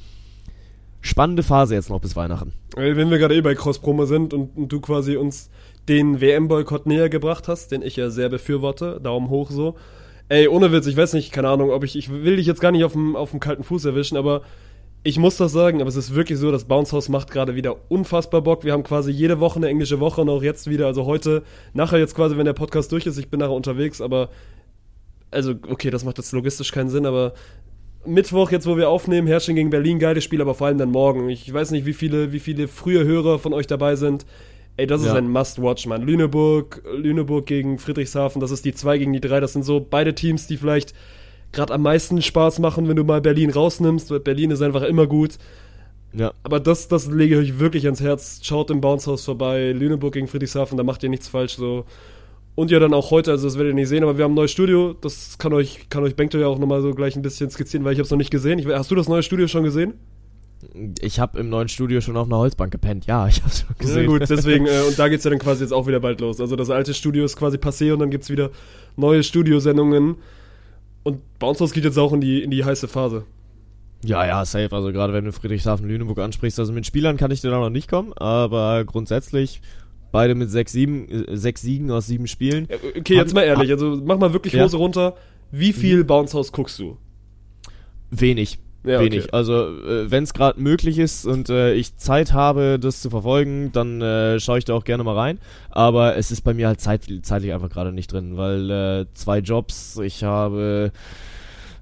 [1.01, 2.53] spannende Phase jetzt noch bis Weihnachten.
[2.77, 5.49] Wenn wir gerade eh bei Cross-Promo sind und, und du quasi uns
[5.89, 9.77] den WM-Boykott näher gebracht hast, den ich ja sehr befürworte, Daumen hoch so.
[10.31, 12.71] Ey, ohne Witz, ich weiß nicht, keine Ahnung, ob ich, ich will dich jetzt gar
[12.71, 14.43] nicht auf dem, auf dem kalten Fuß erwischen, aber
[15.03, 17.75] ich muss das sagen, aber es ist wirklich so, das Bounce House macht gerade wieder
[17.89, 18.63] unfassbar Bock.
[18.63, 21.99] Wir haben quasi jede Woche eine englische Woche und auch jetzt wieder, also heute, nachher
[21.99, 24.29] jetzt quasi, wenn der Podcast durch ist, ich bin nachher unterwegs, aber
[25.33, 27.35] also, okay, das macht jetzt logistisch keinen Sinn, aber
[28.07, 31.29] Mittwoch, jetzt wo wir aufnehmen, Herrsching gegen Berlin, geiles Spiel, aber vor allem dann morgen.
[31.29, 34.27] Ich weiß nicht, wie viele, wie viele frühe Hörer von euch dabei sind.
[34.77, 35.15] Ey, das ist Ja.
[35.15, 36.03] ein Must-Watch, Mann.
[36.03, 39.41] Lüneburg, Lüneburg gegen Friedrichshafen, das ist die 2 gegen die 3.
[39.41, 40.95] Das sind so beide Teams, die vielleicht
[41.53, 44.11] gerade am meisten Spaß machen, wenn du mal Berlin rausnimmst.
[44.11, 45.37] weil Berlin ist einfach immer gut.
[46.13, 46.33] Ja.
[46.43, 48.41] Aber das, das lege ich euch wirklich ans Herz.
[48.43, 49.73] Schaut im Bounce House vorbei.
[49.73, 51.85] Lüneburg gegen Friedrichshafen, da macht ihr nichts falsch so.
[52.57, 54.37] Und ja, dann auch heute, also das werdet ihr nicht sehen, aber wir haben ein
[54.37, 54.95] neues Studio.
[55.01, 57.93] Das kann euch, kann euch Bengto ja auch nochmal so gleich ein bisschen skizzieren, weil
[57.93, 58.59] ich habe es noch nicht gesehen.
[58.59, 59.95] Ich, hast du das neue Studio schon gesehen?
[61.01, 63.07] Ich habe im neuen Studio schon auf einer Holzbank gepennt.
[63.07, 64.07] Ja, ich habe schon Ja, gesehen.
[64.07, 66.41] gut, deswegen, äh, und da geht's ja dann quasi jetzt auch wieder bald los.
[66.41, 68.51] Also das alte Studio ist quasi passé und dann gibt's wieder
[68.97, 70.17] neue Studiosendungen.
[71.03, 73.25] Und Bounce House geht jetzt auch in die, in die heiße Phase.
[74.05, 74.75] Ja, ja, safe.
[74.75, 77.71] Also gerade wenn du Friedrichshafen Lüneburg ansprichst, also mit Spielern kann ich dir da noch
[77.71, 79.61] nicht kommen, aber grundsätzlich
[80.13, 82.67] beide mit sechs, sieben, äh, sechs Siegen aus sieben Spielen.
[82.71, 84.65] Ja, okay, jetzt mal ehrlich, also mach mal wirklich Ja.
[84.65, 85.17] Hose runter.
[85.53, 86.97] Wie viel Bounce House guckst du?
[88.11, 88.59] Wenig.
[88.83, 89.07] Ja, okay.
[89.07, 89.35] wenig.
[89.35, 93.73] Also äh, wenn es gerade möglich ist und äh, ich Zeit habe, das zu verfolgen,
[93.73, 95.39] dann äh, schaue ich da auch gerne mal rein.
[95.71, 99.39] Aber es ist bei mir halt zeit, zeitlich einfach gerade nicht drin, weil äh, zwei
[99.39, 100.93] Jobs, ich habe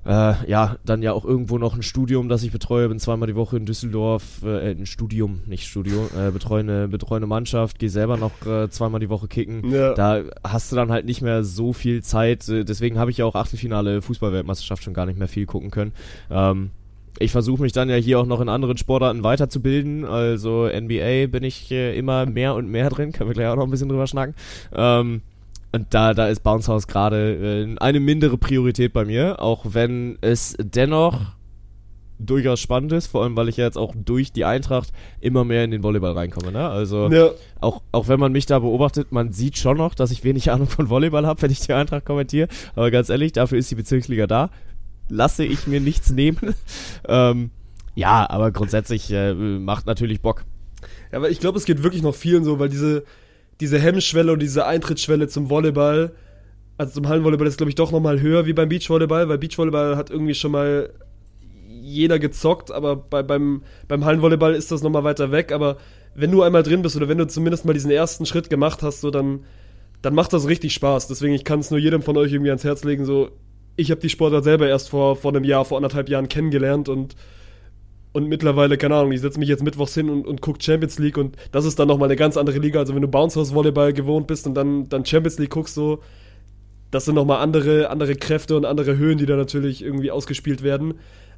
[0.08, 2.88] äh, ja, dann ja auch irgendwo noch ein Studium, das ich betreue.
[2.88, 7.18] Bin zweimal die Woche in Düsseldorf, äh, ein Studium, nicht Studio, äh, betreue, eine, betreue
[7.18, 9.70] eine Mannschaft, gehe selber noch äh, zweimal die Woche kicken.
[9.70, 9.92] Ja.
[9.92, 12.48] Da hast du dann halt nicht mehr so viel Zeit.
[12.48, 15.92] Äh, deswegen habe ich ja auch Achtelfinale Fußballweltmeisterschaft schon gar nicht mehr viel gucken können.
[16.30, 16.70] Ähm,
[17.18, 20.04] ich versuche mich dann ja hier auch noch in anderen Sportarten weiterzubilden.
[20.04, 23.12] Also NBA bin ich äh, immer mehr und mehr drin.
[23.12, 24.34] Können wir gleich auch noch ein bisschen drüber schnacken.
[24.74, 25.22] Ähm,
[25.72, 30.16] und da, da ist Bounce House gerade äh, eine mindere Priorität bei mir, auch wenn
[30.20, 31.20] es dennoch
[32.20, 34.88] durchaus spannend ist, vor allem weil ich ja jetzt auch durch die Eintracht
[35.20, 36.50] immer mehr in den Volleyball reinkomme.
[36.50, 36.68] Ne?
[36.68, 37.30] Also Ja.
[37.60, 40.66] auch, auch wenn man mich da beobachtet, man sieht schon noch, dass ich wenig Ahnung
[40.66, 42.48] von Volleyball habe, wenn ich die Eintracht kommentiere.
[42.74, 44.50] Aber ganz ehrlich, dafür ist die Bezirksliga da.
[45.08, 46.54] Lasse ich mir nichts nehmen.
[47.08, 47.50] ähm,
[47.94, 50.44] ja, aber grundsätzlich äh, macht natürlich Bock.
[51.10, 53.04] Ja, aber ich glaube, es geht wirklich noch vielen so, weil diese,
[53.60, 56.12] diese Hemmschwelle und diese Eintrittsschwelle zum Volleyball,
[56.76, 60.10] also zum Hallenvolleyball ist, glaube ich, doch nochmal höher wie beim Beachvolleyball, weil Beachvolleyball hat
[60.10, 60.90] irgendwie schon mal
[61.66, 65.78] jeder gezockt, aber bei, beim, beim Hallenvolleyball ist das nochmal weiter weg, aber
[66.14, 69.00] wenn du einmal drin bist oder wenn du zumindest mal diesen ersten Schritt gemacht hast,
[69.00, 69.44] so dann,
[70.02, 71.08] dann macht das richtig Spaß.
[71.08, 73.30] Deswegen, ich kann es nur jedem von euch irgendwie ans Herz legen, so,
[73.78, 77.14] ich habe die Sportart selber erst vor, vor einem Jahr, vor anderthalb Jahren kennengelernt und
[78.12, 81.18] und mittlerweile, keine Ahnung, ich setze mich jetzt mittwochs hin und, und gucke Champions League
[81.18, 82.80] und das ist dann nochmal eine ganz andere Liga.
[82.80, 86.00] Also wenn du Bounce House Volleyball gewohnt bist und dann, dann Champions League guckst, so,
[86.90, 90.94] das sind nochmal andere, andere Kräfte und andere Höhen, die da natürlich irgendwie ausgespielt werden.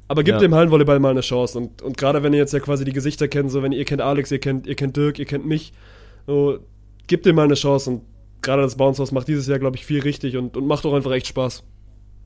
[0.07, 0.39] Aber gib Ja.
[0.39, 1.57] dem Hallenvolleyball mal eine Chance.
[1.59, 4.01] Und, und gerade wenn ihr jetzt ja quasi die Gesichter kennt, so wenn ihr kennt
[4.01, 5.73] Alex, ihr kennt, ihr kennt Dirk, ihr kennt mich,
[6.25, 6.57] so,
[7.05, 7.89] gib dem mal eine Chance.
[7.91, 8.01] Und
[8.41, 10.93] gerade das Bounce House macht dieses Jahr, glaube ich, viel richtig und, und macht auch
[10.93, 11.63] einfach echt Spaß.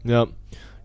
[0.06, 0.28] Ja.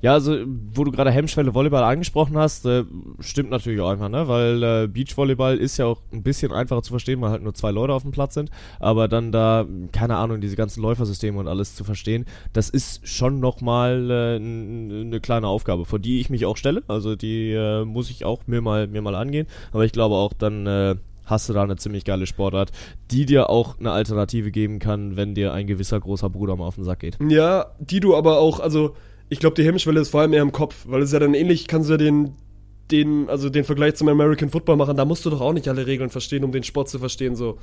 [0.03, 0.35] Ja, also,
[0.73, 2.85] wo du gerade Hemmschwelle Volleyball angesprochen hast, äh,
[3.19, 4.29] stimmt natürlich auch einfach, ne?
[4.29, 7.71] Weil äh, Beachvolleyball ist ja auch ein bisschen einfacher zu verstehen, weil halt nur zwei
[7.71, 8.51] Leute auf dem Platz sind.
[8.79, 13.41] Aber dann da, keine Ahnung, diese ganzen Läufersysteme und alles zu verstehen, das ist schon
[13.41, 16.83] nochmal äh, eine kleine Aufgabe, vor die ich mich auch stelle.
[16.89, 19.47] Also die äh, muss ich auch mir mal, mir mal angehen.
[19.71, 20.95] Aber ich glaube auch, dann äh,
[21.27, 22.73] hast du da eine ziemlich geile Sportart,
[23.11, 26.77] die dir auch eine Alternative geben kann, wenn dir ein gewisser großer Bruder mal auf
[26.77, 27.19] den Sack geht.
[27.29, 28.95] Ja, die du aber auch, also
[29.31, 31.67] ich glaube, die Hemmschwelle ist vor allem eher im Kopf, weil es ja dann ähnlich,
[31.69, 32.33] kannst du ja den,
[32.91, 35.87] den, also den Vergleich zum American Football machen, da musst du doch auch nicht alle
[35.87, 37.57] Regeln verstehen, um den Sport zu verstehen, so.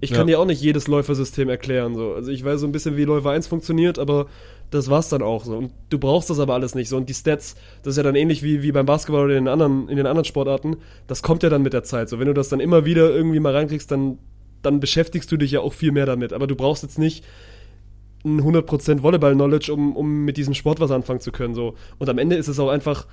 [0.00, 0.34] Ich kann Ja.
[0.34, 2.14] dir auch nicht jedes Läufersystem erklären, so.
[2.14, 4.26] Also ich weiß so ein bisschen, wie Läufer 1 funktioniert, aber
[4.70, 5.56] das war's dann auch so.
[5.56, 6.96] Und du brauchst das aber alles nicht so.
[6.96, 9.52] Und die Stats, das ist ja dann ähnlich wie, wie beim Basketball oder in den
[9.52, 12.08] anderen, in den anderen Sportarten, das kommt ja dann mit der Zeit.
[12.08, 14.18] So, wenn du das dann immer wieder irgendwie mal reinkriegst, dann,
[14.62, 16.32] dann beschäftigst du dich ja auch viel mehr damit.
[16.32, 17.24] Aber du brauchst jetzt nicht
[18.24, 21.54] ein 100% Volleyball-Knowledge, um, um mit diesem Sport was anfangen zu können.
[21.54, 21.74] So.
[21.98, 23.06] Und am Ende ist es auch einfach,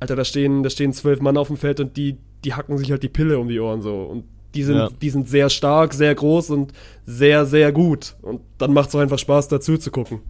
[0.00, 2.90] Alter, da stehen, da stehen zwölf Mann auf dem Feld und die, die hacken sich
[2.90, 4.02] halt die Pille um die Ohren so.
[4.02, 4.24] Und
[4.54, 4.90] die sind, Ja.
[5.00, 6.72] die sind sehr stark, sehr groß und
[7.06, 8.16] sehr, sehr gut.
[8.20, 10.20] Und dann macht es auch einfach Spaß, dazu zu gucken.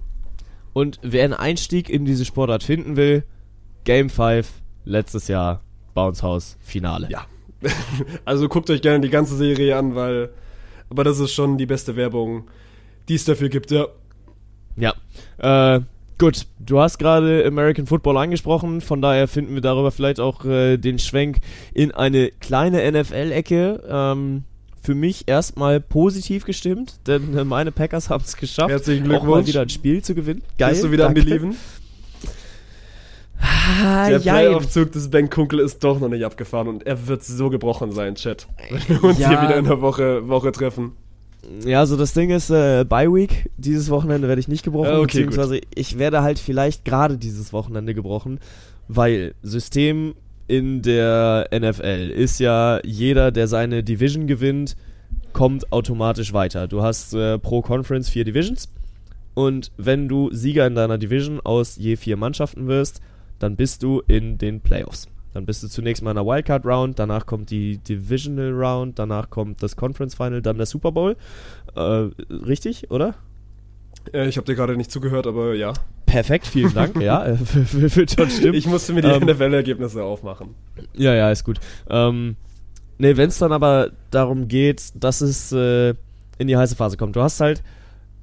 [0.73, 3.25] Und wer einen Einstieg in diese Sportart finden will,
[3.85, 4.49] Game 5,
[4.85, 5.61] letztes Jahr,
[5.95, 7.09] Bounce House, Finale.
[7.11, 7.27] Ja.
[8.25, 10.31] also guckt euch gerne die ganze Serie an, weil,
[10.89, 12.45] aber das ist schon die beste Werbung,
[13.09, 13.87] die es dafür gibt, ja.
[14.77, 14.95] Ja.
[15.39, 15.81] Äh,
[16.19, 20.77] gut, du hast gerade American Football angesprochen, von daher finden wir darüber vielleicht auch äh,
[20.79, 21.39] den Schwenk
[21.75, 23.83] in eine kleine NFL-Ecke.
[23.89, 24.45] Ähm,
[24.85, 29.19] für mich erstmal positiv gestimmt, denn äh, meine Packers haben es geschafft, Herzlichen auch mal
[29.21, 29.47] Glückwunsch.
[29.49, 30.43] wieder ein Spiel zu gewinnen.
[30.59, 30.71] Geil.
[30.71, 31.29] Bist du wieder am danke.
[31.31, 31.57] Believen?
[33.41, 34.19] Ah, Der.
[34.21, 38.15] Playoff-Zug des Ben Kunkel ist doch noch nicht abgefahren und er wird so gebrochen sein,
[38.15, 38.47] Chat.
[38.71, 39.29] Wenn wir uns Ja.
[39.31, 40.93] hier wieder in der Woche, Woche treffen.
[41.65, 44.99] Ja, also das Ding ist, äh, Bye Week, dieses Wochenende werde ich nicht gebrochen, Ah,
[44.99, 48.39] okay, beziehungsweise ich werde halt vielleicht gerade dieses Wochenende gebrochen,
[48.89, 50.15] weil System
[50.47, 54.77] in der NFL ist ja jeder, der seine Division gewinnt,
[55.33, 56.69] kommt automatisch weiter.
[56.69, 58.69] Du hast äh, pro Conference vier Divisions
[59.35, 63.01] und wenn du Sieger in deiner Division aus je vier Mannschaften wirst,
[63.39, 65.09] dann bist du in den Playoffs.
[65.35, 69.31] Dann bist du zunächst mal in der Wildcard Round, danach kommt die Divisional Round, danach
[69.31, 71.17] kommt das Conference Final, dann der Super Bowl.
[71.75, 71.81] Äh,
[72.31, 73.15] richtig, oder?
[74.13, 75.73] Äh, ich habe dir gerade nicht zugehört, aber ja.
[76.07, 77.01] Perfekt, vielen Dank.
[77.01, 78.55] ja, äh, wird schon stimmen.
[78.55, 80.55] Ich musste mir die Ähm, NFL-Ergebnisse aufmachen.
[80.95, 81.59] Ja, ja, ist gut.
[81.89, 82.37] Ähm,
[82.99, 85.95] ne, wenn es dann aber darum geht, dass es äh,
[86.39, 87.17] in die heiße Phase kommt.
[87.17, 87.63] Du hast halt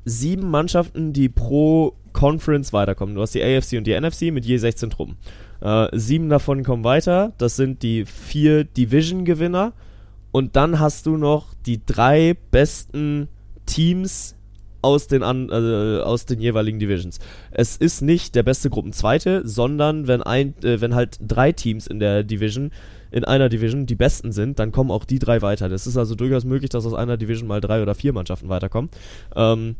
[0.05, 3.15] sieben Mannschaften, die pro Conference weiterkommen.
[3.15, 5.17] Du hast die AFC und die NFC mit je 16 Truppen.
[5.61, 7.34] Äh, sieben davon kommen weiter.
[7.38, 9.73] Das sind die vier Division-Gewinner.
[10.31, 13.27] Und dann hast du noch die drei besten
[13.65, 14.36] Teams
[14.81, 17.19] aus den, an, äh, aus den jeweiligen Divisions.
[17.52, 21.99] Es ist nicht der beste Gruppenzweite, sondern wenn, ein, äh, wenn halt drei Teams in
[21.99, 22.72] der Division
[23.11, 25.68] in einer Division die besten sind, dann kommen auch die drei weiter.
[25.68, 28.91] Das ist also durchaus möglich, dass aus einer Division mal drei oder vier Mannschaften weiterkommen.
[29.36, 29.76] Ähm,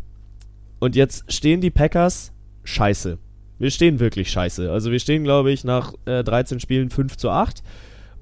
[0.80, 2.32] und jetzt stehen die Packers
[2.64, 3.20] scheiße.
[3.60, 4.72] Wir stehen wirklich scheiße.
[4.72, 7.62] Also wir stehen, glaube ich, nach äh, 13 Spielen 5 zu 8.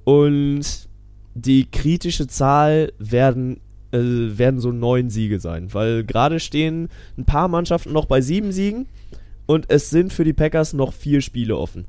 [0.04, 0.90] Und
[1.36, 3.62] die kritische Zahl werden,
[3.92, 5.74] äh, werden so neun Siege sein.
[5.74, 8.88] Weil gerade stehen ein paar Mannschaften noch bei sieben Siegen.
[9.46, 11.86] Und es sind für die Packers noch vier Spiele offen.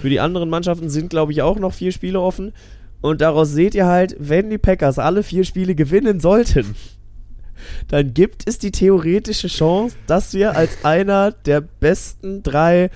[0.00, 2.52] Für die anderen Mannschaften sind, glaube ich, auch noch vier Spiele offen.
[3.02, 6.74] Und daraus seht ihr halt, wenn die Packers alle vier Spiele gewinnen sollten,
[7.88, 12.90] dann gibt es die theoretische Chance, dass wir als einer der besten drei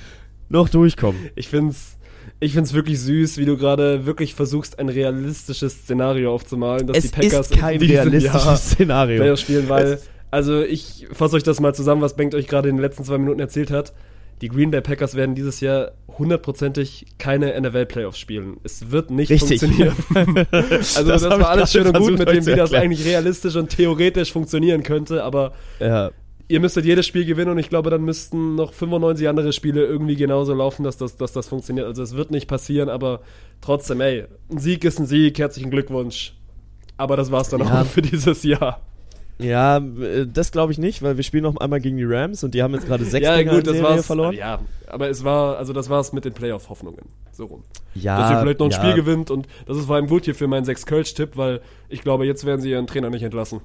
[0.48, 1.30] noch durchkommen.
[1.34, 1.96] Ich find's
[2.38, 7.04] ich find's wirklich süß, wie du gerade wirklich versuchst, ein realistisches Szenario aufzumalen, dass es
[7.04, 9.36] die Packers ist kein in realistisches Jahr Szenario.
[9.36, 9.98] Spielen, weil,
[10.30, 13.16] also ich fasse euch das mal zusammen, was Bengt euch gerade in den letzten zwei
[13.16, 13.94] Minuten erzählt hat.
[14.42, 18.58] Die Green Bay Packers werden dieses Jahr hundertprozentig keine NFL-Playoffs spielen.
[18.64, 19.60] Es wird nicht Richtig.
[19.60, 19.96] funktionieren.
[20.50, 23.70] also das, ich war alles schön und gut mit dem, wie das eigentlich realistisch und
[23.70, 26.10] theoretisch funktionieren könnte, aber Ja,
[26.48, 30.16] ihr müsstet jedes Spiel gewinnen und ich glaube, dann müssten noch 95 andere Spiele irgendwie
[30.16, 31.86] genauso laufen, dass das, dass das funktioniert.
[31.86, 33.20] Also es wird nicht passieren, aber
[33.60, 36.34] trotzdem, ey, ein Sieg ist ein Sieg, herzlichen Glückwunsch.
[36.98, 37.82] Aber das war's dann Ja.
[37.82, 38.80] auch für dieses Jahr.
[39.38, 42.54] Ja äh, das glaube ich nicht, weil wir spielen noch einmal gegen die Rams und
[42.54, 44.06] die haben jetzt gerade sechs ja, Dinger gut, das war's.
[44.06, 44.34] verloren.
[44.34, 47.02] Ja, aber es war, also das war's mit den Playoff-Hoffnungen.
[47.32, 47.62] So rum.
[47.94, 48.78] Ja, Dass ihr vielleicht noch ein ja.
[48.78, 52.26] Spiel gewinnt und das ist vor allem gut hier für meinen 6-Kölsch-Tipp, weil ich glaube,
[52.26, 53.60] jetzt werden sie ihren Trainer nicht entlassen.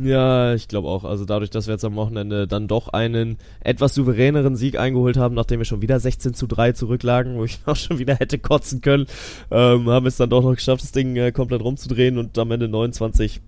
[0.00, 1.04] Ja, ich glaube auch.
[1.04, 5.34] Also dadurch, dass wir jetzt am Wochenende dann doch einen etwas souveräneren Sieg eingeholt haben,
[5.34, 8.80] nachdem wir schon wieder 16 zu 3 zurücklagen, wo ich auch schon wieder hätte kotzen
[8.80, 9.06] können,
[9.50, 12.50] ähm, haben wir es dann doch noch geschafft, das Ding äh, komplett rumzudrehen und am
[12.50, 13.40] Ende 29,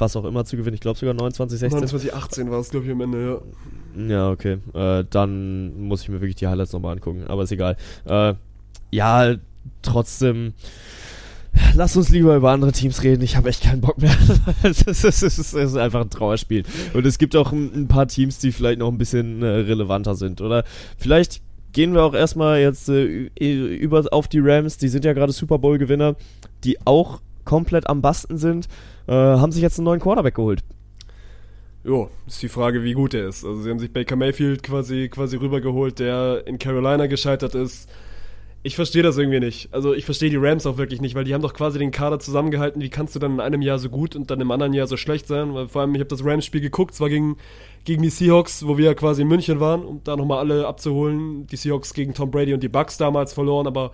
[0.00, 0.74] was auch immer zu gewinnen.
[0.74, 1.78] Ich glaube sogar 29, 16.
[1.80, 3.40] 29, 18 war es, glaube ich, am Ende,
[3.96, 4.08] ja.
[4.08, 4.58] Ja, okay.
[4.74, 7.76] Äh, dann muss ich mir wirklich die Highlights nochmal angucken, aber ist egal.
[8.04, 8.34] Äh,
[8.90, 9.36] ja,
[9.82, 10.52] trotzdem.
[11.74, 13.22] Lass uns lieber über andere Teams reden.
[13.22, 14.14] Ich habe echt keinen Bock mehr.
[14.62, 16.64] Es ist, es ist, es ist einfach ein Trauerspiel.
[16.92, 20.42] Und es gibt auch ein, paar Teams, die vielleicht noch ein bisschen äh, relevanter sind.
[20.42, 20.64] Oder
[20.98, 21.40] vielleicht
[21.72, 24.76] gehen wir auch erstmal jetzt äh, über auf die Rams.
[24.76, 26.16] Die sind ja gerade Super Bowl-Gewinner,
[26.64, 28.68] die auch komplett am Basten sind.
[29.06, 30.62] Äh, haben sich jetzt einen neuen Quarterback geholt.
[31.84, 33.44] Jo, ist die Frage, wie gut er ist.
[33.44, 37.88] Also sie haben sich Baker Mayfield quasi, quasi rübergeholt, der in Carolina gescheitert ist.
[38.64, 39.72] Ich verstehe das irgendwie nicht.
[39.72, 42.18] Also ich verstehe die Rams auch wirklich nicht, weil die haben doch quasi den Kader
[42.18, 42.82] zusammengehalten.
[42.82, 44.96] Wie kannst du dann in einem Jahr so gut und dann im anderen Jahr so
[44.96, 45.54] schlecht sein?
[45.54, 47.36] Weil vor allem, ich habe das Rams-Spiel geguckt, zwar gegen,
[47.84, 51.46] gegen die Seahawks, wo wir ja quasi in München waren, um da nochmal alle abzuholen.
[51.46, 53.92] Die Seahawks gegen Tom Brady und die Bucks damals verloren, aber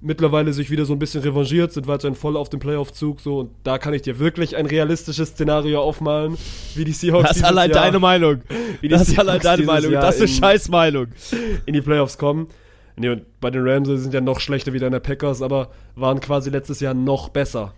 [0.00, 3.20] mittlerweile sich wieder so ein bisschen revanchiert, sind weiterhin voll auf dem Playoff-Zug.
[3.20, 6.36] So, und da kann ich dir wirklich ein realistisches Szenario aufmalen,
[6.74, 8.42] wie die Seahawks Das ist allein Jahr deine Meinung.
[8.80, 9.90] Wie die Das ist allein deine Meinung.
[9.92, 11.06] Jahr Das ist in- scheiß Meinung.
[11.66, 12.48] in die Playoffs kommen.
[12.96, 16.50] Nee, und bei den Rams sind ja noch schlechter wie deine Packers, aber waren quasi
[16.50, 17.74] letztes Jahr noch besser.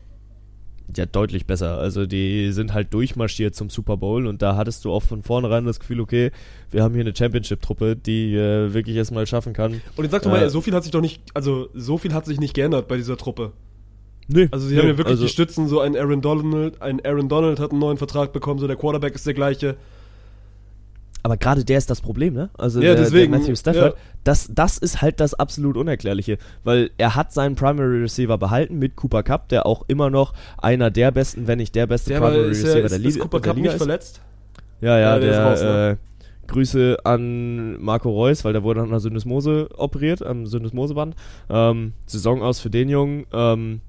[0.97, 1.79] Ja, deutlich besser.
[1.79, 5.65] Also die sind halt durchmarschiert zum Super Bowl und da hattest du auch von vornherein
[5.67, 6.31] das Gefühl, okay,
[6.71, 9.81] wir haben hier eine Championship-Truppe, die äh, wirklich es mal schaffen kann.
[9.97, 12.13] Und jetzt sag doch Äh, mal, so viel hat sich doch nicht, also so viel
[12.15, 13.53] hat sich nicht geändert bei dieser Truppe.
[14.29, 17.29] Nee, Also sie haben ja wirklich also, die Stützen, so ein Aaron Donald, ein Aaron
[17.29, 19.77] Donald hat einen neuen Vertrag bekommen, so der Quarterback ist der gleiche.
[21.23, 22.51] Aber gerade der ist das Problem, ne?
[22.57, 24.01] Also Ja, der, deswegen, der Matthew Stafford, ja.
[24.25, 26.39] das, das ist halt das absolut Unerklärliche.
[26.65, 30.91] Weil er hat seinen Primary Receiver behalten mit Cooper Cup, der auch immer noch einer
[30.91, 33.41] der besten, wenn nicht der beste Der Primary ist, Receiver ist, der, ist Liga, Cooper
[33.41, 33.83] der Cup Liga nicht ist.
[33.83, 34.21] verletzt?
[34.81, 35.91] Ja, ja, Ja, der ist der, raus, ne?
[35.91, 35.97] äh,
[36.51, 41.15] Grüße an Marco Reus, weil der wurde an der Syndesmose operiert, am Syndesmoseband.
[41.49, 43.25] Ähm, Saison aus für den Jungen.
[43.33, 43.83] Ähm,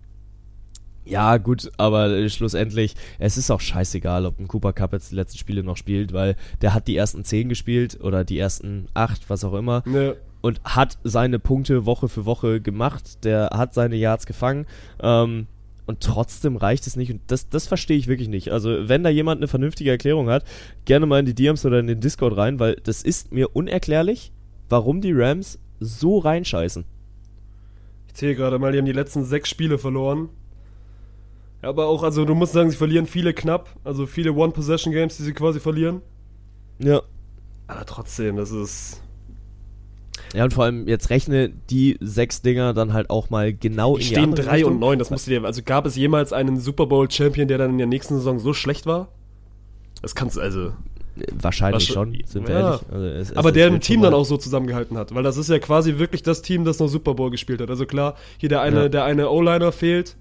[1.12, 5.16] ja, gut, aber äh, schlussendlich, es ist auch scheißegal, ob ein Cooper Cup jetzt die
[5.16, 9.30] letzten Spiele noch spielt, weil der hat die ersten zehn gespielt oder die ersten acht,
[9.30, 10.16] was auch immer Ne.
[10.42, 13.24] und hat seine Punkte Woche für Woche gemacht.
[13.26, 14.66] Der hat seine Yards gefangen.
[15.02, 15.48] Ähm,
[15.88, 17.12] und trotzdem reicht es nicht.
[17.12, 18.52] Und das, das verstehe ich wirklich nicht.
[18.52, 20.46] Also, wenn da jemand eine vernünftige Erklärung hat,
[20.86, 24.32] gerne mal in die DMs oder in den Discord rein, weil das ist mir unerklärlich,
[24.70, 26.86] warum die Rams so reinscheißen.
[28.08, 30.30] Ich zähle gerade mal, die haben die letzten sechs Spiele verloren.
[31.62, 35.24] Ja, aber auch, also du musst sagen, sie verlieren viele knapp, also viele One-Possession-Games, die
[35.24, 36.02] sie quasi verlieren.
[36.80, 37.02] Ja.
[37.68, 39.02] Aber trotzdem, das ist.
[40.34, 44.04] Ja, und vor allem jetzt rechne die sechs Dinger dann halt auch mal genau Die
[44.04, 44.74] in die stehen 3 Richtung.
[44.74, 45.44] und 9, das musst du dir.
[45.44, 48.86] Also gab es jemals einen Super Bowl-Champion, der dann in der nächsten Saison so schlecht
[48.86, 49.10] war?
[50.02, 50.72] Das kannst du, also.
[51.34, 52.68] Wahrscheinlich Wahrsch- schon, sind wir Ja.
[52.72, 52.82] ehrlich.
[52.92, 55.36] Also es, es, aber es der im Team dann auch so zusammengehalten hat, weil das
[55.38, 57.70] ist ja quasi wirklich das Team, das noch Super Bowl gespielt hat.
[57.70, 58.90] Also klar, hier der eine, Ja.
[58.90, 60.16] der eine O-Liner fehlt.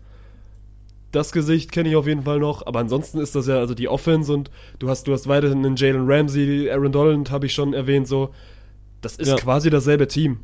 [1.13, 3.89] Das Gesicht kenne ich auf jeden Fall noch, aber ansonsten ist das ja also die
[3.89, 7.75] Offense und du hast du hast weiterhin einen Jalen Ramsey, Aaron Donald habe ich schon
[7.75, 8.31] erwähnt so.
[9.01, 9.37] Das ist Ja.
[9.37, 10.41] quasi dasselbe Team.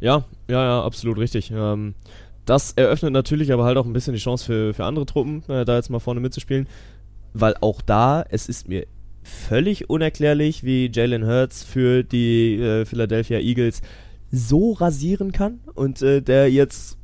[0.00, 1.52] Ja, ja, ja, absolut richtig.
[1.54, 1.94] Ähm,
[2.46, 5.64] das eröffnet natürlich aber halt auch ein bisschen die Chance für, für andere Truppen, äh,
[5.64, 6.66] da jetzt mal vorne mitzuspielen.
[7.34, 8.86] Weil auch da, es ist mir
[9.22, 13.82] völlig unerklärlich, wie Jalen Hurts für die äh, Philadelphia Eagles
[14.32, 16.96] so rasieren kann und äh, der jetzt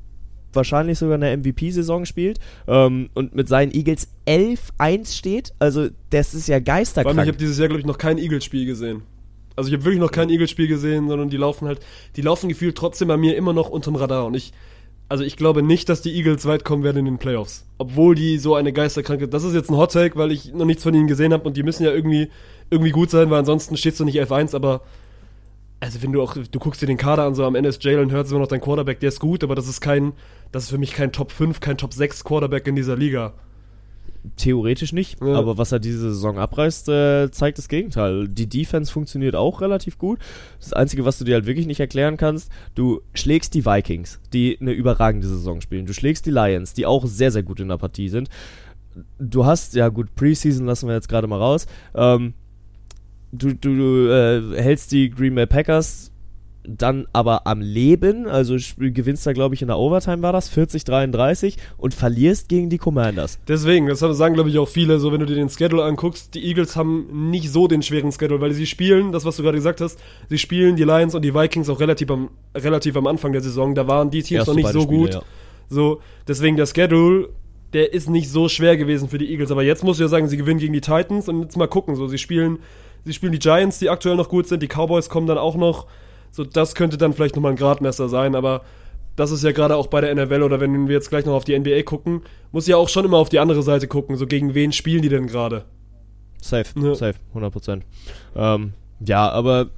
[0.56, 5.52] wahrscheinlich sogar eine MVP-Saison spielt ähm, und mit seinen Eagles 11-1 steht.
[5.58, 7.18] Also das ist ja Vor allem, geisterkrank.
[7.20, 9.02] ich habe dieses Jahr glaube ich noch kein Eagles-Spiel gesehen.
[9.54, 11.80] Also ich habe wirklich noch kein Eagles-Spiel gesehen, sondern die laufen halt,
[12.16, 14.52] die laufen gefühlt trotzdem bei mir immer noch unterm Radar und ich
[15.08, 17.64] also ich glaube nicht, dass die Eagles weit kommen werden in den Playoffs.
[17.78, 19.28] Obwohl die so eine geisterkranke.
[19.28, 21.56] Das ist jetzt ein Hot Take, weil ich noch nichts von ihnen gesehen habe und
[21.56, 22.28] die müssen ja irgendwie,
[22.70, 24.82] irgendwie gut sein, weil ansonsten stehst du nicht 11-1, aber.
[25.80, 28.10] Also wenn du auch, du guckst dir den Kader an, so am Ende ist Jalen
[28.12, 30.12] Hurts immer noch dein Quarterback, der ist gut, aber das ist kein,
[30.52, 33.34] das ist für mich kein Top 5, kein Top 6 Quarterback in dieser Liga.
[34.36, 35.34] Theoretisch nicht, Ja.
[35.34, 38.26] aber was er diese Saison abreißt, äh, zeigt das Gegenteil.
[38.26, 40.18] Die Defense funktioniert auch relativ gut.
[40.58, 44.58] Das Einzige, was du dir halt wirklich nicht erklären kannst, du schlägst die Vikings, die
[44.60, 45.86] eine überragende Saison spielen.
[45.86, 48.28] Du schlägst die Lions, die auch sehr, sehr gut in der Partie sind.
[49.20, 51.66] Du hast, ja gut, Preseason lassen wir jetzt gerade mal raus.
[51.94, 52.32] Ähm,
[53.32, 56.12] du du, du äh, hältst die Green Bay Packers
[56.68, 61.56] dann aber am Leben, also gewinnst da, glaube ich, in der Overtime war das, 40-33
[61.76, 63.38] und verlierst gegen die Commanders.
[63.46, 66.44] Deswegen, das sagen glaube ich auch viele, so wenn du dir den Schedule anguckst, die
[66.44, 69.80] Eagles haben nicht so den schweren Schedule, weil sie spielen, das was du gerade gesagt
[69.80, 69.98] hast,
[70.28, 73.74] sie spielen die Lions und die Vikings auch relativ am, relativ am Anfang der Saison,
[73.74, 75.14] da waren die Teams Erste noch nicht so Spiele, gut.
[75.14, 75.22] ja.
[75.68, 77.28] So, deswegen der Schedule,
[77.72, 80.28] der ist nicht so schwer gewesen für die Eagles, aber jetzt musst du ja sagen,
[80.28, 82.58] sie gewinnen gegen die Titans und jetzt mal gucken, so sie spielen,
[83.06, 85.86] sie spielen die Giants, die aktuell noch gut sind, die Cowboys kommen dann auch noch,
[86.32, 88.62] so das könnte dann vielleicht nochmal ein Gradmesser sein, aber
[89.14, 91.44] das ist ja gerade auch bei der NFL oder wenn wir jetzt gleich noch auf
[91.44, 92.22] die NBA gucken,
[92.52, 95.08] muss ja auch schon immer auf die andere Seite gucken, so gegen wen spielen die
[95.08, 95.64] denn gerade?
[96.42, 96.94] Safe, Ja.
[96.94, 97.80] safe, 100%.
[98.34, 99.68] Ähm, ja, aber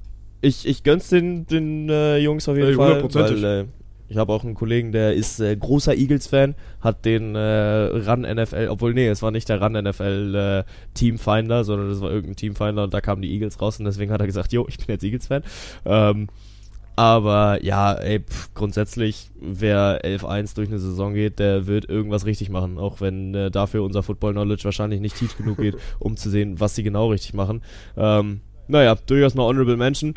[0.40, 3.64] ich, ich gönn's den, den äh, Jungs auf jeden Ey, Fall, weil äh,
[4.08, 8.68] ich habe auch einen Kollegen, der ist äh, großer Eagles-Fan, hat den äh, Run NFL,
[8.70, 12.84] obwohl nee, es war nicht der Run NFL äh, Teamfinder, sondern das war irgendein Teamfinder
[12.84, 15.04] und da kamen die Eagles raus und deswegen hat er gesagt, jo, ich bin jetzt
[15.04, 15.42] Eagles-Fan.
[15.84, 16.28] Ähm,
[16.98, 22.50] aber ja, ey, pff, grundsätzlich, wer 11-1 durch eine Saison geht, der wird irgendwas richtig
[22.50, 22.76] machen.
[22.76, 26.74] Auch wenn äh, dafür unser Football-Knowledge wahrscheinlich nicht tief genug geht, um zu sehen, was
[26.74, 27.62] sie genau richtig machen.
[27.96, 30.14] Ähm, naja, durchaus mal Honorable Mention.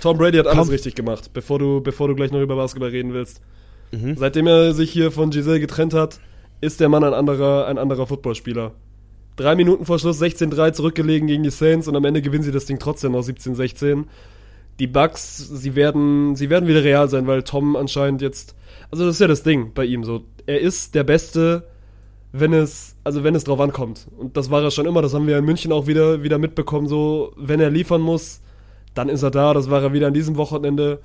[0.00, 0.70] Tom Brady hat alles Komm.
[0.70, 3.40] richtig gemacht, bevor du, bevor du gleich noch über Basketball reden willst.
[3.90, 4.16] Mhm.
[4.16, 6.20] Seitdem er sich hier von Giselle getrennt hat,
[6.60, 8.72] ist der Mann ein anderer, ein anderer Footballspieler.
[9.36, 12.66] Drei Minuten vor Schluss 16-3 zurückgelegen gegen die Saints und am Ende gewinnen sie das
[12.66, 14.04] Ding trotzdem noch 17-16.
[14.80, 18.54] Die Bucks, sie werden, sie werden wieder real sein, weil Tom anscheinend jetzt,
[18.90, 20.24] also das ist ja das Ding bei ihm so.
[20.46, 21.68] Er ist der Beste,
[22.32, 24.06] wenn es, also wenn es drauf ankommt.
[24.16, 26.86] Und das war er schon immer, das haben wir in München auch wieder, wieder mitbekommen,
[26.86, 28.40] so, wenn er liefern muss,
[28.94, 31.00] dann ist er da, das war er wieder an diesem Wochenende.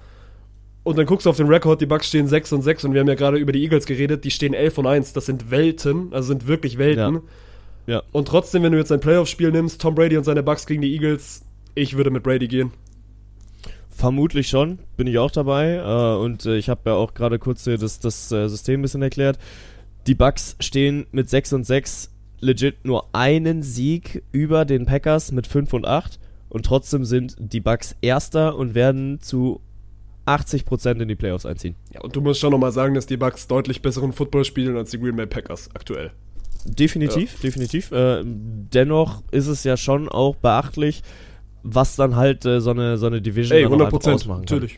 [0.83, 2.99] Und dann guckst du auf den Rekord, die Bucks stehen 6 und 6 und wir
[2.99, 6.11] haben ja gerade über die Eagles geredet, die stehen 11 und 1, das sind Welten,
[6.11, 7.15] also sind wirklich Welten.
[7.15, 7.21] Ja.
[7.85, 8.03] Ja.
[8.11, 10.93] Und trotzdem, wenn du jetzt ein Playoff-Spiel nimmst, Tom Brady und seine Bucks gegen die
[10.93, 11.43] Eagles,
[11.75, 12.71] ich würde mit Brady gehen.
[13.89, 15.75] Vermutlich schon, bin ich auch dabei.
[15.75, 19.01] Äh, und äh, ich habe ja auch gerade kurz das, das äh, System ein bisschen
[19.01, 19.37] erklärt.
[20.07, 25.47] Die Bucks stehen mit 6 und 6 legit nur einen Sieg über den Packers mit
[25.47, 26.19] 5 und 8.
[26.49, 29.61] Und trotzdem sind die Bucks Erster und werden zu
[30.25, 31.75] 80% in die Playoffs einziehen.
[31.93, 34.91] Ja, und du musst schon nochmal sagen, dass die Bucks deutlich besseren Football spielen als
[34.91, 36.11] die Green Bay Packers aktuell.
[36.65, 37.91] Definitiv, definitiv.
[37.91, 41.01] Äh, dennoch ist es ja schon auch beachtlich,
[41.61, 44.15] was dann halt äh, so, eine, so eine Division Ey, dann auch 100 einfach Prozent,
[44.15, 44.69] ausmachen kann.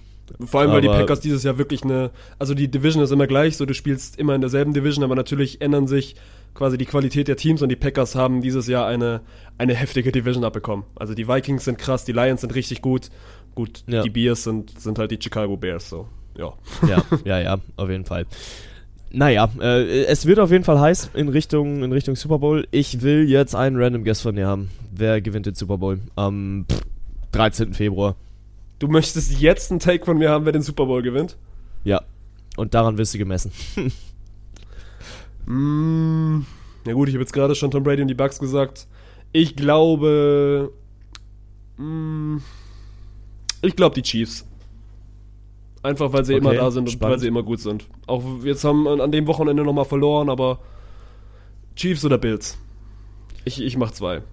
[0.45, 3.27] Vor allem, weil die Aber- Packers dieses Jahr wirklich eine, also die Division ist immer
[3.27, 6.15] gleich, so du spielst immer in derselben Division, aber natürlich ändern sich
[6.53, 9.21] quasi die Qualität der Teams und die Packers haben dieses Jahr eine,
[9.57, 10.85] eine heftige Division abbekommen.
[10.95, 13.09] Also die Vikings sind krass, die Lions sind richtig gut.
[13.55, 14.01] Gut, Ja.
[14.03, 16.07] die Bears sind, sind halt die Chicago Bears, so.
[16.37, 16.53] Ja.
[16.87, 18.25] Ja, ja, ja, auf jeden Fall.
[19.11, 22.67] Naja, äh, es wird auf jeden Fall heiß in Richtung, in Richtung Super Bowl.
[22.71, 24.69] Ich will jetzt einen Random Guest von dir haben.
[24.91, 25.99] Wer gewinnt den Super Bowl?
[26.15, 26.81] Am pff,
[27.31, 27.73] 13.
[27.73, 28.15] Februar.
[28.79, 31.37] Du möchtest jetzt einen Take von mir haben, wer den Super Bowl gewinnt?
[31.83, 32.01] Ja.
[32.57, 33.51] Und daran wirst du gemessen.
[35.45, 36.41] Mm,
[36.85, 38.87] ja gut, ich habe jetzt gerade schon Tom Brady und die Bucks gesagt.
[39.31, 40.71] Ich glaube.
[41.77, 42.37] Mm,
[43.61, 44.45] ich glaube die Chiefs.
[45.83, 47.13] Einfach weil sie Okay, immer da sind und spannend.
[47.13, 47.85] weil sie immer gut sind.
[48.07, 50.59] Auch jetzt haben an an dem Wochenende nochmal verloren, aber
[51.75, 52.57] Chiefs oder Bills?
[53.43, 54.23] Ich, ich mach zwei.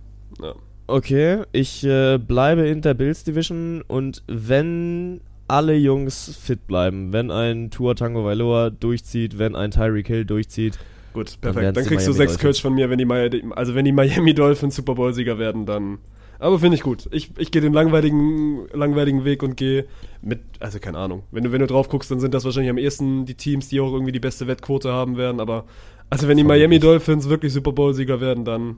[0.40, 0.54] Ja.
[0.86, 7.30] Okay, ich äh, bleibe in der Bills Division und wenn alle Jungs fit bleiben, wenn
[7.30, 10.78] ein Tua Tango Vailoa durchzieht, wenn ein Tyreek Hill durchzieht,
[11.12, 11.76] Gut, Dann perfekt.
[11.76, 12.38] Dann, die kriegst du Miami sechs.
[12.38, 15.98] Kölsch von mir, wenn die, Mi- also wenn die Miami Dolphins Super Bowl-Sieger werden, dann.
[16.38, 17.06] Aber finde ich gut.
[17.12, 19.84] Ich, ich gehe den langweiligen, langweiligen Weg und gehe
[20.22, 21.22] mit, also keine Ahnung.
[21.30, 23.78] Wenn du, wenn du drauf guckst, dann sind das wahrscheinlich am ehesten die Teams, die
[23.80, 25.38] auch irgendwie die beste Wettquote haben werden.
[25.38, 25.66] Aber
[26.10, 28.76] also wenn die Miami Dolphins wirklich Super Bowl-Sieger werden, dann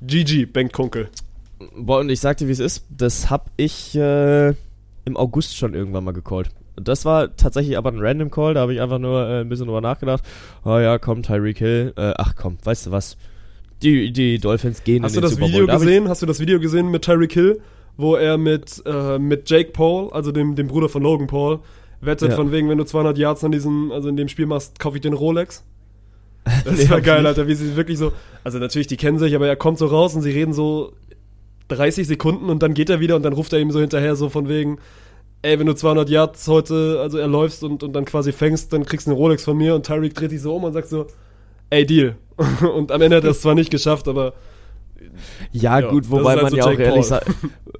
[0.00, 1.08] GG, Bengt Kunkel.
[1.76, 2.84] Boah, und ich sag dir, wie es ist.
[2.90, 4.48] Das hab ich äh,
[5.04, 6.50] im August schon irgendwann mal gecallt.
[6.76, 9.66] Das war tatsächlich aber ein Random Call, da habe ich einfach nur äh, ein bisschen
[9.66, 10.24] drüber nachgedacht.
[10.64, 11.92] Oh ja, komm, Tyreek Hill.
[11.96, 13.16] Äh, ach komm, weißt du was?
[13.82, 15.62] Die, die Dolphins gehen Hast in du den das Super Bowl.
[15.64, 16.08] Video gesehen?
[16.08, 17.60] Hast du das Video gesehen mit Tyreek Hill,
[17.96, 21.58] wo er mit, äh, mit Jake Paul, also dem, dem Bruder von Logan Paul,
[22.00, 22.36] wettet Ja.
[22.36, 25.02] von wegen, wenn du 200 Yards an diesem, also in dem Spiel machst, kaufe ich
[25.02, 25.64] den Rolex?
[26.64, 27.26] Das Nee, war geil.
[27.26, 28.12] Alter, wie sie wirklich so,
[28.44, 30.92] also natürlich, die kennen sich, aber er kommt so raus und sie reden so
[31.74, 34.28] 30 Sekunden und dann geht er wieder und dann ruft er ihm so hinterher so
[34.28, 34.78] von wegen,
[35.42, 39.06] ey, wenn du 200 Yards heute, also erläufst und, und dann quasi fängst, dann kriegst
[39.06, 41.06] du einen Rolex von mir und Tyreek dreht sich so um und sagt so,
[41.70, 42.16] ey, Deal.
[42.74, 44.32] Und am Ende hat er es zwar nicht geschafft, aber
[45.52, 47.06] Ja, Ja, gut, wobei halt man so ja auch ehrlich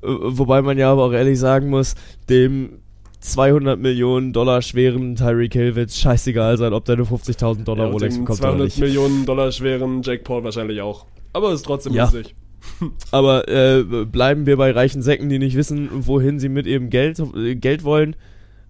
[0.03, 1.95] wobei man ja aber auch ehrlich sagen muss,
[2.29, 2.83] dem
[3.21, 7.93] 200 Millionen Dollar schweren Tyreek Hill wird's scheißegal sein, ob der eine 50.000 Dollar Ja,
[7.93, 8.79] Rolex bekommt oder 200 nicht.
[8.81, 11.07] Millionen Dollar schweren Jake Paul wahrscheinlich auch.
[11.33, 12.05] Aber ist trotzdem Ja.
[12.05, 12.35] lustig.
[13.11, 17.19] Aber äh, bleiben wir bei reichen Säcken, die nicht wissen, wohin sie mit ihrem Geld,
[17.19, 18.17] äh, Geld wollen.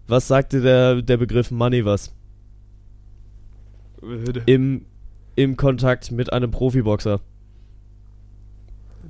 [0.07, 2.15] Was sagte der, der Begriff Money was?
[4.47, 4.87] Im,
[5.37, 7.21] Im Kontakt mit einem Profiboxer.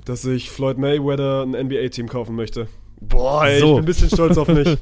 [0.05, 2.67] Dass ich Floyd Mayweather ein NBA-Team kaufen möchte.
[3.07, 3.65] Boah, ey, So.
[3.65, 4.77] ich bin ein bisschen stolz auf mich.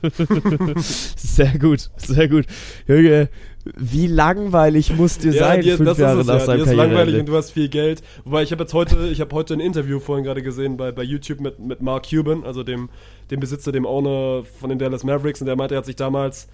[1.18, 2.45] Sehr gut, sehr gut.
[2.88, 3.30] Junge,
[3.77, 6.45] wie langweilig muss dir sein, dir- fünf Jahre es, nach ja.
[6.45, 8.02] seinem Dir ist langweilig und du hast viel Geld.
[8.26, 11.03] Wobei ich habe jetzt heute, ich habe heute ein Interview vorhin gerade gesehen bei, bei
[11.03, 12.89] YouTube mit, mit Mark Cuban, also dem,
[13.30, 16.48] dem Besitzer, dem Owner von den Dallas Mavericks, und der meinte, er hat sich damals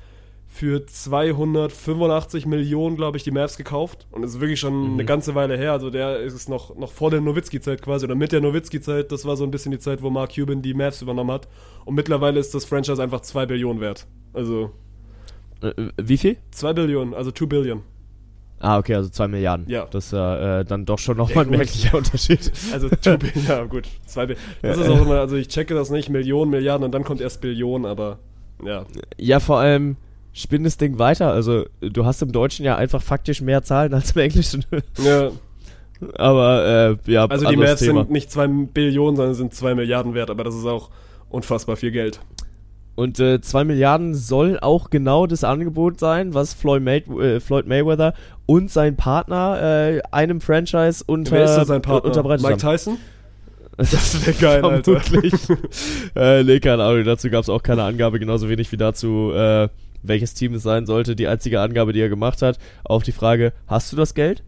[0.57, 4.07] für 285 Millionen, glaube ich, die Mavs gekauft.
[4.11, 4.93] Und das ist wirklich schon Mhm.
[4.93, 5.71] eine ganze Weile her.
[5.71, 9.11] Also der ist noch, noch vor der Nowitzki-Zeit quasi, oder mit der Nowitzki-Zeit.
[9.11, 11.47] Das war so ein bisschen die Zeit, wo Mark Cuban die Mavs übernommen hat.
[11.85, 14.07] Und mittlerweile ist das Franchise einfach 2 Billionen wert.
[14.33, 14.71] Also
[15.61, 15.71] Äh,
[16.01, 16.37] wie viel?
[16.51, 17.81] 2 Billionen, also 2 Billion.
[18.59, 19.69] Ah, okay, also zwei Milliarden.
[19.69, 19.85] Ja.
[19.91, 22.51] Das ist ja äh, dann doch schon nochmal ein merklicher Unterschied.
[22.73, 24.43] Also 2 Billion, ja gut, 2 Billion.
[24.63, 24.91] Das Ja, ist äh.
[24.93, 28.17] auch immer, also ich checke das nicht, Millionen, Milliarden und dann kommt erst Billionen, aber
[28.65, 28.85] ja.
[29.19, 29.95] Ja, vor allem
[30.33, 31.31] spinn das Ding weiter.
[31.31, 34.65] Also, du hast im Deutschen ja einfach faktisch mehr Zahlen als im Englischen.
[35.03, 35.31] ja.
[36.15, 40.29] Aber, äh, ja, Also die Mavs sind nicht 2 Billionen, sondern sind 2 Milliarden wert,
[40.29, 40.91] aber das ist auch
[41.29, 42.19] unfassbar viel Geld.
[42.93, 47.67] Und äh, 2 Milliarden soll auch genau das Angebot sein, was Floyd, May äh, Floyd
[47.67, 48.13] Mayweather
[48.45, 52.09] und sein Partner äh, einem Franchise unter, Wer ist da sein Partner?
[52.09, 52.57] unterbreitet Mike.
[52.57, 52.97] Tyson?
[53.77, 54.99] Das wäre geil, Alter.
[54.99, 55.33] Vermutlich.
[56.15, 57.03] äh, nee, keine Ahnung.
[57.03, 59.69] Dazu gab es auch keine Angabe, genauso wenig wie dazu, äh,
[60.03, 61.15] welches Team es sein sollte.
[61.15, 64.43] Die einzige Angabe, die er gemacht hat, auf die Frage, hast du das Geld?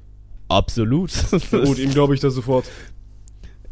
[0.47, 1.11] Absolut.
[1.51, 2.65] Gut, ihm glaube ich das sofort.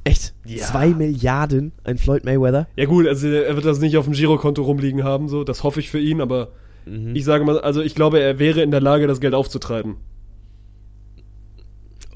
[0.03, 0.33] Echt?
[0.45, 0.63] Ja.
[0.63, 2.67] Zwei Milliarden ein Floyd Mayweather?
[2.75, 5.79] Ja gut, also er wird das nicht auf dem Girokonto rumliegen haben, so, das hoffe
[5.79, 6.49] ich für ihn, aber
[6.85, 7.13] Mhm.
[7.17, 9.97] ich sage mal, also ich glaube, er wäre in der Lage, das Geld aufzutreiben.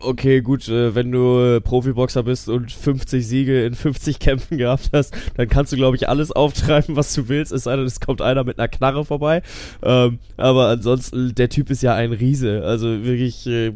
[0.04, 4.90] Okay, gut, äh, wenn du äh, Profiboxer bist und 50 Siege in 50 Kämpfen gehabt
[4.94, 8.00] hast, dann kannst du, glaube ich, alles auftreiben, was du willst, es sei denn, es
[8.00, 9.44] kommt einer mit einer Knarre vorbei.
[9.84, 12.64] Ähm, aber ansonsten, der Typ ist ja ein Riese.
[12.64, 13.74] Also wirklich, äh,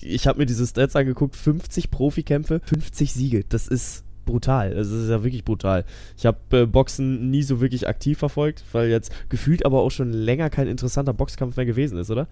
[0.00, 3.44] ich habe mir diese Stats angeguckt, 50 Profikämpfe, 50 Siege.
[3.48, 4.74] Das ist brutal.
[4.74, 5.84] Also, Das ist ja wirklich brutal.
[6.16, 10.12] Ich habe äh, Boxen nie so wirklich aktiv verfolgt, weil jetzt gefühlt aber auch schon
[10.12, 12.28] länger kein interessanter Boxkampf mehr gewesen ist, oder?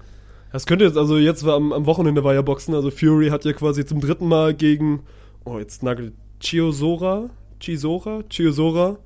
[0.52, 3.44] Das könnte jetzt, also jetzt war am, am Wochenende war ja Boxen, also Fury hat
[3.44, 5.00] ja quasi zum dritten Mal gegen,
[5.44, 8.98] oh jetzt nagel, Chiosora, Chisora, Chiosora,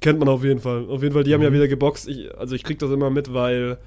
[0.00, 0.88] kennt man auf jeden Fall.
[0.88, 2.08] Auf jeden Fall, die haben ja wieder geboxt.
[2.08, 3.78] Ich, also ich krieg das immer mit, weil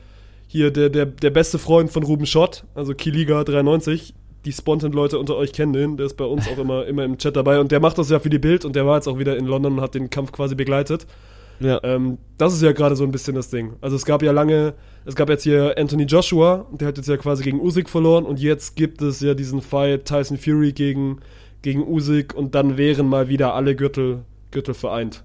[0.48, 4.14] hier der, der, der beste Freund von Ruben Schott, also Kiliga 93,
[4.46, 7.36] die Spontan-Leute unter euch kennen den, der ist bei uns auch immer, immer im Chat
[7.36, 9.36] dabei und der macht das ja für die Bild und der war jetzt auch wieder
[9.38, 11.08] in London und hat den Kampf quasi begleitet.
[11.60, 11.80] Ja.
[11.84, 13.74] Ähm, das ist ja gerade so ein bisschen das Ding.
[13.82, 14.74] Also es gab ja lange,
[15.06, 18.40] es gab jetzt hier Anthony Joshua, der hat jetzt ja quasi gegen Usyk verloren und
[18.40, 21.20] jetzt gibt es ja diesen Fight Tyson Fury gegen,
[21.62, 24.20] gegen Usyk und dann wären mal wieder alle Gürtel,
[24.52, 25.24] Gürtel vereint.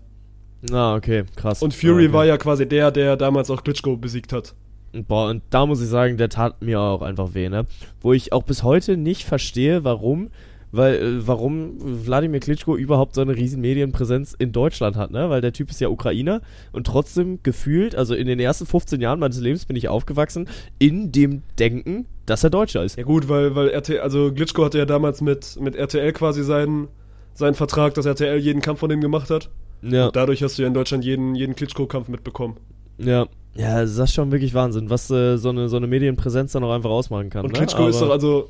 [0.73, 1.62] Ah, okay, krass.
[1.62, 2.12] Und Fury Ah, okay.
[2.12, 4.55] war ja quasi der, der damals auch Klitschko besiegt hat.
[4.93, 7.66] Boah, und da muss ich sagen, der tat mir auch einfach weh, ne?
[8.01, 10.31] Wo ich auch bis heute nicht verstehe, warum,
[10.77, 11.75] weil, äh, warum
[12.07, 15.31] Wladimir Klitschko überhaupt so eine riesen Medienpräsenz in Deutschland hat, ne?
[15.31, 16.41] Weil der Typ ist ja Ukrainer
[16.73, 20.49] und trotzdem gefühlt, also in den ersten 15 Jahren meines Lebens bin ich aufgewachsen,
[20.79, 22.97] in dem Denken, dass er Deutscher ist.
[22.97, 26.89] Ja gut, weil, weil RTL, also Glitschko hatte ja damals mit, mit RTL quasi seinen,
[27.35, 29.51] seinen Vertrag, dass RTL jeden Kampf von dem gemacht hat.
[29.83, 32.57] Ja, Dadurch hast du ja in Deutschland jeden, jeden Klitschko-Kampf mitbekommen.
[32.99, 33.27] ja.
[33.57, 36.73] Ja, das ist schon wirklich Wahnsinn, was äh, so, eine, so eine Medienpräsenz dann auch
[36.73, 37.45] einfach ausmachen kann.
[37.45, 37.59] Und ne?
[37.59, 38.49] Klitschko ist Aber- doch, also,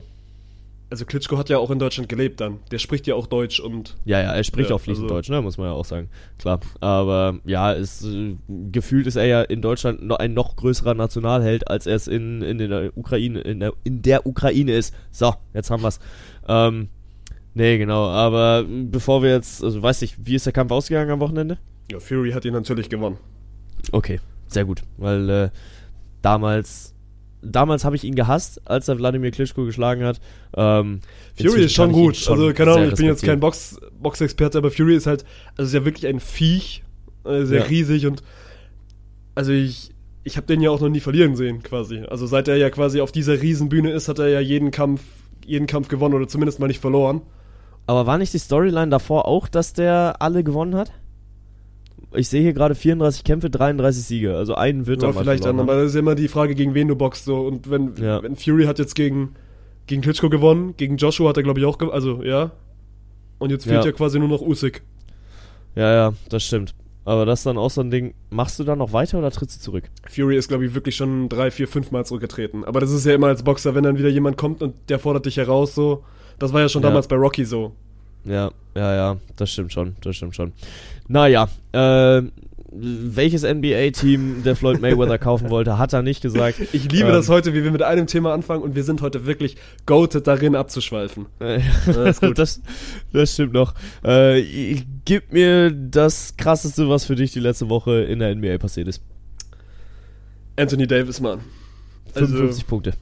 [0.95, 2.61] also Klitschko hat ja auch in Deutschland gelebt dann.
[2.71, 5.29] Der spricht ja auch Deutsch und Ja, ja, er spricht Ja, auch fließend also- Deutsch,
[5.29, 6.09] ne, muss man ja auch sagen.
[6.39, 6.61] Klar.
[6.81, 8.37] Aber ja, ist, äh,
[8.71, 12.43] gefühlt ist er ja in Deutschland noch ein noch größerer Nationalheld, als er es in,
[12.43, 14.95] in der Ukraine, in der, in der Ukraine ist.
[15.11, 15.99] So, jetzt haben wir's.
[16.49, 16.89] Ähm,
[17.55, 21.21] nee, genau, aber bevor wir jetzt, also weiß ich, wie ist der Kampf ausgegangen am
[21.21, 21.59] Wochenende?
[21.91, 23.19] ja, Fury hat ihn natürlich gewonnen.
[23.93, 25.51] Okay, sehr gut, weil äh,
[26.23, 26.94] damals,
[27.45, 30.21] damals habe ich ihn gehasst, als er Wladimir Klitschko geschlagen hat.
[30.57, 31.01] Ähm,
[31.41, 32.16] Fury ist schon gut.
[32.16, 33.41] schon also, keine Ahnung, ich bin jetzt kein.
[33.41, 35.25] Box, Boxexperte, aber Fury ist halt,
[35.57, 36.83] also ist ja wirklich ein Viech,
[37.25, 37.66] äh, sehr Ja.
[37.66, 38.23] riesig und
[39.35, 39.91] also ich,
[40.23, 42.03] ich habe den ja auch noch nie verlieren sehen, quasi.
[42.09, 45.03] Also seit er ja quasi auf dieser Riesenbühne ist, hat er ja jeden Kampf,
[45.45, 47.23] jeden Kampf gewonnen oder zumindest mal nicht verloren.
[47.87, 50.93] Aber war nicht die Storyline davor auch, dass der alle gewonnen hat?
[52.16, 54.36] Ich sehe hier gerade 34 Kämpfe, 33 Siege.
[54.36, 56.55] Also einen wird Ja, er vielleicht dann, verloren aber das ist ja immer die Frage,
[56.55, 57.41] gegen wen du boxst so.
[57.41, 58.23] Und wenn, Ja.
[58.23, 59.35] wenn Fury hat jetzt gegen,
[59.86, 62.51] gegen Klitschko gewonnen, gegen Joshua hat er glaube ich auch, ge- also ja.
[63.39, 63.86] Und jetzt fehlt Ja.
[63.86, 64.82] ja quasi nur noch Usyk.
[65.74, 66.74] Ja, ja, das stimmt.
[67.07, 68.15] Aber das ist dann auch so ein Ding.
[68.31, 69.85] Machst du dann noch weiter oder trittst du zurück?
[70.09, 72.65] Fury ist, glaube ich, wirklich schon drei, vier, fünf Mal zurückgetreten.
[72.65, 75.27] Aber das ist ja immer als Boxer, wenn dann wieder jemand kommt und der fordert
[75.27, 76.03] dich heraus, so.
[76.39, 76.89] Das war ja schon Ja.
[76.89, 77.73] damals bei Rocky so.
[78.25, 80.53] Ja, ja, ja, das stimmt schon, das stimmt schon.
[81.09, 82.23] Naja, äh,
[82.77, 86.59] welches NBA-Team der Floyd Mayweather kaufen wollte, hat er nicht gesagt.
[86.73, 87.13] Ich liebe Ähm.
[87.15, 89.57] das heute, wie wir mit einem Thema anfangen und wir sind heute wirklich
[89.87, 91.27] goated darin abzuschweifen.
[91.41, 91.61] Äh,
[92.21, 92.37] gut.
[92.39, 92.61] das,
[93.13, 93.75] das stimmt noch.
[94.05, 98.59] Äh, ich- gib mir das krasseste, was für dich die letzte Woche in der NBA
[98.59, 99.03] passiert ist.
[100.57, 101.41] Anthony Davis, Mann.
[102.15, 102.95] Also, 55 Punkte.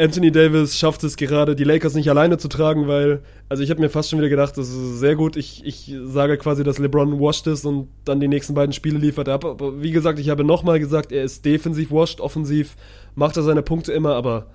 [0.00, 3.80] Anthony Davis schafft es gerade, die Lakers nicht alleine zu tragen, weil, also ich habe
[3.80, 5.36] mir fast schon wieder gedacht, das ist sehr gut.
[5.36, 9.28] Ich, ich sage quasi, dass LeBron washed ist und dann die nächsten beiden Spiele liefert
[9.28, 9.44] er ab.
[9.44, 12.76] Aber wie gesagt, ich habe nochmal gesagt, er ist defensiv washed, offensiv
[13.14, 14.46] macht er seine Punkte immer, aber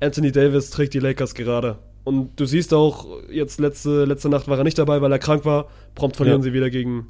[0.00, 1.78] Anthony Davis trägt die Lakers gerade.
[2.04, 5.44] Und du siehst auch, jetzt letzte, letzte Nacht war er nicht dabei, weil er krank
[5.44, 5.66] war.
[5.94, 6.44] Prompt verlieren Ja.
[6.44, 7.08] sie wieder gegen,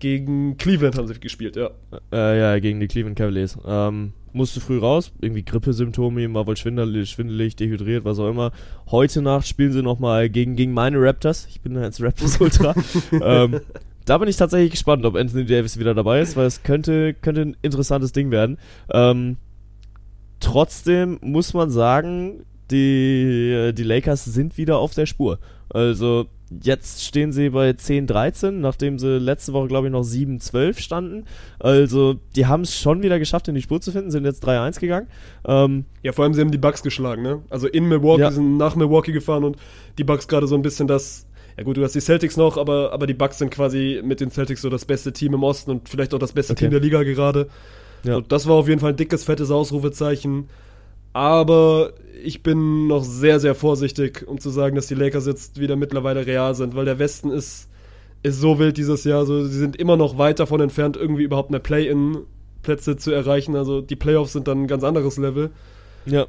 [0.00, 1.70] gegen Cleveland, haben sie gespielt, ja.
[2.12, 3.58] Äh, ja, gegen die Cleveland Cavaliers.
[3.64, 8.52] Ähm, musste früh raus, irgendwie Grippesymptome, ihm war wohl schwindelig, schwindelig, dehydriert, was auch immer.
[8.90, 11.46] Heute Nacht spielen sie nochmal gegen, gegen meine Raptors.
[11.50, 12.74] Ich bin jetzt Raptors Ultra.
[13.12, 13.60] ähm,
[14.04, 17.42] da bin ich tatsächlich gespannt, ob Anthony Davis wieder dabei ist, weil es könnte, könnte
[17.42, 18.58] ein interessantes Ding werden.
[18.92, 19.36] Ähm,
[20.40, 25.38] trotzdem muss man sagen, die, die Lakers sind wieder auf der Spur.
[25.68, 26.26] Also
[26.62, 31.24] jetzt stehen sie bei 10-13, nachdem sie letzte Woche, glaube ich, noch 7-12 standen.
[31.58, 34.80] Also die haben es schon wieder geschafft, in die Spur zu finden, sind jetzt 3-1
[34.80, 35.06] gegangen.
[35.46, 37.42] Ähm, Ja, vor allem sie haben die Bucks geschlagen, ne?
[37.50, 38.30] Also in Milwaukee, Ja.
[38.32, 39.56] sind nach Milwaukee gefahren und
[39.98, 41.26] die Bucks gerade so ein bisschen das.
[41.56, 44.30] Ja gut, du hast die Celtics noch, aber, aber die Bucks sind quasi mit den
[44.30, 46.64] Celtics so das beste Team im Osten und vielleicht auch das beste Okay.
[46.64, 47.48] Team der Liga gerade.
[48.02, 48.16] Ja.
[48.16, 50.48] Und das war auf jeden Fall ein dickes, fettes Ausrufezeichen.
[51.12, 51.92] Aber
[52.22, 56.26] ich bin noch sehr, sehr vorsichtig, um zu sagen, dass die Lakers jetzt wieder mittlerweile
[56.26, 57.68] real sind, weil der Westen ist,
[58.22, 59.20] ist so wild dieses Jahr.
[59.20, 63.56] Also, sie sind immer noch weit davon entfernt, irgendwie überhaupt eine Play-In-Plätze zu erreichen.
[63.56, 65.50] Also die Playoffs sind dann ein ganz anderes Level.
[66.06, 66.26] ja,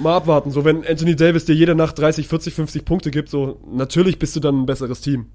[0.00, 0.50] Mal abwarten.
[0.50, 4.34] So, wenn Anthony Davis dir jede Nacht 30, 40, 50 Punkte gibt, so, natürlich bist
[4.36, 5.26] du dann ein besseres Team.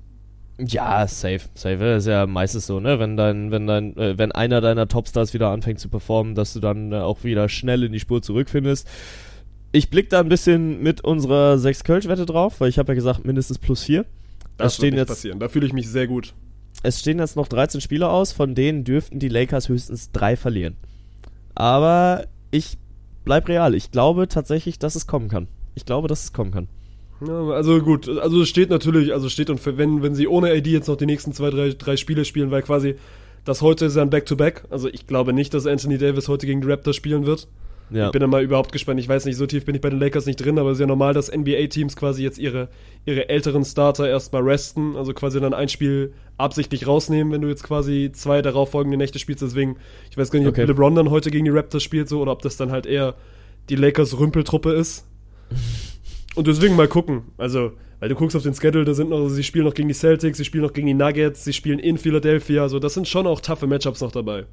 [0.59, 1.77] Ja, safe, safe.
[1.77, 2.99] Das ist ja meistens so, ne?
[2.99, 6.59] Wenn dein, wenn dein, äh, wenn einer deiner Topstars wieder anfängt zu performen, dass du
[6.59, 8.87] dann äh, auch wieder schnell in die Spur zurückfindest.
[9.71, 13.25] Ich blick da ein bisschen mit unserer 6 Kölsch-Wette drauf, weil ich habe ja gesagt,
[13.25, 14.05] mindestens plus 4.
[14.57, 15.39] Das Es stehen jetzt, passieren.
[15.39, 16.33] Da fühle ich mich sehr gut.
[16.83, 20.75] es stehen jetzt noch 13 Spieler aus, von denen dürften die Lakers höchstens drei verlieren.
[21.55, 22.77] Aber ich
[23.23, 23.73] bleib real.
[23.73, 25.47] Ich glaube tatsächlich, dass es kommen kann.
[25.73, 26.67] Ich glaube, dass es kommen kann.
[27.25, 30.49] Ja, also gut, also es steht natürlich, also steht und für- wenn, wenn sie ohne
[30.51, 32.95] AD jetzt noch die nächsten zwei, drei, drei Spiele spielen, weil quasi
[33.45, 34.65] das heute ist ja ein Back-to-Back.
[34.69, 37.47] Also ich glaube nicht, dass Anthony Davis heute gegen die Raptors spielen wird.
[37.89, 38.05] Ja.
[38.05, 38.99] Ich bin da mal überhaupt gespannt.
[39.01, 40.81] Ich weiß nicht, so tief bin ich bei den Lakers nicht drin, aber es ist
[40.81, 42.69] ja normal, dass NBA-Teams quasi jetzt ihre,
[43.05, 47.63] ihre älteren Starter erstmal resten, also quasi dann ein Spiel absichtlich rausnehmen, wenn du jetzt
[47.63, 49.41] quasi zwei darauffolgende Nächte spielst.
[49.41, 49.75] Deswegen,
[50.09, 50.61] ich weiß gar nicht, Okay.
[50.63, 53.15] ob LeBron dann heute gegen die Raptors spielt so oder ob das dann halt eher
[53.69, 55.05] die Lakers-Rümpeltruppe ist.
[56.35, 57.23] Und deswegen mal gucken.
[57.37, 59.87] Also, weil du guckst auf den Schedule, da sind noch, also sie spielen noch gegen
[59.87, 62.61] die Celtics, sie spielen noch gegen die Nuggets, sie spielen in Philadelphia.
[62.63, 64.45] Also, das sind schon auch taffe Matchups noch dabei.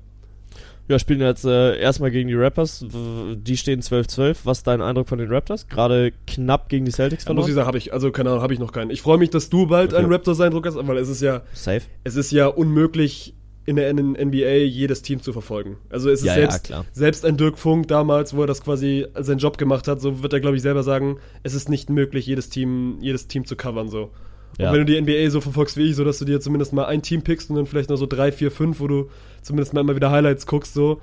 [0.88, 2.82] Ja, spielen jetzt äh, erstmal gegen die Raptors.
[2.88, 4.38] Die stehen 12-12.
[4.44, 5.68] Was ist dein Eindruck von den Raptors?
[5.68, 7.56] Gerade knapp gegen die Celtics Da muss ich verloren?
[7.56, 8.90] sagen, habe ich, also keine Ahnung, habe ich noch keinen.
[8.90, 10.02] Ich freue mich, dass du bald Okay.
[10.02, 11.82] einen Raptors-Eindruck hast, weil es ist ja, Safe.
[12.04, 13.34] es ist ja unmöglich,
[13.68, 15.76] in der NBA jedes Team zu verfolgen.
[15.90, 16.84] Also es ist Ja, ja, selbst, klar.
[16.92, 20.32] selbst ein Dirk Funk damals, wo er das quasi seinen Job gemacht hat, so wird
[20.32, 23.88] er, glaube ich, selber sagen, es ist nicht möglich, jedes Team, jedes Team zu covern.
[23.88, 24.10] So.
[24.58, 24.68] Ja.
[24.70, 26.86] Und wenn du die NBA so verfolgst wie ich, so dass du dir zumindest mal
[26.86, 29.10] ein Team pickst und dann vielleicht noch so drei, vier, fünf, wo du
[29.42, 31.00] zumindest mal immer wieder Highlights guckst, so,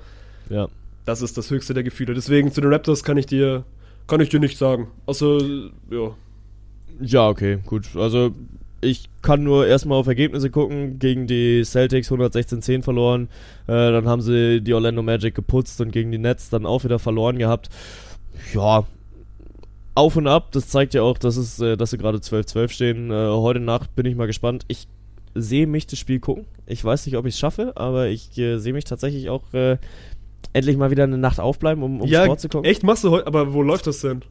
[0.50, 0.68] Ja.
[1.04, 2.14] das ist das höchste der Gefühle.
[2.14, 3.64] Deswegen zu den Raptors kann ich dir
[4.08, 4.88] Kann ich dir nicht sagen.
[5.06, 5.40] Außer,
[5.90, 6.14] ja.
[7.00, 7.86] Ja, okay, gut.
[7.96, 8.30] Also
[8.80, 10.98] ich kann nur erstmal auf Ergebnisse gucken.
[10.98, 13.28] Gegen die Celtics 116-10 verloren.
[13.66, 16.98] Äh, dann haben sie die Orlando Magic geputzt und gegen die Nets dann auch wieder
[16.98, 17.68] verloren gehabt.
[18.52, 18.84] Ja,
[19.94, 20.52] auf und ab.
[20.52, 23.10] Das zeigt ja auch, dass, es, äh, dass sie gerade 12-12 stehen.
[23.10, 24.64] Äh, heute Nacht bin ich mal gespannt.
[24.68, 24.88] Ich
[25.34, 26.46] sehe mich das Spiel gucken.
[26.66, 29.78] Ich weiß nicht, ob ich es schaffe, aber ich äh, sehe mich tatsächlich auch äh,
[30.52, 32.70] endlich mal wieder eine Nacht aufbleiben, um, um ja, Sport zu gucken.
[32.70, 34.22] echt machst du heute, aber wo läuft das denn?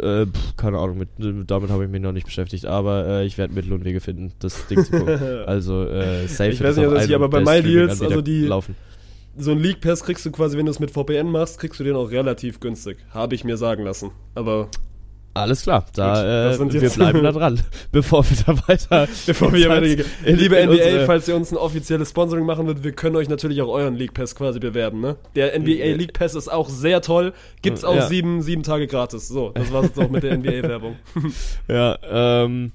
[0.00, 1.08] Äh, pf, keine Ahnung, mit,
[1.50, 4.32] damit habe ich mich noch nicht beschäftigt, aber äh, ich werde Mittel und Wege finden,
[4.38, 5.18] das Ding zu gucken.
[5.46, 6.50] Also, äh, safe.
[6.50, 8.74] Ich weiß nicht, hier, einem aber bei MyDeals, also die- Laufen.
[9.40, 11.84] So ein League Pass kriegst du quasi, wenn du es mit VPN machst, kriegst du
[11.84, 12.98] den auch relativ günstig.
[13.10, 14.10] Habe ich mir sagen lassen.
[14.34, 14.68] Aber
[15.34, 17.60] Alles klar, da, äh, wir bleiben da dran,
[17.92, 19.06] bevor wir da weiter.
[19.26, 19.70] bevor wir
[20.24, 23.62] in- Liebe NBA, falls ihr uns ein offizielles Sponsoring machen wollt, wir können euch natürlich
[23.62, 25.16] auch euren League Pass quasi bewerben, ne?
[25.36, 27.32] Der NBA League Pass ist auch sehr toll.
[27.62, 28.06] Gibt's auch Ja.
[28.08, 29.28] sieben, sieben Tage gratis.
[29.28, 30.96] So, das war's jetzt auch mit der NBA-Werbung.
[31.68, 32.72] Ja, ähm,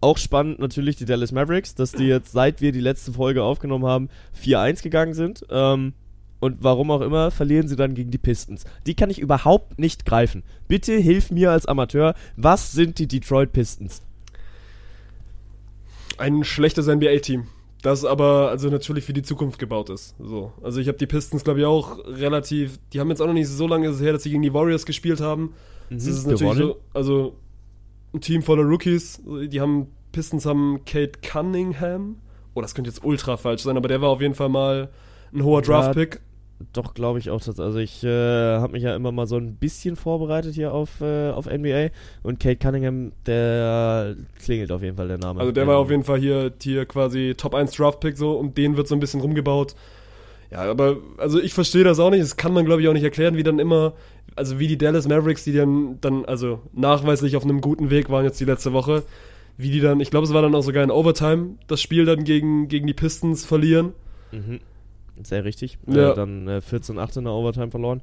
[0.00, 3.86] auch spannend natürlich die Dallas Mavericks, dass die jetzt, seit wir die letzte Folge aufgenommen
[3.86, 4.08] haben,
[4.42, 5.44] 4-1 gegangen sind.
[5.48, 5.92] Ähm,
[6.42, 8.64] und warum auch immer, verlieren sie dann gegen die Pistons.
[8.84, 10.42] Die kann ich überhaupt nicht greifen.
[10.66, 14.02] Bitte hilf mir als Amateur, was sind die Detroit Pistons?
[16.18, 17.44] Ein schlechtes NBA-Team.
[17.82, 20.16] Das aber also natürlich für die Zukunft gebaut ist.
[20.18, 20.52] So.
[20.64, 22.80] Also ich habe die Pistons, glaube ich, auch relativ.
[22.92, 25.20] Die haben jetzt auch noch nicht so lange her, dass sie gegen die Warriors gespielt
[25.20, 25.54] haben.
[25.90, 27.36] Das ist natürlich Mhm, so, also
[28.14, 29.22] ein Team voller Rookies.
[29.48, 32.16] Die haben Pistons haben Kate Cunningham.
[32.54, 34.90] Oh, das könnte jetzt ultra falsch sein, aber der war auf jeden Fall mal
[35.32, 36.20] ein hoher Draft-Pick.
[36.72, 37.40] Doch, glaube ich auch.
[37.46, 38.08] Also ich äh,
[38.58, 41.88] habe mich ja immer mal so ein bisschen vorbereitet hier auf, äh, auf NBA.
[42.22, 45.40] Und Kate Cunningham, der klingelt auf jeden Fall der Name.
[45.40, 48.56] Also der Ähm, war auf jeden Fall hier, hier quasi Top 1 Draft-Pick so und
[48.58, 49.74] den wird so ein bisschen rumgebaut.
[50.50, 52.22] Ja, aber also ich verstehe das auch nicht.
[52.22, 53.94] Das kann man, glaube ich, auch nicht erklären, wie dann immer,
[54.36, 58.24] also wie die Dallas Mavericks, die dann, dann also nachweislich auf einem guten Weg waren
[58.24, 59.02] jetzt die letzte Woche,
[59.56, 62.24] wie die dann, ich glaube, es war dann auch sogar in Overtime, das Spiel dann
[62.24, 63.92] gegen, gegen die Pistons verlieren.
[64.30, 64.60] Mhm.
[65.22, 65.78] Sehr richtig.
[65.86, 66.12] Ja.
[66.12, 68.00] Äh, dann äh, 14-8 in der Overtime verloren.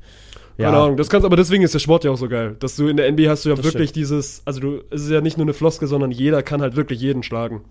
[0.58, 2.58] Keine Ahnung, das kannst, aber deswegen ist der Sport ja auch so geil.
[2.60, 5.10] Dass du in der NBA hast du ja Das wirklich dieses, also du, es ist
[5.10, 7.62] ja nicht nur eine Floske, sondern jeder kann halt wirklich jeden schlagen.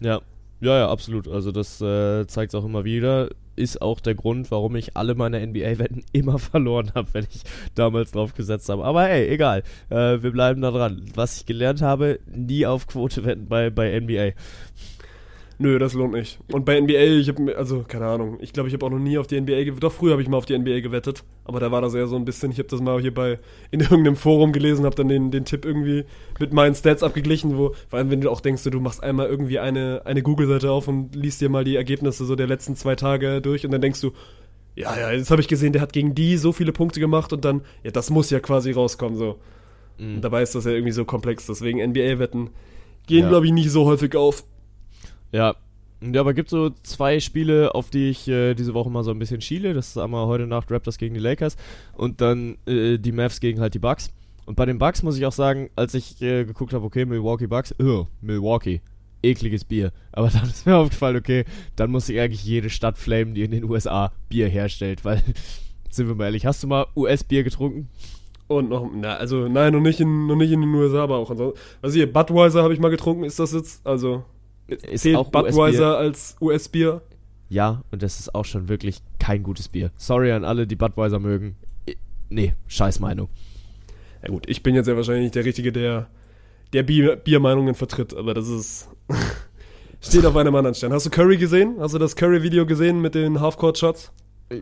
[0.00, 0.20] Ja.
[0.60, 1.28] Ja, ja, absolut.
[1.28, 3.28] Also das äh, zeigt es auch immer wieder.
[3.54, 7.42] Ist auch der Grund, warum ich alle meine NBA-Wetten immer verloren habe, wenn ich
[7.74, 8.84] damals drauf gesetzt habe.
[8.84, 9.62] Aber ey, egal.
[9.88, 11.02] Äh, wir bleiben da dran.
[11.14, 14.32] Was ich gelernt habe, nie auf Quote wetten bei, bei NBA.
[15.60, 16.38] Nö, das lohnt nicht.
[16.52, 19.18] Und bei NBA, ich habe also keine Ahnung, ich glaube, ich habe auch noch nie
[19.18, 19.82] auf die NBA gewettet.
[19.82, 22.14] Doch früher habe ich mal auf die NBA gewettet, aber da war das eher so
[22.14, 23.40] ein bisschen, ich habe das mal hier bei
[23.72, 26.04] in irgendeinem Forum gelesen, habe dann den, den Tipp irgendwie
[26.38, 29.58] mit meinen Stats abgeglichen, wo vor allem wenn du auch denkst, du machst einmal irgendwie
[29.58, 33.40] eine eine Google-Seite auf und liest dir mal die Ergebnisse so der letzten zwei Tage
[33.40, 34.12] durch und dann denkst du,
[34.76, 37.44] ja, ja, jetzt habe ich gesehen, der hat gegen die so viele Punkte gemacht und
[37.44, 39.38] dann, ja, das muss ja quasi rauskommen so.
[39.98, 42.50] Und dabei ist das ja irgendwie so komplex, deswegen NBA-Wetten
[43.08, 43.28] gehen, Ja.
[43.30, 44.44] glaube ich, nicht so häufig auf.
[45.32, 45.56] Ja.
[46.00, 49.18] Ja, aber gibt so zwei Spiele, auf die ich äh, diese Woche mal so ein
[49.18, 49.74] bisschen schiele.
[49.74, 51.56] Das ist einmal heute Nacht Raptors gegen die Lakers
[51.96, 54.12] und dann äh, die Mavs gegen halt die Bucks.
[54.46, 57.48] Und bei den Bucks muss ich auch sagen, als ich äh, geguckt habe, okay, Milwaukee
[57.48, 58.80] Bucks, oh, Milwaukee,
[59.22, 59.92] ekliges Bier.
[60.12, 61.44] Aber dann ist mir aufgefallen, okay,
[61.74, 65.22] dann muss ich eigentlich jede Stadt flamen, die in den USA Bier herstellt, weil,
[65.90, 67.88] sind wir mal ehrlich, hast du mal US-Bier getrunken?
[68.46, 71.30] Und noch, na, also nein, noch nicht in, noch nicht in den USA, aber auch
[71.30, 71.60] ansonsten.
[71.82, 73.86] Also hier, Budweiser habe ich mal getrunken, ist das jetzt?
[73.86, 74.24] Also,
[74.68, 77.02] Ist zählt auch Budweiser als US-Bier?
[77.48, 79.90] Ja, und das ist auch schon wirklich kein gutes Bier.
[79.96, 81.56] Sorry an alle, die Budweiser mögen.
[82.28, 83.28] Nee, scheiß Meinung.
[84.22, 86.08] Ja gut, ich bin jetzt ja wahrscheinlich nicht der Richtige, der,
[86.74, 88.88] der Bier, Biermeinungen vertritt, aber das ist,
[90.02, 90.92] steht auf einem anderen Stern.
[90.92, 91.76] Hast du Curry gesehen?
[91.78, 94.12] Hast du das Curry-Video gesehen mit den Half-Court-Shots?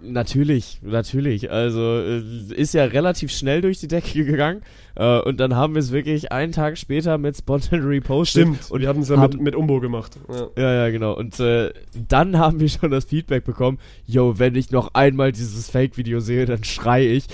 [0.02, 1.52] Natürlich, natürlich.
[1.52, 2.20] Also äh,
[2.54, 4.62] ist ja relativ schnell durch die Decke gegangen.
[4.96, 8.42] Äh, und dann haben wir es wirklich einen Tag später mit Spontan repostet.
[8.42, 10.18] Stimmt, Und wir haben es ja mit, mit Umbo gemacht.
[10.28, 10.48] Ja.
[10.56, 11.16] Ja, ja, genau.
[11.16, 11.72] Und äh,
[12.08, 16.46] dann haben wir schon das Feedback bekommen, yo, wenn ich noch einmal dieses Fake-Video sehe,
[16.46, 17.26] dann schrei ich.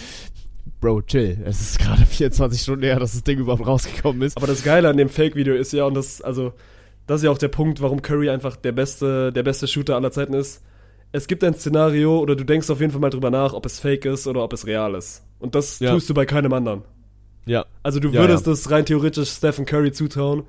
[0.82, 1.38] Bro, chill.
[1.46, 4.36] Es ist gerade 24 Stunden her, dass das Ding überhaupt rausgekommen ist.
[4.36, 6.52] Aber das Geile an dem Fake-Video ist ja, und das, also,
[7.06, 10.10] das ist ja auch der Punkt, warum Curry einfach der beste, der beste Shooter aller
[10.10, 10.60] Zeiten ist.
[11.12, 13.78] Es gibt ein Szenario, oder du denkst auf jeden Fall mal drüber nach, ob es
[13.78, 15.22] fake ist oder ob es real ist.
[15.38, 15.92] Und das Ja.
[15.92, 16.82] tust du bei keinem anderen.
[17.44, 18.52] Ja, Also du Ja, würdest ja.
[18.52, 20.44] es rein theoretisch Stephen Curry zutrauen,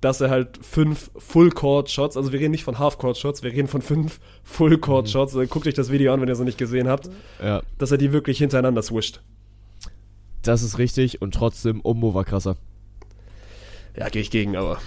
[0.00, 4.18] dass er halt fünf Full-Court-Shots, also wir reden nicht von Half-Court-Shots, wir reden von fünf
[4.44, 5.42] Full-Court-Shots, Mhm.
[5.42, 7.10] äh, guckt euch das Video an, wenn ihr es noch nicht gesehen habt,
[7.42, 7.62] ja.
[7.78, 9.20] dass er die wirklich hintereinander swisht.
[10.42, 12.56] Das ist richtig und trotzdem, Umbo war krasser.
[13.98, 14.78] Ja, gehe ich gegen, aber.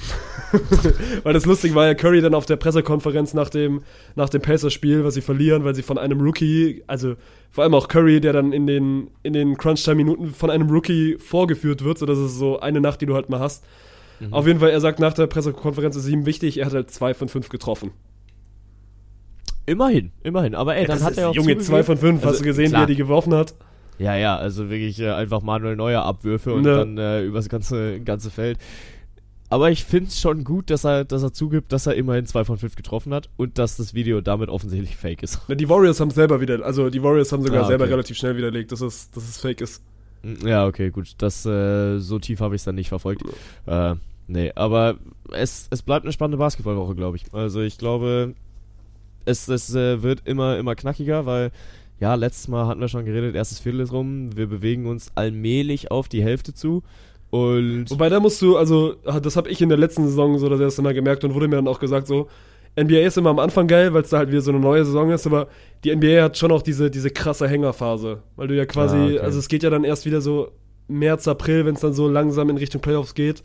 [1.24, 3.82] weil das Lustige war ja Curry dann auf der Pressekonferenz nach dem,
[4.16, 7.16] nach dem Pacers-Spiel, was sie verlieren, weil sie von einem Rookie, also
[7.50, 11.84] vor allem auch Curry, der dann in den, in den Crunch-Time-Minuten von einem Rookie vorgeführt
[11.84, 13.66] wird, so das ist so eine Nacht, die du halt mal hast.
[14.22, 14.34] Mhm.
[14.34, 17.14] Auf jeden Fall, er sagt nach der Pressekonferenz, ist ihm wichtig, er hat halt zwei
[17.14, 17.92] von fünf getroffen.
[19.66, 20.56] Immerhin, immerhin.
[20.56, 22.46] Aber ey, dann das hat er auch Junge, zugegeben- zwei von fünf, Also, hast du
[22.46, 22.82] gesehen, klar.
[22.82, 23.54] wie er die geworfen hat?
[24.00, 26.76] Ja, ja, also wirklich äh, einfach Manuel Neuer Abwürfe und Ne.
[26.76, 28.58] dann äh, übers ganze, ganze Feld.
[29.52, 32.46] Aber ich finde es schon gut, dass er, dass er zugibt, dass er immerhin zwei
[32.46, 35.42] von fünf getroffen hat und dass das Video damit offensichtlich fake ist.
[35.50, 37.72] Na, Die Warriors haben es selber wieder, also die Warriors haben sogar Ah, okay.
[37.74, 39.84] selber relativ schnell widerlegt, dass es, dass es fake ist.
[40.46, 41.16] Ja, okay, gut.
[41.18, 43.24] Das, äh, so tief habe ich es dann nicht verfolgt.
[43.66, 43.96] Äh,
[44.28, 44.96] nee, aber
[45.32, 47.26] es, es bleibt eine spannende Basketballwoche, glaube ich.
[47.34, 48.36] Also ich glaube,
[49.26, 51.52] es, es äh, wird immer, immer knackiger, weil,
[52.00, 55.92] ja, letztes Mal hatten wir schon geredet, erstes Viertel ist rum, wir bewegen uns allmählich
[55.92, 56.84] auf die Hälfte zu
[57.32, 58.94] und Wobei da musst du, also
[59.24, 61.56] das habe ich in der letzten Saison so das erste Mal gemerkt und wurde mir
[61.56, 62.28] dann auch gesagt, so
[62.80, 65.10] NBA ist immer am Anfang geil, weil es da halt wieder so eine neue Saison
[65.12, 65.48] ist, aber
[65.84, 69.20] die NBA hat schon auch diese, diese krasse Hängerphase, weil du ja quasi, Ah, okay.
[69.20, 70.52] also es geht ja dann erst wieder so
[70.88, 73.44] März, April, wenn es dann so langsam in Richtung Playoffs geht.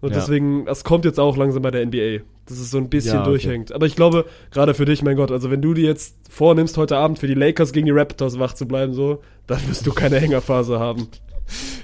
[0.00, 0.16] Und Ja.
[0.16, 3.20] deswegen, das kommt jetzt auch langsam bei der NBA, dass es so ein bisschen Ja,
[3.22, 3.30] okay.
[3.30, 3.72] durchhängt.
[3.72, 6.96] Aber ich glaube, gerade für dich, mein Gott, also wenn du dir jetzt vornimmst, heute
[6.96, 10.18] Abend für die Lakers gegen die Raptors wach zu bleiben, so, dann wirst du keine
[10.18, 11.08] Hängerphase haben.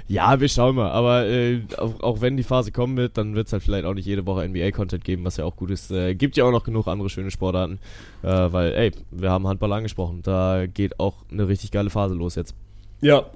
[0.09, 0.91] Ja, wir schauen mal.
[0.91, 3.95] Aber äh, auch, auch wenn die Phase kommen wird, dann wird es halt vielleicht auch
[3.95, 5.91] nicht jede Woche NBA-Content geben, was ja auch gut ist.
[5.91, 7.79] Äh, gibt ja auch noch genug andere schöne Sportarten.
[8.23, 10.21] Äh, weil, ey, wir haben Handball angesprochen.
[10.23, 12.55] Da geht auch eine richtig geile Phase los jetzt.
[13.01, 13.27] Ja.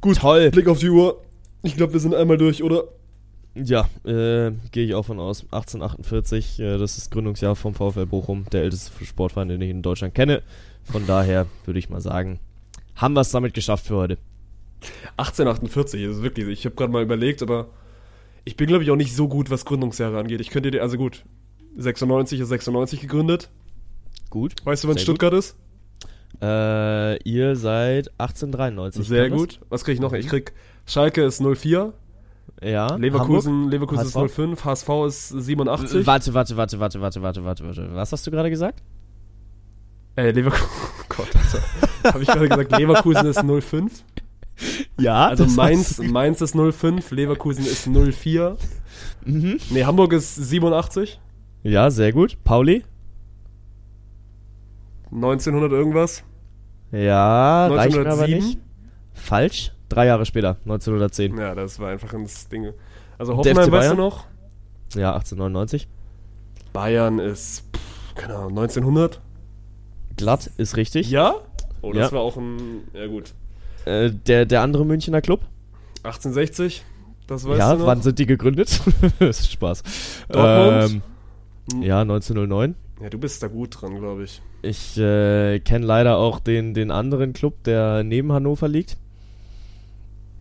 [0.00, 0.50] Gut, Toll.
[0.50, 1.22] Blick auf die Uhr.
[1.62, 2.84] Ich glaube, wir sind einmal durch, oder?
[3.54, 5.44] Ja, äh, gehe ich auch von aus.
[5.44, 10.14] 1848, äh, das ist Gründungsjahr vom VfL Bochum, der älteste Sportverein, den ich in Deutschland
[10.14, 10.42] kenne.
[10.84, 12.38] Von daher würde ich mal sagen,
[12.96, 14.18] haben wir es damit geschafft für heute.
[15.16, 17.68] 1848, das ist wirklich, ich habe gerade mal überlegt, aber
[18.44, 20.40] ich bin, glaube ich, auch nicht so gut, was Gründungsjahre angeht.
[20.40, 21.24] Ich könnte dir, also gut,
[21.76, 23.50] 96 ist 96 gegründet.
[24.30, 24.54] Gut.
[24.64, 25.56] Weißt du, wann Stuttgart ist?
[26.42, 29.06] Äh, ihr seid 1893.
[29.06, 29.40] Sehr kann das?
[29.40, 29.60] gut.
[29.68, 30.12] Was kriege ich noch?
[30.12, 30.52] Ich krieg
[30.84, 31.92] Schalke ist 04,
[32.62, 32.94] Ja.
[32.96, 34.16] Leverkusen, Leverkusen HSV?
[34.16, 35.44] ist 05, HSV ist Hamburg?
[35.44, 36.06] 87.
[36.06, 37.94] Warte, warte, warte, warte, warte, warte, warte, warte.
[37.94, 38.82] Was hast du gerade gesagt?
[40.16, 40.66] Äh, Leverkusen,
[41.00, 42.12] oh Gott, Alter.
[42.12, 44.04] Habe ich gerade gesagt, Leverkusen ist 05?
[44.98, 48.56] Ja, Also Mainz, Mainz ist 05, Leverkusen ist 04.
[49.24, 49.58] Mhm.
[49.70, 51.20] Nee, Hamburg ist 87.
[51.62, 52.38] Ja, sehr gut.
[52.44, 52.82] Pauli?
[55.12, 56.22] 1900 irgendwas.
[56.92, 58.44] Ja, reicht mir aber 1907.
[58.44, 58.58] nicht.
[59.14, 59.72] Falsch.
[59.88, 61.36] Drei Jahre später, 1910.
[61.38, 62.72] Ja, das war einfach ein Ding.
[63.18, 64.24] Also Hoffenheim, weißt du noch?
[64.94, 65.88] Ja, 1899.
[66.72, 69.20] Bayern ist, pff, keine Ahnung, 1900.
[70.16, 71.10] Glatt ist richtig.
[71.10, 71.34] Ja?
[71.82, 72.16] Oh, das Ja.
[72.16, 73.34] war auch ein, ja gut.
[73.86, 75.40] Äh, der, der andere Münchner Club?
[76.02, 76.84] 1860,
[77.26, 77.86] das weißt ja, du noch?
[77.86, 78.80] wann sind die gegründet?
[79.18, 79.82] das ist Spaß.
[80.28, 81.02] Dortmund?
[81.72, 82.74] Ähm, ja, 1909.
[83.00, 84.42] Ja, du bist da gut dran, glaube ich.
[84.62, 88.96] Ich äh, kenne leider auch den, den anderen Club, der neben Hannover liegt.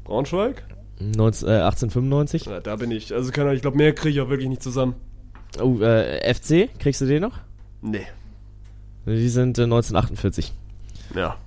[0.04, 0.64] Braunschweig?
[1.00, 2.46] 19, äh, 1895.
[2.46, 3.14] Ja, da bin ich.
[3.14, 4.96] Also Ahnung, ich glaube, mehr kriege ich auch wirklich nicht zusammen.
[5.62, 7.40] Oh, äh, FC, kriegst du den noch?
[7.82, 8.08] Nee.
[9.06, 10.54] Die sind äh, 1948.
[11.14, 11.38] Ja.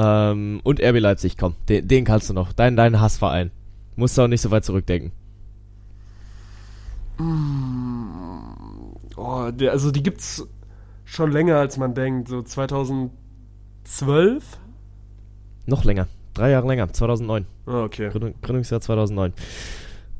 [0.00, 2.52] Ähm, und RB Leipzig, komm, den, den kannst du noch.
[2.52, 3.50] Dein, dein Hassverein.
[3.96, 5.10] Musst du auch nicht so weit zurückdenken.
[9.16, 10.46] Oh, der, also die gibt's
[11.04, 12.28] schon länger, als man denkt.
[12.28, 13.10] So 2012?
[15.66, 16.06] Noch länger.
[16.34, 16.92] Drei Jahre länger.
[16.92, 17.46] 2009.
[17.66, 18.10] Ah, okay.
[18.10, 19.32] Gründung, Gründungsjahr 2009.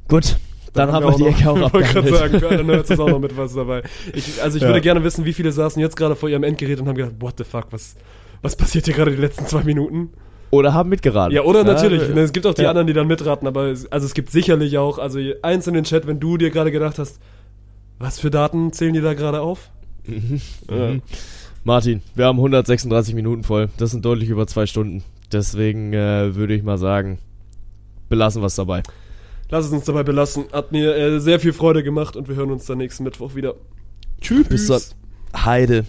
[0.09, 0.39] Gut,
[0.73, 3.09] dann, haben wir wir die Ecke auch Ich wollte gerade sagen, alle Nerds ist auch
[3.09, 3.85] noch mit was dabei.
[4.13, 4.69] Ich, also ich Ja.
[4.71, 7.35] würde gerne wissen, wie viele saßen jetzt gerade vor ihrem Endgerät und haben gedacht, what
[7.39, 7.95] the fuck, was,
[8.43, 10.11] was passiert hier gerade die letzten zwei Minuten?
[10.51, 11.35] Oder haben mitgeraten.
[11.35, 12.03] Ja, oder natürlich.
[12.03, 12.71] äh, Ne, es gibt auch die ja.
[12.71, 15.85] anderen, die dann mitraten, aber es, also es gibt sicherlich auch, also eins in den
[15.85, 17.21] Chat, wenn du dir gerade gedacht hast,
[17.99, 19.71] was für Daten zählen die da gerade auf?
[20.71, 20.91] Ja.
[20.93, 21.03] Mhm.
[21.65, 23.69] Martin, wir haben 136 Minuten voll.
[23.77, 25.03] Das sind deutlich über zwei Stunden.
[25.33, 27.19] Deswegen äh, würde ich mal sagen,
[28.09, 28.83] belassen wir es dabei.
[29.51, 30.45] Lass es uns dabei belassen.
[30.53, 33.55] Hat mir äh, sehr viel Freude gemacht und wir hören uns dann nächsten Mittwoch wieder.
[34.21, 34.49] Tschüss.
[34.49, 34.81] Bis dann.
[35.45, 35.85] Heide.